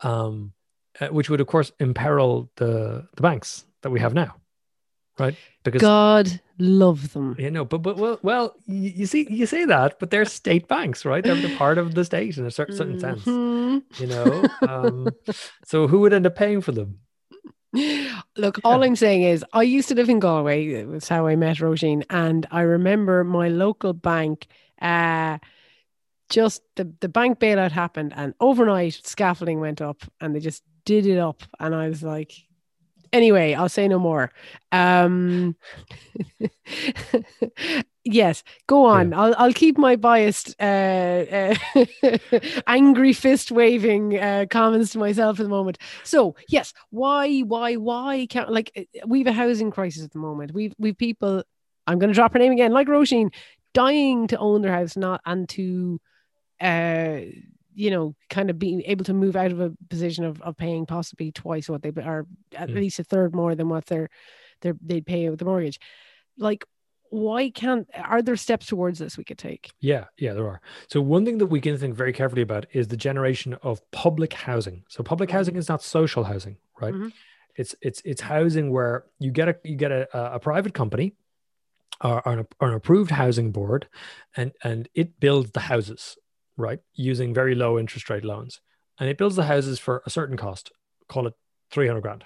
um 0.00 0.52
uh, 1.00 1.08
which 1.08 1.30
would 1.30 1.40
of 1.40 1.46
course 1.46 1.72
imperil 1.78 2.50
the 2.56 3.06
the 3.16 3.22
banks 3.22 3.64
that 3.82 3.90
we 3.90 4.00
have 4.00 4.14
now. 4.14 4.34
Right? 5.18 5.36
Because 5.64 5.82
God 5.82 6.40
love 6.58 7.12
them. 7.12 7.36
you 7.38 7.50
know, 7.50 7.64
but 7.64 7.78
but 7.82 7.96
well, 7.96 8.18
well, 8.22 8.54
you, 8.66 8.90
you 8.90 9.06
see, 9.06 9.26
you 9.30 9.44
say 9.46 9.64
that, 9.66 9.98
but 9.98 10.10
they're 10.10 10.24
state 10.24 10.66
banks, 10.68 11.04
right? 11.04 11.22
They're, 11.22 11.34
they're 11.34 11.50
part 11.50 11.76
of 11.78 11.94
the 11.94 12.04
state 12.04 12.38
in 12.38 12.46
a 12.46 12.50
certain, 12.50 12.74
certain 12.74 12.98
sense, 12.98 13.26
Mhm. 13.26 13.82
you 13.98 14.06
know. 14.06 14.50
Um, 14.62 15.14
so 15.64 15.86
who 15.88 16.00
would 16.00 16.12
end 16.14 16.26
up 16.26 16.36
paying 16.36 16.60
for 16.62 16.72
them? 16.72 17.00
Look, 18.36 18.58
all 18.64 18.82
I'm 18.82 18.96
saying 18.96 19.22
is, 19.22 19.44
I 19.52 19.62
used 19.62 19.88
to 19.88 19.94
live 19.94 20.08
in 20.08 20.18
Galway. 20.18 20.66
It 20.66 20.88
was 20.88 21.08
how 21.08 21.26
I 21.26 21.36
met 21.36 21.58
Roisin, 21.58 22.04
and 22.10 22.46
I 22.50 22.62
remember 22.62 23.22
my 23.24 23.48
local 23.48 23.92
bank. 23.92 24.46
Uh, 24.80 25.38
just 26.28 26.62
the 26.76 26.92
the 27.00 27.08
bank 27.08 27.38
bailout 27.38 27.72
happened, 27.72 28.12
and 28.16 28.34
overnight 28.40 29.00
scaffolding 29.04 29.60
went 29.60 29.80
up, 29.80 30.02
and 30.20 30.34
they 30.34 30.40
just 30.40 30.62
did 30.84 31.06
it 31.06 31.18
up, 31.18 31.42
and 31.60 31.74
I 31.74 31.88
was 31.88 32.02
like, 32.02 32.32
anyway, 33.12 33.54
I'll 33.54 33.68
say 33.68 33.86
no 33.88 33.98
more. 33.98 34.32
Um, 34.72 35.56
Yes, 38.04 38.42
go 38.66 38.86
on. 38.86 39.12
I'll 39.12 39.34
I'll 39.36 39.52
keep 39.52 39.76
my 39.76 39.94
biased, 39.96 40.56
uh, 40.58 40.64
uh, 40.64 41.54
angry 42.66 43.12
fist 43.12 43.50
waving 43.52 44.18
uh, 44.18 44.46
comments 44.48 44.92
to 44.92 44.98
myself 44.98 45.38
at 45.38 45.42
the 45.42 45.50
moment. 45.50 45.76
So 46.02 46.34
yes, 46.48 46.72
why, 46.88 47.40
why, 47.40 47.74
why 47.76 48.26
can't 48.30 48.50
like 48.50 48.72
uh, 48.74 49.06
we've 49.06 49.26
a 49.26 49.32
housing 49.32 49.70
crisis 49.70 50.02
at 50.02 50.12
the 50.12 50.18
moment. 50.18 50.52
We've 50.54 50.74
we've 50.78 50.96
people. 50.96 51.44
I'm 51.86 51.98
going 51.98 52.08
to 52.08 52.14
drop 52.14 52.32
her 52.32 52.38
name 52.38 52.52
again, 52.52 52.72
like 52.72 52.86
Roisin, 52.88 53.34
dying 53.74 54.28
to 54.28 54.38
own 54.38 54.62
their 54.62 54.72
house, 54.72 54.96
not 54.96 55.20
and 55.26 55.48
to, 55.50 56.00
uh, 56.60 57.20
you 57.74 57.90
know, 57.90 58.14
kind 58.30 58.48
of 58.48 58.58
being 58.58 58.82
able 58.86 59.04
to 59.06 59.14
move 59.14 59.36
out 59.36 59.52
of 59.52 59.60
a 59.60 59.72
position 59.90 60.24
of 60.24 60.40
of 60.40 60.56
paying 60.56 60.86
possibly 60.86 61.32
twice 61.32 61.68
what 61.68 61.82
they 61.82 61.90
are, 62.02 62.26
at 62.56 62.70
Mm. 62.70 62.76
least 62.76 62.98
a 62.98 63.04
third 63.04 63.34
more 63.34 63.54
than 63.54 63.68
what 63.68 63.84
they're 63.86 64.08
they're 64.62 64.76
they'd 64.80 65.04
pay 65.06 65.28
with 65.28 65.38
the 65.38 65.44
mortgage. 65.44 65.78
Like 66.38 66.64
why 67.10 67.50
can't 67.50 67.88
are 67.94 68.22
there 68.22 68.36
steps 68.36 68.66
towards 68.66 68.98
this 68.98 69.18
we 69.18 69.24
could 69.24 69.38
take 69.38 69.70
Yeah, 69.80 70.04
yeah, 70.18 70.32
there 70.32 70.46
are. 70.48 70.60
So 70.88 71.00
one 71.00 71.24
thing 71.24 71.38
that 71.38 71.46
we 71.46 71.60
can 71.60 71.76
think 71.76 71.94
very 71.94 72.12
carefully 72.12 72.42
about 72.42 72.66
is 72.72 72.88
the 72.88 72.96
generation 72.96 73.54
of 73.62 73.80
public 73.90 74.32
housing. 74.32 74.84
So 74.88 75.02
public 75.02 75.28
Mhm. 75.28 75.32
housing 75.34 75.56
is 75.56 75.68
not 75.68 75.82
social 75.82 76.24
housing, 76.24 76.56
right? 76.80 76.94
Mhm. 76.94 77.12
It's 77.56 77.74
it's 77.82 78.00
it's 78.04 78.20
housing 78.22 78.70
where 78.70 79.04
you 79.18 79.30
get 79.32 79.48
a 79.48 79.56
you 79.64 79.76
get 79.76 79.92
a, 79.92 80.34
a 80.34 80.38
private 80.38 80.72
company 80.72 81.14
or, 82.02 82.26
or, 82.26 82.32
an, 82.38 82.46
or 82.60 82.68
an 82.68 82.74
approved 82.74 83.10
housing 83.10 83.52
board, 83.52 83.88
and 84.36 84.52
and 84.62 84.88
it 84.94 85.20
builds 85.20 85.50
the 85.50 85.60
houses, 85.60 86.16
right, 86.56 86.80
using 86.94 87.34
very 87.34 87.54
low 87.54 87.78
interest 87.78 88.08
rate 88.08 88.24
loans, 88.24 88.60
and 88.98 89.08
it 89.10 89.18
builds 89.18 89.36
the 89.36 89.44
houses 89.44 89.78
for 89.78 90.02
a 90.06 90.10
certain 90.10 90.36
cost, 90.36 90.72
call 91.08 91.26
it 91.26 91.34
three 91.70 91.86
hundred 91.88 92.02
grand, 92.02 92.24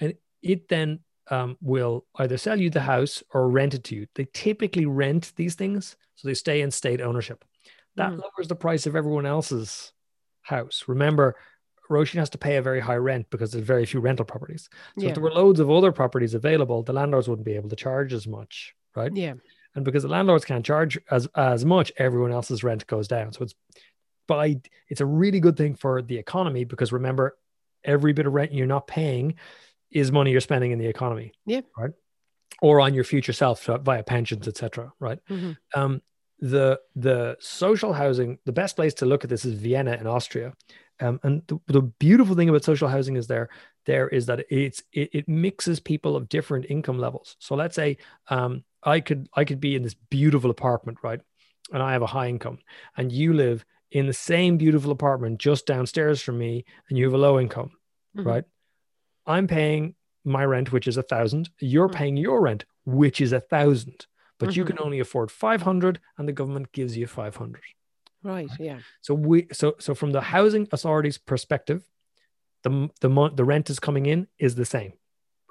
and 0.00 0.14
it 0.42 0.68
then 0.68 1.00
um, 1.30 1.56
will 1.60 2.06
either 2.16 2.38
sell 2.38 2.60
you 2.60 2.70
the 2.70 2.80
house 2.80 3.22
or 3.32 3.48
rent 3.50 3.74
it 3.74 3.84
to 3.84 3.96
you. 3.96 4.06
They 4.14 4.26
typically 4.32 4.86
rent 4.86 5.32
these 5.36 5.54
things, 5.54 5.96
so 6.14 6.28
they 6.28 6.34
stay 6.34 6.60
in 6.60 6.70
state 6.70 7.00
ownership. 7.00 7.44
That 7.96 8.12
Mhm. 8.12 8.18
lowers 8.18 8.48
the 8.48 8.56
price 8.56 8.86
of 8.86 8.94
everyone 8.94 9.26
else's 9.26 9.92
house. 10.42 10.84
Remember, 10.86 11.36
Roisin 11.88 12.18
has 12.18 12.30
to 12.30 12.38
pay 12.38 12.56
a 12.56 12.62
very 12.62 12.80
high 12.80 12.96
rent 12.96 13.30
because 13.30 13.52
there's 13.52 13.64
very 13.64 13.86
few 13.86 14.00
rental 14.00 14.24
properties. 14.24 14.68
So 14.96 15.02
yeah 15.02 15.08
if 15.08 15.14
there 15.14 15.22
were 15.22 15.30
loads 15.32 15.60
of 15.60 15.70
other 15.70 15.92
properties 15.92 16.34
available, 16.34 16.82
the 16.82 16.92
landlords 16.92 17.28
wouldn't 17.28 17.46
be 17.46 17.54
able 17.54 17.68
to 17.68 17.76
charge 17.76 18.12
as 18.12 18.26
much, 18.26 18.74
right? 18.94 19.14
yeah 19.14 19.34
And 19.74 19.84
because 19.84 20.02
the 20.02 20.08
landlords 20.08 20.44
can't 20.44 20.64
charge 20.64 20.98
as 21.10 21.28
as 21.34 21.64
much, 21.64 21.92
everyone 21.96 22.32
else's 22.32 22.64
rent 22.64 22.86
goes 22.86 23.08
down. 23.08 23.32
So 23.32 23.42
it's 23.44 23.54
by 24.26 24.60
it's 24.88 25.00
a 25.00 25.06
really 25.06 25.40
good 25.40 25.56
thing 25.56 25.74
for 25.74 26.02
the 26.02 26.18
economy 26.18 26.64
because 26.64 26.92
remember, 26.92 27.38
every 27.84 28.12
bit 28.12 28.26
of 28.26 28.32
rent 28.32 28.52
you're 28.52 28.66
not 28.66 28.86
paying 28.88 29.36
is 29.90 30.10
money 30.12 30.30
you're 30.30 30.40
spending 30.40 30.70
in 30.72 30.78
the 30.78 30.86
economy. 30.86 31.32
Yeah. 31.46 31.60
Right. 31.76 31.90
Or 32.62 32.80
on 32.80 32.94
your 32.94 33.04
future 33.04 33.32
self 33.32 33.62
so 33.62 33.78
via 33.78 34.02
pensions, 34.02 34.48
etc. 34.48 34.92
Right. 34.98 35.18
Mhm. 35.28 35.56
Um, 35.74 36.02
the 36.38 36.78
the 36.94 37.36
social 37.40 37.92
housing, 37.92 38.38
the 38.44 38.52
best 38.52 38.76
place 38.76 38.94
to 38.94 39.06
look 39.06 39.24
at 39.24 39.30
this 39.30 39.44
is 39.44 39.54
Vienna 39.54 39.92
in 39.94 40.06
Austria. 40.06 40.52
Um, 41.00 41.20
and 41.22 41.42
the, 41.46 41.58
the 41.66 41.82
beautiful 41.82 42.34
thing 42.34 42.48
about 42.48 42.64
social 42.64 42.88
housing 42.88 43.16
is 43.16 43.26
there 43.26 43.48
there 43.84 44.08
is 44.08 44.26
that 44.26 44.44
it's 44.50 44.82
it, 44.92 45.10
it 45.12 45.28
mixes 45.28 45.80
people 45.80 46.16
of 46.16 46.28
different 46.28 46.66
income 46.68 46.98
levels. 46.98 47.36
So 47.38 47.54
let's 47.54 47.74
say 47.74 47.98
um, 48.28 48.64
I 48.82 49.00
could 49.00 49.28
I 49.34 49.44
could 49.44 49.60
be 49.60 49.76
in 49.76 49.82
this 49.82 49.94
beautiful 49.94 50.50
apartment, 50.50 50.98
right? 51.02 51.20
And 51.72 51.82
I 51.82 51.92
have 51.92 52.02
a 52.02 52.06
high 52.06 52.28
income, 52.28 52.58
and 52.96 53.10
you 53.12 53.32
live 53.32 53.64
in 53.90 54.06
the 54.06 54.12
same 54.12 54.56
beautiful 54.56 54.90
apartment 54.92 55.38
just 55.38 55.66
downstairs 55.66 56.20
from 56.22 56.38
me, 56.38 56.64
and 56.88 56.98
you 56.98 57.04
have 57.04 57.14
a 57.14 57.18
low 57.18 57.38
income, 57.40 57.70
Mhm. 58.16 58.24
right? 58.26 58.44
I'm 59.26 59.46
paying 59.46 59.94
my 60.24 60.44
rent, 60.44 60.72
which 60.72 60.88
is 60.88 60.96
a 60.96 61.02
thousand. 61.02 61.50
You're 61.60 61.88
Mhm. 61.88 61.94
paying 61.94 62.16
your 62.16 62.40
rent, 62.40 62.64
which 62.84 63.20
is 63.20 63.32
a 63.32 63.40
thousand, 63.40 64.06
but 64.38 64.56
you 64.56 64.64
Mhm. 64.64 64.68
can 64.68 64.78
only 64.80 65.00
afford 65.00 65.30
five 65.30 65.62
hundred, 65.62 66.00
and 66.18 66.28
the 66.28 66.32
government 66.32 66.72
gives 66.72 66.96
you 66.96 67.06
five 67.06 67.36
hundred. 67.36 67.62
right 68.22 68.50
yeah 68.58 68.80
So 69.02 69.14
we 69.14 69.46
so 69.52 69.74
so 69.78 69.94
from 69.94 70.10
the 70.12 70.20
housing 70.20 70.66
authorities' 70.72 71.18
perspective, 71.18 71.84
the 72.64 72.88
the 73.00 73.30
the 73.34 73.44
rent 73.44 73.70
is 73.70 73.78
coming 73.78 74.06
in 74.06 74.26
is 74.38 74.54
the 74.56 74.64
same, 74.64 74.92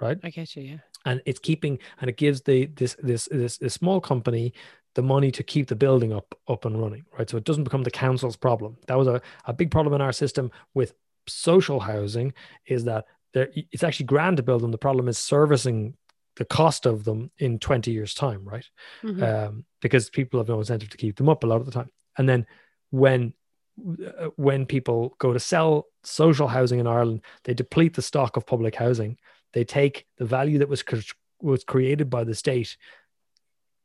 right? 0.01 0.17
i 0.23 0.29
get 0.29 0.55
you 0.55 0.63
yeah 0.63 0.79
And 1.05 1.21
it's 1.25 1.39
keeping 1.39 1.79
and 2.01 2.09
it 2.09 2.17
gives 2.17 2.41
the 2.41 2.65
this 2.79 2.95
this 3.09 3.25
this, 3.31 3.57
this 3.59 3.73
small 3.73 4.01
company 4.01 4.53
the 4.95 5.03
money 5.03 5.31
to 5.31 5.43
keep 5.43 5.67
the 5.67 5.75
building 5.75 6.11
up 6.13 6.27
up 6.47 6.65
and 6.65 6.75
running, 6.81 7.05
right? 7.17 7.29
So 7.29 7.37
it 7.37 7.43
doesn't 7.45 7.65
become 7.65 7.83
the 7.83 7.91
council's 8.05 8.37
problem. 8.37 8.77
That 8.87 8.97
was 8.97 9.07
a, 9.07 9.21
a 9.45 9.53
big 9.53 9.69
problem 9.71 9.93
in 9.93 10.01
our 10.01 10.13
system 10.13 10.51
with 10.73 10.93
social 11.27 11.79
housing 11.81 12.33
is 12.75 12.83
that 12.85 13.05
there 13.35 13.49
it's 13.53 13.83
actually 13.83 14.07
grand 14.07 14.37
to 14.37 14.43
build 14.43 14.61
them. 14.63 14.71
The 14.71 14.77
problem 14.79 15.07
is 15.07 15.19
servicing 15.19 15.95
the 16.37 16.45
cost 16.45 16.85
of 16.85 17.03
them 17.03 17.31
in 17.37 17.59
20 17.59 17.91
years 17.91 18.13
time, 18.13 18.43
right? 18.43 18.65
Mhm. 19.03 19.21
um, 19.21 19.65
because 19.81 20.09
people 20.09 20.39
have 20.39 20.49
no 20.49 20.57
incentive 20.59 20.89
to 20.89 20.97
keep 20.97 21.15
them 21.17 21.29
up 21.29 21.43
a 21.43 21.47
lot 21.47 21.59
of 21.61 21.65
the 21.67 21.71
time. 21.71 21.91
And 22.17 22.27
then 22.27 22.47
when 22.89 23.33
uh, 23.77 24.29
when 24.37 24.65
people 24.65 25.15
go 25.19 25.33
to 25.33 25.39
sell 25.39 25.87
social 26.03 26.47
housing 26.47 26.79
in 26.79 26.87
Ireland, 26.87 27.21
they 27.43 27.53
deplete 27.53 27.93
the 27.93 28.01
stock 28.01 28.37
of 28.37 28.45
public 28.45 28.73
housing. 28.75 29.17
They 29.51 29.65
take 29.65 30.05
the 30.17 30.25
value 30.25 30.57
that 30.59 30.69
was 30.69 30.81
cr- 30.81 31.13
was 31.41 31.63
created 31.65 32.09
by 32.09 32.23
the 32.23 32.35
state, 32.35 32.77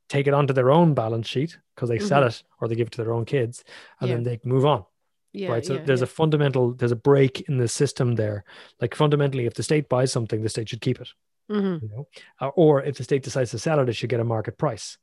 take 0.09 0.29
it 0.29 0.35
onto 0.35 0.55
their 0.55 0.71
own 0.71 0.95
balance 0.95 1.29
sheet 1.29 1.59
because 1.75 1.89
they 1.89 1.99
sell 1.99 2.23
it 2.29 2.43
or 2.61 2.69
they 2.69 2.77
give 2.77 2.87
it 2.87 2.93
to 2.93 3.03
their 3.03 3.13
own 3.13 3.25
kids, 3.25 3.65
and 4.01 4.09
then 4.15 4.23
they 4.23 4.39
move 4.45 4.65
on 4.65 4.85
yeah 5.33 5.51
right 5.53 5.65
so 5.65 5.75
yeah, 5.75 5.83
there's 5.85 6.01
yeah. 6.01 6.05
a 6.05 6.09
fundamental 6.21 6.75
there's 6.75 6.93
a 6.93 6.97
break 6.97 7.41
in 7.49 7.59
the 7.59 7.69
system 7.69 8.15
there 8.17 8.45
like 8.81 8.95
fundamentally 8.95 9.47
if 9.47 9.55
the 9.55 9.63
state 9.63 9.89
buys 9.89 10.11
something 10.13 10.43
the 10.43 10.49
state 10.49 10.69
should 10.69 10.81
keep 10.81 11.01
it 11.01 11.09
Mhm. 11.51 11.83
you 11.83 11.89
know 11.89 12.07
Uh, 12.41 12.49
or 12.57 12.83
if 12.83 12.97
the 12.97 13.05
state 13.05 13.23
decides 13.25 13.51
to 13.51 13.59
sell 13.59 13.81
it 13.81 13.89
it 13.89 13.95
should 13.95 14.11
get 14.11 14.21
a 14.21 14.25
market 14.25 14.57
price 14.59 14.99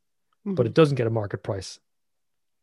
but 0.46 0.64
Mhm. 0.66 0.70
it 0.70 0.74
doesn't 0.74 0.96
get 0.96 1.08
a 1.08 1.10
market 1.22 1.44
price 1.44 1.80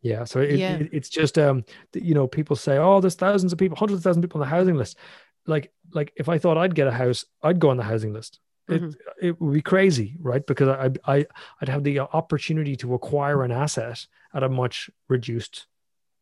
yeah 0.02 0.24
so 0.24 0.40
it, 0.40 0.58
Yeah. 0.58 0.76
it- 0.76 0.90
it's 0.92 1.08
just 1.08 1.38
um 1.38 1.64
you 1.94 2.14
know 2.14 2.26
people 2.26 2.56
say 2.56 2.76
oh 2.78 3.00
there's 3.00 3.14
thousands 3.14 3.52
of 3.52 3.58
people 3.58 3.76
hundreds 3.76 3.98
of 4.00 4.04
thousands 4.04 4.24
of 4.24 4.28
people 4.30 4.40
on 4.42 4.46
the 4.48 4.56
housing 4.56 4.76
list 4.76 4.98
like 5.46 5.72
like 5.92 6.12
if 6.16 6.28
i 6.28 6.38
thought 6.38 6.58
i'd 6.58 6.74
get 6.74 6.86
a 6.86 6.92
house 6.92 7.24
i'd 7.42 7.60
go 7.60 7.70
on 7.70 7.76
the 7.76 7.82
housing 7.92 8.12
list 8.12 8.40
it, 8.68 8.80
Mhm. 8.82 8.94
it 9.20 9.40
would 9.40 9.52
be 9.54 9.60
crazy 9.62 10.16
right 10.20 10.44
because 10.46 10.68
I, 10.68 10.90
I 11.16 11.26
i'd 11.60 11.68
have 11.68 11.84
the 11.84 12.00
opportunity 12.00 12.76
to 12.76 12.94
acquire 12.94 13.42
an 13.44 13.52
asset 13.52 14.06
at 14.32 14.42
a 14.42 14.48
much 14.48 14.88
reduced 15.08 15.66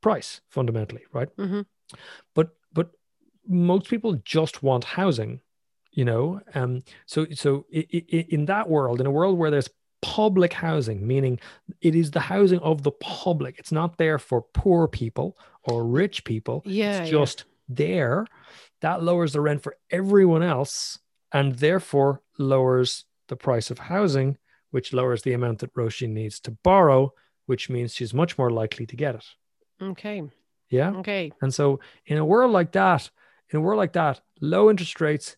price 0.03 0.41
fundamentally 0.51 1.05
right 1.12 1.31
Mhm. 1.37 1.65
but 2.35 2.49
but 2.73 2.91
most 3.47 3.88
people 3.88 4.12
just 4.37 4.62
want 4.62 4.85
housing 4.85 5.41
you 5.93 6.05
know 6.05 6.41
um 6.55 6.83
so 7.07 7.27
so 7.43 7.51
i 7.75 7.87
i 7.93 8.27
in 8.37 8.45
that 8.47 8.69
world 8.69 9.01
in 9.01 9.07
a 9.07 9.11
world 9.19 9.38
where 9.38 9.51
there's 9.51 9.71
public 10.03 10.53
housing 10.53 11.07
meaning 11.07 11.38
it 11.81 11.95
is 11.95 12.11
the 12.11 12.21
housing 12.35 12.59
of 12.61 12.83
the 12.83 12.91
public 12.91 13.55
it's 13.59 13.71
not 13.81 13.99
there 13.99 14.19
for 14.19 14.43
poor 14.53 14.88
people 14.88 15.29
or 15.65 15.85
rich 15.87 16.25
people 16.25 16.62
yeah 16.67 17.03
it's 17.03 17.11
yeah. 17.12 17.19
just 17.19 17.45
there 17.69 18.27
that 18.81 19.03
lowers 19.03 19.33
the 19.33 19.41
rent 19.41 19.62
for 19.62 19.77
everyone 19.91 20.43
else 20.43 20.99
and 21.33 21.55
therefore 21.67 22.21
lowers 22.38 23.05
the 23.29 23.37
price 23.37 23.71
of 23.71 23.79
housing 23.79 24.37
which 24.73 24.93
lowers 24.93 25.23
the 25.23 25.33
amount 25.35 25.59
that 25.61 25.73
Roisin 25.75 26.11
needs 26.11 26.41
to 26.41 26.51
borrow 26.65 27.12
which 27.47 27.71
means 27.71 27.95
she's 27.95 28.12
much 28.12 28.37
more 28.38 28.51
likely 28.51 28.87
to 28.87 28.97
get 28.97 29.15
it 29.15 29.25
okay 29.81 30.23
yeah 30.71 30.91
okay 30.93 31.33
and 31.43 31.53
so 31.53 31.81
in 32.07 32.19
a 32.19 32.25
world 32.25 32.51
like 32.53 32.73
that, 32.73 33.11
in 33.51 33.59
a 33.59 33.61
world 33.61 33.79
like 33.79 33.93
that, 33.93 34.21
low 34.41 34.71
interest 34.71 35.01
rates, 35.01 35.37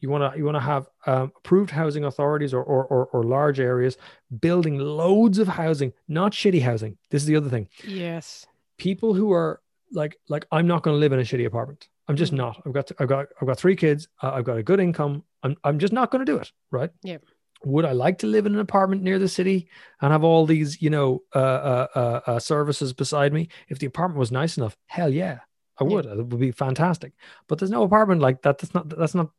you 0.00 0.08
want 0.10 0.32
to 0.32 0.38
you 0.38 0.44
want 0.44 0.56
to 0.56 0.60
have 0.60 0.88
um, 1.06 1.32
approved 1.38 1.70
housing 1.70 2.04
authorities 2.04 2.52
or, 2.54 2.62
or 2.62 2.84
or 2.86 3.06
or 3.06 3.22
large 3.22 3.60
areas 3.60 3.96
building 4.40 4.78
loads 4.78 5.38
of 5.38 5.48
housing, 5.48 5.92
not 6.08 6.32
shitty 6.32 6.62
housing. 6.62 6.96
This 7.10 7.22
is 7.22 7.26
the 7.26 7.36
other 7.36 7.48
thing. 7.50 7.68
yes 7.86 8.46
People 8.78 9.14
who 9.14 9.32
are 9.32 9.60
like 9.92 10.16
like 10.28 10.46
I'm 10.52 10.66
not 10.66 10.82
going 10.82 10.94
to 10.96 10.98
live 11.00 11.12
in 11.12 11.18
a 11.20 11.22
shitty 11.22 11.46
apartment. 11.46 11.88
I'm 12.08 12.16
just 12.16 12.32
Mhm. 12.32 12.36
not. 12.38 12.62
I've 12.66 12.72
got 12.72 12.90
I've 12.98 13.08
got 13.08 13.26
I've 13.40 13.46
got 13.46 13.58
three 13.58 13.76
kids. 13.76 14.08
Uh, 14.22 14.32
I've 14.34 14.44
got 14.44 14.56
a 14.58 14.62
good 14.62 14.80
income. 14.80 15.22
I'm 15.42 15.56
I'm 15.64 15.78
just 15.78 15.92
not 15.92 16.10
going 16.10 16.24
to 16.24 16.30
do 16.32 16.38
it. 16.38 16.50
Right. 16.70 16.90
Yep. 17.02 17.22
Would 17.64 17.84
I 17.84 17.92
like 17.92 18.18
to 18.18 18.26
live 18.26 18.46
in 18.46 18.54
an 18.54 18.60
apartment 18.60 19.02
near 19.02 19.18
the 19.18 19.28
city 19.28 19.68
and 20.00 20.12
have 20.12 20.24
all 20.24 20.46
these, 20.46 20.80
you 20.80 20.88
know, 20.88 21.22
uh, 21.34 21.38
uh, 21.38 21.86
uh, 21.94 22.20
uh, 22.26 22.38
services 22.38 22.92
beside 22.92 23.32
me? 23.32 23.48
If 23.68 23.78
the 23.78 23.86
apartment 23.86 24.18
was 24.18 24.32
nice 24.32 24.56
enough, 24.56 24.76
hell 24.86 25.12
yeah, 25.12 25.40
I 25.78 25.84
Yeah. 25.84 25.90
would. 25.90 26.06
It 26.06 26.26
would 26.26 26.40
be 26.40 26.52
fantastic. 26.52 27.12
But 27.48 27.58
there's 27.58 27.70
no 27.70 27.82
apartment 27.82 28.22
like 28.22 28.42
that. 28.42 28.58
That's 28.58 28.74
not. 28.74 28.88
That's 28.88 29.14
not 29.14 29.30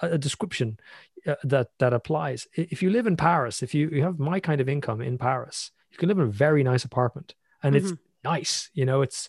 a 0.00 0.18
description 0.18 0.78
uh, 1.26 1.36
that 1.44 1.68
that 1.78 1.92
applies. 1.92 2.46
If 2.54 2.82
you 2.82 2.90
live 2.90 3.06
in 3.06 3.16
Paris, 3.16 3.62
if 3.62 3.74
you, 3.74 3.88
you 3.90 4.02
have 4.02 4.18
my 4.18 4.40
kind 4.40 4.60
of 4.60 4.68
income 4.68 5.00
in 5.00 5.18
Paris, 5.18 5.70
you 5.90 5.98
can 5.98 6.08
live 6.08 6.18
in 6.18 6.24
a 6.24 6.30
very 6.30 6.62
nice 6.62 6.84
apartment, 6.84 7.34
and 7.62 7.76
it's 7.76 7.92
nice. 8.24 8.70
You 8.74 8.86
know, 8.86 9.02
it's 9.02 9.28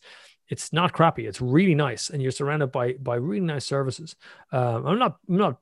it's 0.49 0.71
not 0.71 0.93
crappy. 0.93 1.27
It's 1.27 1.41
really 1.41 1.75
nice, 1.75 2.09
and 2.09 2.21
you're 2.21 2.31
surrounded 2.31 2.71
by 2.71 2.93
by 2.93 3.15
really 3.15 3.45
nice 3.45 3.65
services. 3.65 4.15
Um, 4.51 4.85
I'm 4.85 4.99
not 4.99 5.17
I'm 5.27 5.37
not 5.37 5.57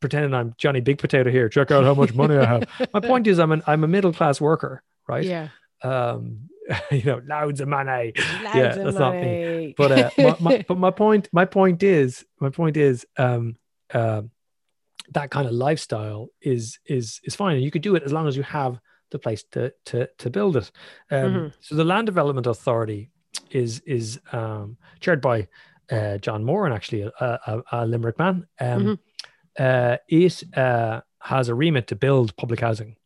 pretending 0.00 0.34
I'm 0.34 0.54
Johnny 0.58 0.80
Big 0.80 0.98
Potato 0.98 1.30
here. 1.30 1.48
Check 1.48 1.70
out 1.70 1.84
how 1.84 1.94
much 1.94 2.14
money 2.14 2.36
I 2.36 2.44
have. 2.44 2.68
My 2.94 3.00
point 3.00 3.26
is, 3.26 3.38
I'm 3.38 3.52
an 3.52 3.62
I'm 3.66 3.84
a 3.84 3.88
middle 3.88 4.12
class 4.12 4.40
worker, 4.40 4.82
right? 5.08 5.24
yeah 5.24 5.48
Um, 5.82 6.48
you 6.90 7.02
know, 7.02 7.20
loads 7.26 7.60
of 7.60 7.68
money. 7.68 8.12
Loads 8.44 8.76
of 8.76 8.84
that's 8.84 8.96
not 8.98 9.14
me. 9.14 9.74
But 9.76 9.92
uh, 9.92 10.10
my, 10.18 10.36
my, 10.40 10.64
but 10.68 10.78
my 10.78 10.90
point 10.90 11.28
my 11.32 11.44
point 11.44 11.82
is 11.82 12.24
my 12.40 12.50
point 12.50 12.76
is 12.76 13.04
um 13.18 13.56
uh, 13.92 14.22
that 15.10 15.30
kind 15.30 15.46
of 15.46 15.52
lifestyle 15.52 16.28
is 16.40 16.78
is 16.86 17.20
is 17.24 17.34
fine. 17.34 17.56
And 17.56 17.64
you 17.64 17.70
could 17.70 17.82
do 17.82 17.96
it 17.96 18.04
as 18.04 18.12
long 18.12 18.28
as 18.28 18.36
you 18.36 18.44
have 18.44 18.78
the 19.10 19.18
place 19.18 19.42
to 19.52 19.72
to 19.86 20.08
to 20.18 20.30
build 20.30 20.56
it. 20.56 20.70
Um, 21.10 21.18
Mhm. 21.34 21.52
So 21.60 21.74
the 21.74 21.84
Land 21.84 22.06
Development 22.06 22.46
Authority 22.46 23.10
is 23.50 23.80
is 23.80 24.20
um, 24.32 24.76
chaired 25.00 25.20
by 25.20 25.48
uh, 25.90 26.18
John 26.18 26.44
Moran 26.44 26.72
and 26.72 26.76
actually 26.76 27.02
a, 27.02 27.12
a, 27.20 27.62
a 27.72 27.86
Limerick 27.86 28.18
man. 28.18 28.46
Um, 28.60 28.84
Mhm. 28.84 28.98
uh, 29.58 29.96
it 30.08 30.44
uh, 30.56 31.00
has 31.20 31.48
a 31.48 31.54
remit 31.54 31.86
to 31.88 31.96
build 31.96 32.34
public 32.36 32.60
housing 32.60 32.96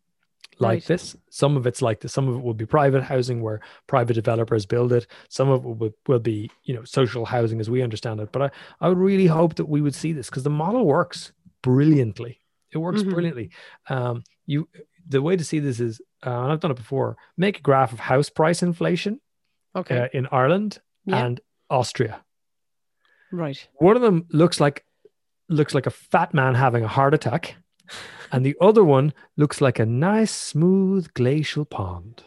like 0.58 0.70
Right. 0.76 0.84
this. 0.86 1.16
Some 1.30 1.56
of 1.56 1.66
it's 1.66 1.82
like 1.82 2.00
this. 2.00 2.12
Some 2.12 2.28
of 2.28 2.36
it 2.36 2.42
will 2.42 2.54
be 2.54 2.64
private 2.66 3.02
housing 3.02 3.42
where 3.42 3.60
private 3.86 4.14
developers 4.14 4.64
build 4.66 4.92
it. 4.92 5.06
Some 5.28 5.50
of 5.50 5.64
it 5.64 5.76
will, 5.76 5.90
will 6.06 6.18
be, 6.18 6.50
you 6.64 6.74
know, 6.74 6.84
social 6.84 7.24
housing 7.24 7.60
as 7.60 7.68
we 7.68 7.82
understand 7.82 8.20
it. 8.20 8.32
But 8.32 8.42
I, 8.42 8.50
I 8.80 8.88
would 8.88 8.98
really 8.98 9.26
hope 9.26 9.56
that 9.56 9.68
we 9.68 9.80
would 9.80 9.94
see 9.94 10.12
this 10.12 10.30
because 10.30 10.44
the 10.44 10.50
model 10.50 10.86
works 10.86 11.32
brilliantly. 11.62 12.40
It 12.72 12.78
works 12.78 13.02
Mhm. 13.02 13.10
brilliantly. 13.10 13.50
Um, 13.88 14.22
you, 14.46 14.68
the 15.08 15.20
way 15.22 15.36
to 15.36 15.44
see 15.44 15.58
this 15.58 15.78
is, 15.80 16.00
uh, 16.24 16.30
and 16.42 16.52
I've 16.52 16.60
done 16.60 16.70
it 16.70 16.76
before. 16.76 17.16
Make 17.36 17.58
a 17.58 17.62
graph 17.62 17.92
of 17.92 18.00
house 18.00 18.30
price 18.30 18.62
inflation 18.62 19.20
Okay. 19.76 19.98
uh, 19.98 20.08
in 20.12 20.26
Ireland 20.32 20.78
Yeah. 21.04 21.24
and 21.26 21.40
Austria. 21.70 22.24
right. 23.32 23.68
One 23.74 23.96
of 23.96 24.02
them 24.02 24.26
looks 24.30 24.60
like 24.60 24.84
looks 25.48 25.74
like 25.74 25.86
a 25.86 25.90
fat 25.90 26.34
man 26.34 26.54
having 26.54 26.82
a 26.84 26.88
heart 26.88 27.14
attack, 27.14 27.56
and 28.32 28.44
the 28.44 28.56
other 28.60 28.82
one 28.84 29.12
looks 29.36 29.60
like 29.60 29.78
a 29.78 29.86
nice, 29.86 30.32
smooth 30.32 31.12
glacial 31.14 31.64
pond. 31.64 32.24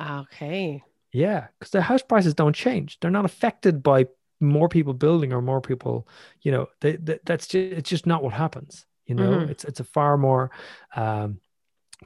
Okay. 0.00 0.82
Yeah, 1.12 1.48
because 1.58 1.70
the 1.72 1.82
house 1.82 2.02
prices 2.02 2.34
don't 2.34 2.56
change. 2.56 2.98
They're 3.00 3.10
not 3.10 3.26
affected 3.26 3.82
by 3.82 4.06
more 4.40 4.68
people 4.68 4.94
building 4.94 5.32
or 5.32 5.42
more 5.42 5.60
people. 5.60 6.08
You 6.40 6.52
know, 6.52 6.66
they, 6.80 6.96
they, 6.96 7.18
that's 7.26 7.46
just, 7.46 7.72
it's 7.78 7.90
just 7.90 8.06
not 8.06 8.22
what 8.22 8.32
happens. 8.32 8.86
You 9.06 9.14
know, 9.16 9.30
Mhm. 9.40 9.50
it's 9.50 9.64
it's 9.64 9.80
a 9.80 9.84
far 9.84 10.16
more 10.16 10.50
um, 10.96 11.40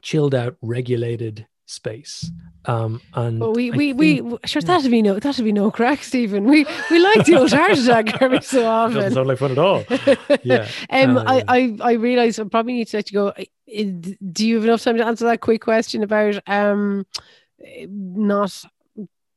chilled 0.01 0.35
out, 0.35 0.57
regulated 0.61 1.47
space. 1.69 2.31
Um, 2.65 3.01
and 3.13 3.39
But 3.39 3.51
we 3.51 3.71
we 3.71 3.93
think- 3.93 4.31
we 4.31 4.37
sure 4.45 4.61
that'd 4.61 4.89
be 4.89 5.01
no 5.01 5.19
that'd 5.19 5.43
be 5.45 5.51
no 5.51 5.69
crack, 5.69 6.03
Stephen. 6.03 6.45
We 6.45 6.65
we 6.89 6.99
like 6.99 7.25
the 7.25 7.35
old 7.35 7.51
heart 7.51 7.77
attack 7.77 8.21
every 8.21 8.41
so 8.41 8.59
It 8.59 8.63
doesn't 8.93 8.97
often. 8.97 9.13
sound 9.13 9.27
like 9.27 9.37
fun 9.37 9.51
at 9.51 9.57
all. 9.59 9.83
Yeah. 10.43 10.67
um, 10.89 11.17
I, 11.17 11.39
Um, 11.39 11.43
I 11.47 11.77
I 11.81 11.91
realize 11.93 12.39
I 12.39 12.43
probably 12.45 12.73
need 12.73 12.87
to 12.87 12.97
let 12.97 13.11
you 13.11 13.15
go. 13.19 13.33
Do 14.31 14.47
you 14.47 14.55
have 14.55 14.63
enough 14.63 14.81
time 14.83 14.97
to 14.97 15.05
answer 15.05 15.25
that 15.25 15.41
quick 15.41 15.61
question 15.61 16.03
about 16.03 16.39
um 16.47 17.05
not 17.89 18.63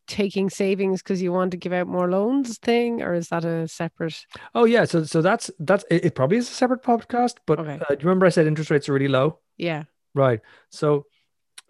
taking 0.06 0.50
savings 0.50 1.02
because 1.02 1.22
you 1.22 1.32
want 1.32 1.52
to 1.52 1.56
give 1.56 1.72
out 1.72 1.86
more 1.86 2.10
loans 2.10 2.58
thing, 2.58 3.00
or 3.02 3.14
is 3.14 3.28
that 3.28 3.44
a 3.44 3.68
separate? 3.68 4.26
Oh 4.54 4.64
yeah, 4.64 4.84
so 4.84 5.04
so 5.04 5.22
that's 5.22 5.50
that's 5.60 5.84
it, 5.90 6.04
it 6.06 6.14
probably 6.14 6.38
is 6.38 6.48
a 6.50 6.52
separate 6.52 6.82
podcast, 6.82 7.36
but 7.46 7.60
Okay. 7.60 7.74
uh, 7.74 7.94
do 7.94 7.94
you 8.00 8.08
remember 8.08 8.26
I 8.26 8.30
said 8.30 8.46
interest 8.46 8.70
rates 8.70 8.88
are 8.88 8.92
really 8.92 9.08
low? 9.08 9.38
Yeah. 9.56 9.84
Right. 10.14 10.40
So 10.70 11.06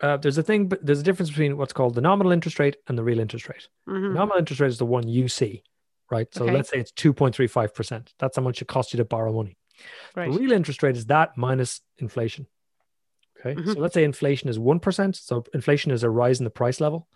uh, 0.03 0.17
there's 0.17 0.39
a 0.39 0.43
thing, 0.43 0.69
but 0.69 0.85
there's 0.85 1.01
a 1.01 1.05
difference 1.05 1.31
between 1.31 1.57
what's 1.57 1.73
called 1.73 1.95
the 1.95 2.01
nominal 2.01 2.33
interest 2.33 2.59
rate 2.59 2.77
and 2.89 2.97
the 2.97 3.05
real 3.05 3.21
interest 3.21 3.49
rate. 3.49 3.69
The 3.87 3.93
Mhm. 3.93 4.15
nominal 4.15 4.39
interest 4.39 4.61
rate 4.61 4.69
is 4.69 4.79
the 4.79 4.87
one 4.87 5.07
you 5.09 5.29
see, 5.29 5.63
right? 6.11 6.33
So 6.35 6.45
Okay. 6.45 6.55
let's 6.55 6.71
say 6.71 6.79
it's 6.79 6.93
2.35%. 6.93 8.15
That's 8.19 8.37
how 8.37 8.43
much 8.43 8.63
it 8.63 8.69
costs 8.69 8.93
you 8.93 8.99
to 8.99 9.05
borrow 9.05 9.33
money. 9.33 9.57
Right. 10.15 10.31
The 10.31 10.39
real 10.39 10.53
interest 10.53 10.83
rate 10.83 10.97
is 10.97 11.07
that 11.07 11.37
minus 11.37 11.81
inflation. 11.99 12.47
Okay. 13.39 13.55
Mhm. 13.55 13.73
So 13.75 13.81
let's 13.81 13.95
say 13.95 14.05
inflation 14.05 14.49
is 14.51 14.59
1%. 14.59 15.17
So 15.17 15.45
inflation 15.55 15.93
is 15.93 16.03
a 16.03 16.11
rise 16.11 16.41
in 16.41 16.45
the 16.45 16.51
price 16.51 16.81
level. 16.81 17.09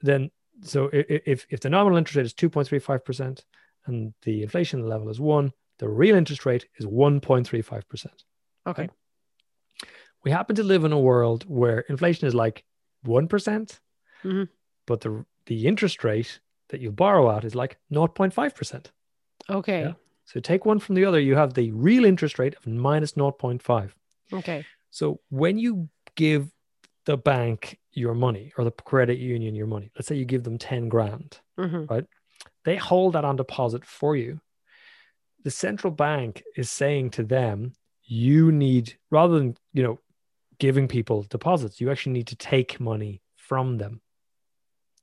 Then, 0.00 0.30
so 0.62 0.90
if, 0.92 1.46
if 1.48 1.60
the 1.60 1.70
nominal 1.70 1.96
interest 1.98 2.16
rate 2.16 2.26
is 2.26 2.34
2.35% 2.34 3.44
and 3.86 4.12
the 4.22 4.42
inflation 4.42 4.86
level 4.86 5.08
is 5.08 5.20
one, 5.20 5.52
the 5.78 5.88
real 5.88 6.16
interest 6.16 6.44
rate 6.46 6.66
is 6.76 6.86
1.35%. 6.86 8.24
Okay. 8.66 8.88
We 10.24 10.30
happen 10.30 10.56
to 10.56 10.62
live 10.64 10.84
in 10.84 10.92
a 10.92 10.98
world 11.00 11.44
where 11.48 11.80
inflation 11.80 12.26
is 12.26 12.34
like 12.34 12.64
1%, 13.04 13.80
Mhm. 14.24 14.48
but 14.86 15.00
the, 15.02 15.24
the 15.46 15.66
interest 15.66 16.02
rate 16.04 16.40
that 16.70 16.80
you 16.80 16.90
borrow 16.90 17.30
at 17.30 17.44
is 17.44 17.54
like 17.54 17.78
0.5%. 17.92 18.86
Okay. 19.48 19.80
Yeah. 19.82 19.92
So 20.24 20.40
take 20.40 20.64
one 20.66 20.80
from 20.80 20.96
the 20.96 21.04
other, 21.04 21.20
you 21.20 21.36
have 21.36 21.54
the 21.54 21.70
real 21.70 22.04
interest 22.04 22.38
rate 22.40 22.56
of 22.56 22.66
minus 22.66 23.12
0.5. 23.12 23.94
Okay. 24.32 24.64
So 24.90 25.20
when 25.28 25.58
you 25.58 25.88
give 26.16 26.50
the 27.04 27.16
bank 27.16 27.78
your 27.92 28.14
money 28.14 28.52
or 28.58 28.64
the 28.64 28.72
credit 28.72 29.18
union 29.18 29.54
your 29.54 29.68
money, 29.68 29.92
let's 29.94 30.08
say 30.08 30.16
you 30.16 30.24
give 30.24 30.42
them 30.42 30.58
10 30.58 30.88
grand, 30.88 31.38
hmm 31.56 31.84
they 32.64 32.76
hold 32.76 33.12
that 33.12 33.24
on 33.24 33.36
deposit 33.36 33.84
for 33.84 34.16
you. 34.16 34.40
The 35.44 35.52
central 35.52 35.92
bank 35.92 36.42
is 36.56 36.68
saying 36.68 37.10
to 37.10 37.22
them, 37.22 37.74
you 38.02 38.50
need, 38.50 38.98
rather 39.10 39.38
than, 39.38 39.56
you 39.72 39.84
know, 39.84 40.00
giving 40.58 40.88
people 40.88 41.22
deposits, 41.24 41.80
you 41.80 41.90
actually 41.90 42.12
need 42.12 42.26
to 42.28 42.36
take 42.36 42.80
money 42.80 43.22
from 43.36 43.78
them. 43.78 44.00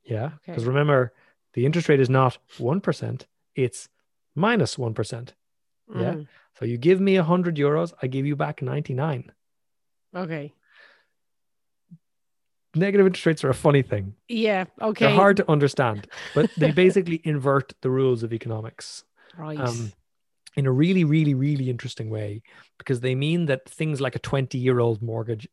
Yeah. 0.04 0.32
Because 0.46 0.64
Okay. 0.64 0.68
remember, 0.70 1.14
the 1.54 1.66
interest 1.66 1.88
rate 1.90 2.00
is 2.00 2.10
not 2.10 2.38
1%, 2.58 3.26
it's 3.56 3.90
minus 4.36 4.78
1. 4.78 4.94
Yeah. 5.96 6.14
Mhm. 6.14 6.28
So 6.60 6.66
you 6.66 6.78
give 6.78 7.00
me 7.00 7.18
100 7.18 7.56
euros, 7.56 7.94
I 8.02 8.08
give 8.08 8.26
you 8.26 8.36
back 8.36 8.62
99. 8.62 9.32
Okay. 10.16 10.54
Negative 12.76 13.06
interest 13.06 13.26
rates 13.28 13.44
are 13.44 13.50
a 13.50 13.54
funny 13.54 13.84
thing. 13.84 14.16
Yeah. 14.28 14.66
Okay. 14.82 15.06
They're 15.06 15.16
hard 15.16 15.38
to 15.38 15.50
understand, 15.52 16.08
but 16.34 16.50
they 16.58 16.72
basically 16.84 17.22
invert 17.24 17.74
the 17.82 17.90
rules 17.92 18.24
of 18.24 18.34
economics 18.34 19.04
Right. 19.38 19.60
um, 19.60 19.92
in 20.56 20.66
a 20.66 20.72
really, 20.72 21.04
really, 21.04 21.34
really 21.34 21.70
interesting 21.70 22.10
way 22.10 22.42
because 22.78 23.00
they 23.00 23.16
mean 23.16 23.46
that 23.48 23.68
things 23.68 24.02
like 24.02 24.16
a 24.16 24.20
20 24.20 24.58
year 24.58 24.80
old 24.80 25.02
mortgage, 25.02 25.48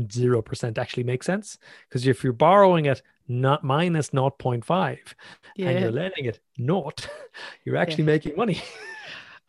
0% 0.00 0.78
actually 0.78 1.02
make 1.02 1.22
sense. 1.22 1.58
Because 1.88 2.06
if 2.06 2.22
you're 2.22 2.32
borrowing 2.32 2.86
at 2.86 3.02
not 3.26 3.64
minus 3.64 4.10
0.5 4.10 4.98
and 5.58 5.80
you're 5.80 5.90
lending 5.90 6.24
it 6.24 6.40
not, 6.56 7.08
you're 7.64 7.76
actually 7.76 8.04
making 8.04 8.36
money. 8.36 8.62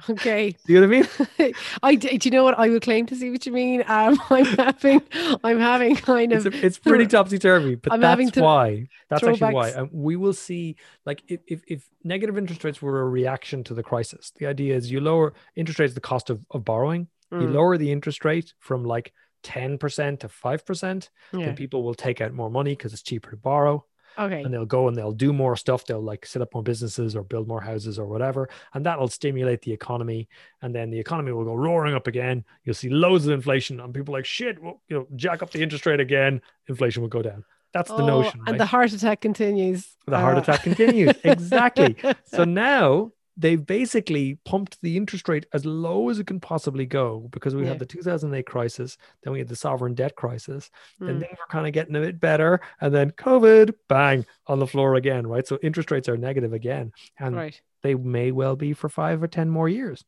Okay. 0.09 0.55
Do 0.65 0.73
you 0.73 0.81
know 0.81 0.87
what 0.87 0.95
I 0.95 0.99
mean? 1.01 1.53
I 1.83 1.95
do 1.95 2.19
you 2.23 2.31
know 2.31 2.43
what 2.43 2.57
I 2.57 2.69
would 2.69 2.81
claim 2.81 3.05
to 3.07 3.15
see 3.15 3.29
what 3.31 3.45
you 3.45 3.51
mean? 3.51 3.83
Um, 3.87 4.19
I'm 4.29 4.45
having 4.45 5.01
I'm 5.43 5.59
having 5.59 5.95
kind 5.95 6.31
It's, 6.31 6.45
of 6.45 6.45
a, 6.45 6.65
it's 6.65 6.77
pretty 6.77 7.07
topsy 7.07 7.39
turvy, 7.39 7.75
but 7.75 7.93
I'm 7.93 8.03
having 8.03 8.27
that's 8.27 8.31
to 8.31 8.43
why. 8.43 8.87
That's 9.09 9.27
actually 9.27 9.49
why. 9.49 9.69
And 9.69 9.89
we 9.91 10.15
will 10.15 10.33
see, 10.33 10.75
like, 11.05 11.23
if, 11.27 11.41
if, 11.47 11.63
if 11.67 11.89
negative 12.03 12.37
interest 12.37 12.63
rates 12.63 12.81
were 12.81 13.01
a 13.01 13.09
reaction 13.09 13.63
to 13.65 13.73
the 13.73 13.81
crisis, 13.81 14.31
the 14.37 14.45
idea 14.45 14.75
is 14.75 14.91
you 14.91 15.01
lower 15.01 15.33
interest 15.55 15.79
rates, 15.79 15.93
the 15.95 16.01
cost 16.01 16.29
of, 16.29 16.45
of 16.51 16.63
borrowing, 16.63 17.07
you 17.39 17.47
Mm, 17.47 17.47
lower 17.47 17.77
the 17.77 17.91
interest 17.91 18.23
rate 18.25 18.53
from 18.59 18.83
like 18.83 19.11
10% 19.41 20.19
to 20.19 20.29
5%, 20.29 21.09
yeah. 21.31 21.39
then 21.43 21.55
people 21.55 21.81
will 21.83 21.95
take 21.95 22.21
out 22.21 22.33
more 22.33 22.51
money 22.51 22.73
because 22.73 22.93
it's 22.93 23.01
cheaper 23.01 23.31
to 23.31 23.37
borrow 23.37 23.85
Okay. 24.19 24.41
and 24.43 24.53
they'll 24.53 24.65
go 24.65 24.87
and 24.87 24.97
they'll 24.97 25.11
do 25.11 25.31
more 25.33 25.55
stuff. 25.55 25.85
They'll 25.85 26.01
like 26.01 26.25
set 26.25 26.41
up 26.41 26.53
more 26.53 26.63
businesses 26.63 27.15
or 27.15 27.23
build 27.23 27.47
more 27.47 27.61
houses 27.61 27.97
or 27.97 28.05
whatever. 28.05 28.49
And 28.73 28.85
that'll 28.85 29.07
stimulate 29.07 29.61
the 29.61 29.71
economy. 29.71 30.27
And 30.61 30.75
then 30.75 30.89
the 30.89 30.99
economy 30.99 31.31
will 31.31 31.45
go 31.45 31.53
roaring 31.53 31.95
up 31.95 32.07
again. 32.07 32.43
You'll 32.65 32.75
see 32.75 32.89
loads 32.89 33.25
of 33.25 33.33
inflation 33.33 33.79
and 33.79 33.93
people 33.93 34.13
like, 34.13 34.25
shit, 34.25 34.61
well, 34.61 34.81
you 34.89 34.97
know, 34.97 35.07
jack 35.15 35.41
up 35.41 35.51
the 35.51 35.61
interest 35.61 35.85
rate 35.85 35.99
again. 35.99 36.41
Inflation 36.67 37.01
will 37.01 37.09
go 37.09 37.21
down. 37.21 37.45
That's 37.73 37.89
the 37.89 37.97
Oh, 37.97 38.05
notion. 38.07 38.39
And 38.41 38.49
right? 38.49 38.57
the 38.57 38.65
heart 38.65 38.91
attack 38.93 39.21
continues. 39.21 39.95
The 40.07 40.17
heart 40.17 40.37
Uh, 40.37 40.41
attack 40.41 40.63
continues. 40.63 41.15
Exactly. 41.23 41.95
So 42.25 42.43
now 42.43 43.11
they've 43.39 43.65
basically 43.65 44.37
pumped 44.43 44.77
the 44.81 44.97
interest 44.97 45.29
rate 45.29 45.45
as 45.53 45.65
low 45.65 46.09
as 46.09 46.19
it 46.19 46.27
can 46.27 46.41
possibly 46.41 46.85
go 46.85 47.29
because 47.31 47.55
we 47.55 47.63
Yeah. 47.63 47.69
had 47.69 47.79
the 47.79 47.85
2008 47.85 48.45
crisis, 48.45 48.97
then 49.23 49.31
we 49.31 49.39
had 49.39 49.47
the 49.47 49.55
sovereign 49.55 49.95
debt 49.95 50.17
crisis, 50.17 50.69
then 50.99 51.15
Mm, 51.15 51.19
things 51.21 51.37
were 51.39 51.47
kind 51.49 51.65
of 51.65 51.71
getting 51.71 51.95
a 51.95 52.01
bit 52.01 52.19
better, 52.19 52.59
and 52.81 52.93
then 52.93 53.11
COVID, 53.11 53.73
bang, 53.87 54.25
on 54.47 54.59
the 54.59 54.67
floor 54.67 54.95
again, 54.95 55.25
right? 55.25 55.47
So 55.47 55.57
interest 55.63 55.89
rates 55.89 56.09
are 56.09 56.17
negative 56.17 56.51
again, 56.51 56.91
and 57.17 57.35
right. 57.35 57.59
they 57.81 57.95
may 57.95 58.31
well 58.31 58.57
be 58.57 58.73
for 58.73 58.89
five 58.89 59.23
or 59.23 59.27
10 59.27 59.49
more 59.49 59.69
years. 59.69 60.03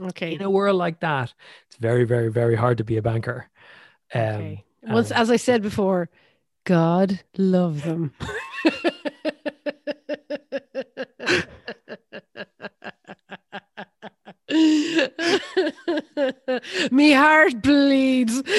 Okay. 0.00 0.34
In 0.34 0.42
a 0.42 0.50
world 0.50 0.76
like 0.76 1.00
that, 1.00 1.34
it's 1.66 1.76
very, 1.76 2.04
very, 2.04 2.30
very 2.30 2.54
hard 2.54 2.78
to 2.78 2.84
be 2.84 2.98
a 2.98 3.02
banker. 3.02 3.48
Um, 4.14 4.22
okay. 4.22 4.64
Once, 4.82 5.10
um, 5.10 5.16
as 5.16 5.30
I 5.32 5.36
said 5.36 5.62
before, 5.62 6.08
God 6.62 7.20
love 7.36 7.82
them. 7.82 8.12
Me 16.90 17.12
heart 17.12 17.62
bleeds. 17.62 18.42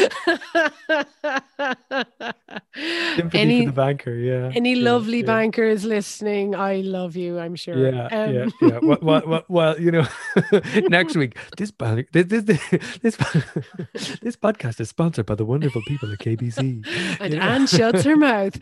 sympathy 3.16 3.40
any 3.40 3.60
for 3.66 3.72
the 3.72 3.76
banker, 3.76 4.14
yeah. 4.14 4.52
any 4.56 4.74
yeah, 4.76 4.92
lovely 4.92 5.20
yeah. 5.20 5.26
bankers 5.26 5.84
listening, 5.84 6.56
I 6.56 6.78
love 6.78 7.16
you. 7.16 7.40
I'm 7.40 7.56
sure. 7.56 7.78
Yeah, 7.78 8.08
Um, 8.08 8.34
yeah, 8.34 8.46
yeah. 8.62 8.80
Well, 8.82 9.22
well, 9.26 9.44
well, 9.48 9.80
you 9.80 9.92
know, 9.92 10.08
next 10.90 11.16
week 11.16 11.38
this 11.58 11.72
this 12.12 12.26
this 12.26 12.44
this 12.44 13.16
this, 14.22 14.36
podcast 14.36 14.80
is 14.80 14.90
sponsored 14.90 15.26
by 15.26 15.36
the 15.36 15.46
wonderful 15.46 15.82
people 15.88 16.12
at 16.12 16.20
KBC. 16.20 16.86
and 17.20 17.34
you 17.34 17.40
know? 17.40 17.46
Anne 17.46 17.68
shuts 17.68 18.04
her 18.04 18.16
mouth. 18.16 18.58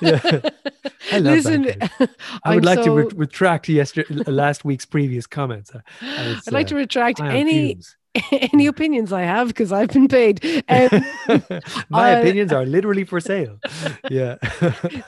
Yeah. 0.00 0.40
I 1.12 1.18
love 1.18 1.34
Listen, 1.34 1.62
bankers. 1.62 2.08
I 2.44 2.54
would 2.54 2.66
I'm 2.66 2.76
like 2.76 2.84
to 2.84 2.92
re- 2.92 3.10
retract 3.14 3.68
yesterday 3.68 4.14
last 4.30 4.64
week's 4.64 4.86
previous 4.86 5.26
comments. 5.26 5.70
I, 5.74 6.40
I'd 6.46 6.52
like 6.52 6.66
to 6.68 6.76
retract 6.76 7.20
any 7.20 7.74
fumes. 7.74 7.96
any 8.30 8.66
opinions 8.66 9.12
I 9.12 9.22
have 9.22 9.48
because 9.48 9.72
I've 9.72 9.88
been 9.88 10.08
paid. 10.08 10.64
Um, 10.68 11.02
My 11.90 12.10
opinions 12.10 12.52
are 12.52 12.64
literally 12.64 13.04
for 13.04 13.20
sale. 13.20 13.53
Yeah. 14.08 14.36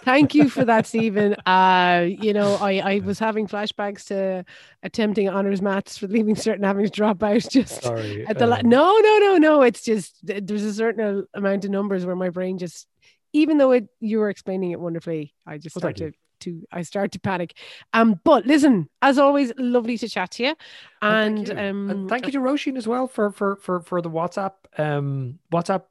thank 0.05 0.35
you 0.35 0.49
for 0.49 0.65
that, 0.65 0.87
Stephen. 0.87 1.35
Uh, 1.47 2.07
you 2.09 2.33
know, 2.33 2.57
I, 2.57 2.73
I 2.95 3.01
was 3.05 3.19
having 3.19 3.47
flashbacks 3.47 4.07
to 4.07 4.45
attempting 4.83 5.29
honors 5.29 5.63
maths 5.63 5.99
for 5.99 6.07
leaving 6.09 6.37
certain 6.37 6.65
having 6.65 6.85
to 6.85 6.91
drop 6.91 7.23
out 7.23 7.41
just 7.51 7.83
Sorry. 7.83 8.27
at 8.27 8.39
the 8.39 8.47
la- 8.47 8.61
um, 8.61 8.69
no 8.69 8.99
no 8.99 9.19
no 9.19 9.37
no 9.37 9.63
it's 9.63 9.83
just 9.83 10.17
there's 10.23 10.63
a 10.63 10.73
certain 10.75 11.27
amount 11.35 11.65
of 11.65 11.71
numbers 11.71 12.05
where 12.07 12.17
my 12.17 12.31
brain 12.31 12.59
just 12.59 12.87
even 13.33 13.59
though 13.59 13.73
it 13.73 13.89
you 14.01 14.19
were 14.19 14.31
explaining 14.31 14.71
it 14.71 14.81
wonderfully 14.81 15.35
i 15.47 15.59
just 15.59 15.75
Well, 15.77 15.81
start 15.81 15.97
to, 15.97 16.13
to 16.41 16.63
i 16.73 16.83
start 16.83 17.13
to 17.13 17.21
panic 17.21 17.57
um 17.93 18.21
but 18.25 18.47
listen 18.47 18.89
as 19.03 19.19
always 19.19 19.53
lovely 19.59 19.99
to 19.99 20.09
chat 20.09 20.31
to 20.33 20.45
you 20.45 20.55
and, 21.03 21.37
thank 21.39 21.49
you. 21.49 21.59
um 21.59 21.91
And 21.91 22.09
thank 22.09 22.27
you 22.27 22.33
to 22.33 22.39
Roisin 22.39 22.77
as 22.77 22.87
well 22.87 23.07
for 23.09 23.31
for 23.31 23.57
for 23.57 23.81
for 23.81 24.01
the 24.01 24.11
WhatsApp 24.11 24.53
um 24.79 25.39
WhatsApp 25.53 25.85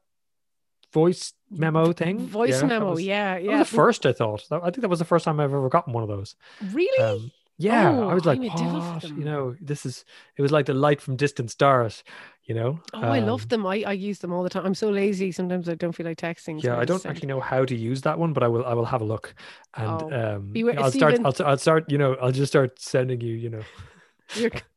voice 0.92 1.32
memo 1.50 1.92
thing. 1.92 2.26
voice 2.26 2.60
that 2.60 2.66
memo 2.66 2.90
was- 2.90 3.02
yeah 3.02 3.34
That 3.34 3.44
yeah 3.44 3.58
was 3.60 3.70
the 3.70 3.76
first 3.76 4.06
I 4.06 4.12
thought. 4.12 4.44
I 4.50 4.58
think 4.70 4.80
that 4.80 4.88
was 4.90 4.98
the 4.98 5.04
first 5.04 5.24
time 5.24 5.40
I've 5.40 5.52
ever 5.54 5.68
gotten 5.68 5.92
one 5.92 6.02
of 6.02 6.08
those. 6.08 6.36
really 6.72 7.02
Um, 7.04 7.30
yeah, 7.58 7.88
Oh, 7.90 8.08
I 8.10 8.14
was 8.14 8.26
like, 8.26 8.38
I'm 8.38 8.44
a 8.44 8.48
devil 8.50 8.80
for 8.82 8.92
what? 8.92 9.02
them. 9.02 9.18
You 9.18 9.24
know, 9.24 9.56
this 9.62 9.86
is. 9.86 10.04
It 10.36 10.42
was 10.42 10.52
like 10.52 10.66
the 10.66 10.74
light 10.74 11.00
from 11.00 11.16
distant 11.16 11.50
stars. 11.50 12.04
You 12.48 12.54
know. 12.54 12.78
oh 12.94 13.00
i 13.00 13.18
love 13.18 13.42
Um, 13.42 13.48
them 13.48 13.66
I, 13.66 13.82
I 13.84 13.92
use 13.92 14.20
them 14.20 14.32
all 14.32 14.44
the 14.44 14.48
time 14.50 14.64
i'm 14.64 14.74
so 14.76 14.88
lazy 14.88 15.32
sometimes 15.32 15.68
i 15.68 15.74
don't 15.74 15.90
feel 15.90 16.06
like 16.06 16.16
texting 16.16 16.62
so 16.62 16.68
Yeah, 16.68 16.76
I 16.76 16.82
just 16.82 16.88
don't 16.88 17.00
send- 17.00 17.16
actually 17.16 17.26
know 17.26 17.40
how 17.40 17.64
to 17.64 17.74
use 17.74 18.02
that 18.02 18.20
one, 18.20 18.32
but 18.32 18.44
I 18.44 18.48
will. 18.48 18.64
I 18.64 18.72
will 18.74 18.84
have 18.84 19.00
a 19.00 19.04
look, 19.04 19.34
and 19.74 20.02
Oh, 20.02 20.36
um, 20.36 20.54
I'll 20.78 20.92
start. 20.92 21.18
I'll, 21.24 21.34
I'll 21.44 21.58
start. 21.58 21.90
You 21.90 21.98
know, 21.98 22.14
I'll 22.22 22.30
just 22.30 22.52
start 22.52 22.78
sending 22.80 23.20
you. 23.20 23.34
You 23.34 23.50
know, 23.50 23.62
You're- 24.36 24.60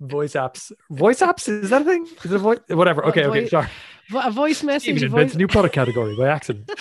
voice 0.00 0.32
apps. 0.34 0.72
Voice 0.90 1.20
apps 1.20 1.48
is 1.48 1.70
that 1.70 1.82
a 1.82 1.84
thing? 1.84 2.06
Is 2.24 2.32
it 2.32 2.36
a 2.36 2.38
voice? 2.38 2.58
Whatever. 2.68 3.04
Okay. 3.06 3.24
Okay. 3.24 3.48
Sorry. 3.48 3.68
a 4.14 4.30
voice 4.30 4.62
message 4.62 5.02
invents 5.02 5.32
voice, 5.32 5.34
a 5.34 5.38
new 5.38 5.48
product 5.48 5.74
category 5.74 6.16
by 6.16 6.28
accident. 6.28 6.70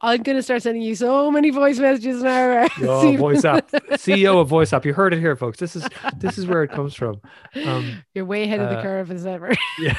i'm 0.00 0.22
gonna 0.22 0.42
start 0.42 0.62
sending 0.62 0.82
you 0.82 0.94
so 0.94 1.30
many 1.30 1.50
voice 1.50 1.78
messages 1.78 2.22
now 2.22 2.64
uh, 2.64 2.68
Oh, 2.82 3.16
voice 3.16 3.44
app. 3.44 3.70
CEO 3.92 4.40
of 4.40 4.48
voice 4.48 4.72
app. 4.72 4.84
You 4.84 4.92
heard 4.94 5.12
it 5.14 5.20
here, 5.20 5.36
folks. 5.36 5.58
This 5.58 5.76
is 5.76 5.86
this 6.16 6.38
is 6.38 6.46
where 6.46 6.62
it 6.62 6.70
comes 6.70 6.94
from. 6.94 7.20
Um, 7.64 8.02
you're 8.14 8.24
way 8.24 8.44
ahead 8.44 8.60
of 8.60 8.70
the 8.70 8.78
uh, 8.78 8.82
curve 8.82 9.10
as 9.10 9.26
ever 9.26 9.52
yeah. 9.78 9.98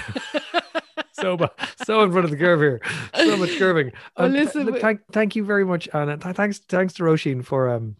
so 1.14 1.38
so 1.86 2.04
in 2.04 2.12
front 2.12 2.26
of 2.26 2.32
the 2.32 2.38
curve 2.38 2.60
here. 2.60 2.82
So 3.16 3.38
much 3.38 3.58
curving. 3.58 3.92
Um, 4.18 4.34
th- 4.34 4.46
listen, 4.46 4.66
we- 4.74 4.80
thank 4.80 5.02
thank 5.12 5.36
you 5.36 5.46
very 5.46 5.66
much, 5.66 5.88
Anna. 5.94 6.18
Th- 6.18 6.36
thanks 6.36 6.60
thanks 6.60 6.94
to 6.96 7.04
Roisin 7.04 7.44
for 7.46 7.70
um 7.70 7.96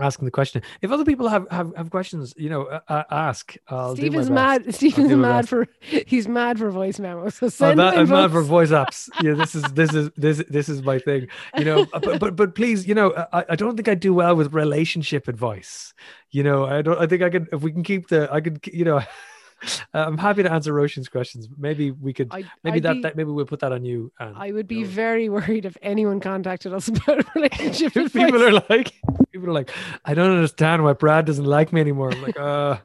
asking 0.00 0.24
the 0.24 0.30
question. 0.30 0.62
If 0.82 0.90
other 0.90 1.04
people 1.04 1.28
have 1.28 1.46
have, 1.50 1.74
have 1.76 1.90
questions, 1.90 2.34
you 2.36 2.50
know, 2.50 2.62
uh, 2.64 3.04
ask. 3.10 3.56
I'll 3.68 3.94
mad. 4.30 4.74
Stephen's 4.74 5.08
do 5.08 5.16
mad 5.16 5.48
for 5.48 5.66
he's 5.80 6.28
mad 6.28 6.58
for 6.58 6.70
voice 6.70 6.98
memos. 6.98 7.36
So 7.36 7.46
I'm 7.46 7.50
send 7.50 7.76
mad, 7.76 7.94
in 7.94 8.00
I'm 8.00 8.08
mad 8.08 8.30
for 8.30 8.42
voice- 8.42 8.70
voice 8.70 8.70
apps. 8.70 9.08
Yeah, 9.22 9.34
this 9.34 9.54
is 9.54 9.62
this 9.72 9.94
is 9.94 10.10
this 10.16 10.42
this 10.48 10.68
is 10.68 10.82
my 10.82 10.98
thing. 10.98 11.28
You 11.56 11.64
know, 11.64 11.86
uh, 11.92 12.00
but 12.00 12.20
but, 12.20 12.36
but 12.36 12.54
please, 12.54 12.86
you 12.86 12.94
know, 12.94 13.12
I, 13.32 13.44
I 13.50 13.56
don't 13.56 13.76
think 13.76 13.88
I 13.88 13.94
do 13.94 14.14
well 14.14 14.34
with 14.34 14.52
relationship 14.52 15.28
advice. 15.28 15.92
You 16.30 16.42
know, 16.42 16.64
I 16.64 16.82
don't. 16.82 16.98
I 16.98 17.06
think 17.06 17.22
I 17.22 17.30
can 17.30 17.46
if 17.52 17.62
we 17.62 17.72
can 17.72 17.82
keep 17.82 18.08
the. 18.08 18.32
I 18.32 18.40
could. 18.40 18.60
You 18.66 18.84
know, 18.84 19.00
I'm 19.94 20.18
happy 20.18 20.42
to 20.42 20.52
answer 20.52 20.72
Roisin's 20.72 21.08
questions. 21.08 21.48
Maybe 21.56 21.90
we 21.90 22.12
could. 22.12 22.28
I'd- 22.30 22.48
maybe 22.62 22.80
that, 22.80 22.94
be- 22.94 23.02
that 23.02 23.16
maybe 23.16 23.30
we'll 23.30 23.46
put 23.46 23.60
that 23.60 23.72
on 23.72 23.84
you. 23.84 24.12
And 24.18 24.36
I 24.36 24.52
would 24.52 24.66
be 24.66 24.76
you 24.76 24.84
know, 24.84 24.90
very 24.90 25.28
worried 25.28 25.64
if 25.64 25.76
anyone 25.82 26.20
contacted 26.20 26.72
us 26.72 26.88
about 26.88 27.24
relationship. 27.34 27.92
people 28.12 28.42
are 28.42 28.52
like, 28.68 28.92
people 29.32 29.48
are 29.48 29.52
like, 29.52 29.70
I 30.04 30.14
don't 30.14 30.30
understand 30.30 30.84
why 30.84 30.92
Brad 30.92 31.24
doesn't 31.26 31.44
like 31.44 31.72
me 31.72 31.80
anymore. 31.80 32.12
I'm 32.12 32.22
like, 32.22 32.38
uh, 32.38 32.78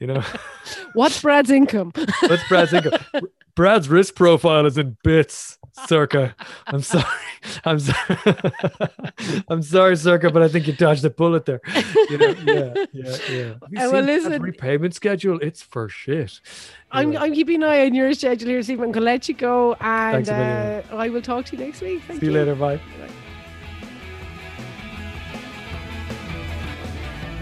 you 0.00 0.06
know, 0.06 0.22
What's 0.94 1.20
Brad's 1.22 1.50
income? 1.50 1.92
what's 1.94 2.46
Brad's 2.48 2.72
income? 2.72 2.98
Brad's 3.54 3.88
risk 3.88 4.14
profile 4.14 4.66
is 4.66 4.78
in 4.78 4.96
bits, 5.02 5.58
Sorcha. 5.86 6.34
I'm 6.66 6.80
sorry. 6.82 7.04
I'm 7.64 7.78
sorry. 7.78 8.16
I'm 9.48 9.62
sorry, 9.62 9.94
Sorcha, 9.94 10.32
but 10.32 10.42
I 10.42 10.48
think 10.48 10.66
you 10.66 10.72
dodged 10.72 11.04
a 11.04 11.10
bullet 11.10 11.44
there. 11.46 11.60
You 12.10 12.18
know, 12.18 12.26
yeah, 12.44 12.74
yeah, 12.92 13.04
yeah. 13.04 13.08
Have 13.14 13.26
you 13.30 13.38
Uh, 13.38 13.54
well, 13.74 13.90
seen 13.90 14.04
Brad's 14.04 14.24
listen- 14.24 14.42
repayment 14.42 14.94
schedule? 14.94 15.38
It's 15.40 15.62
for 15.62 15.88
shit. 15.88 16.40
I'm, 16.90 17.08
Anyway, 17.08 17.22
I'm 17.24 17.34
keeping 17.34 17.56
an 17.62 17.68
eye 17.68 17.86
on 17.86 17.94
your 17.94 18.12
schedule 18.14 18.48
here, 18.48 18.62
Stephen. 18.62 18.84
I'm 18.86 18.92
going 18.92 19.02
to 19.02 19.04
let 19.12 19.28
you 19.28 19.34
go. 19.34 19.74
And 19.80 20.26
Thanks 20.26 20.28
uh, 20.90 20.96
I 20.96 21.08
will 21.10 21.22
talk 21.22 21.44
to 21.46 21.56
you 21.56 21.64
next 21.64 21.80
week. 21.82 22.02
Thank 22.08 22.20
see 22.20 22.26
you 22.26 22.32
later. 22.32 22.54
Bye. 22.54 22.80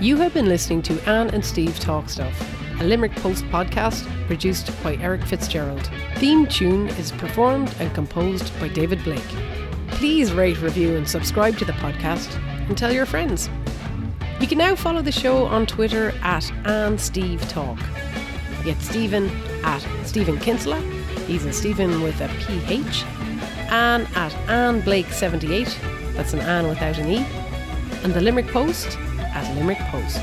You 0.00 0.16
have 0.18 0.34
been 0.34 0.46
listening 0.46 0.82
to 0.82 1.08
Anne 1.08 1.30
and 1.30 1.42
Steve 1.44 1.78
Talk 1.80 2.08
Stuff, 2.10 2.34
a 2.80 2.84
Limerick 2.84 3.14
Post 3.16 3.44
podcast 3.46 4.06
produced 4.26 4.70
by 4.82 4.96
Eric 4.96 5.24
Fitzgerald. 5.24 5.90
Theme 6.16 6.46
tune 6.46 6.88
is 6.90 7.12
performed 7.12 7.74
and 7.80 7.92
composed 7.94 8.58
by 8.60 8.68
David 8.68 9.02
Blake. 9.02 9.20
Please 9.88 10.32
rate, 10.32 10.60
review, 10.60 10.96
and 10.96 11.08
subscribe 11.08 11.56
to 11.58 11.64
the 11.64 11.72
podcast 11.72 12.34
and 12.68 12.76
tell 12.76 12.92
your 12.92 13.06
friends. 13.06 13.48
You 14.40 14.46
can 14.46 14.58
now 14.58 14.76
follow 14.76 15.00
the 15.00 15.12
show 15.12 15.46
on 15.46 15.64
Twitter 15.64 16.12
at 16.22 16.52
Anne 16.66 16.98
Steve 16.98 17.40
Talk. 17.48 17.78
Get 18.64 18.80
Stephen 18.82 19.30
at 19.64 19.86
Stephen 20.04 20.38
Kinsella. 20.38 20.80
He's 21.26 21.46
a 21.46 21.52
Stephen 21.52 22.02
with 22.02 22.20
a 22.20 22.28
PH. 22.40 23.04
Anne 23.70 24.06
at 24.14 24.34
Anne 24.48 24.80
Blake 24.80 25.06
78. 25.06 25.78
That's 26.12 26.34
an 26.34 26.40
Anne 26.40 26.68
without 26.68 26.98
an 26.98 27.08
E. 27.08 27.26
And 28.02 28.12
the 28.12 28.20
Limerick 28.20 28.48
Post 28.48 28.98
at 28.98 29.54
Limerick 29.56 29.78
Post. 29.78 30.20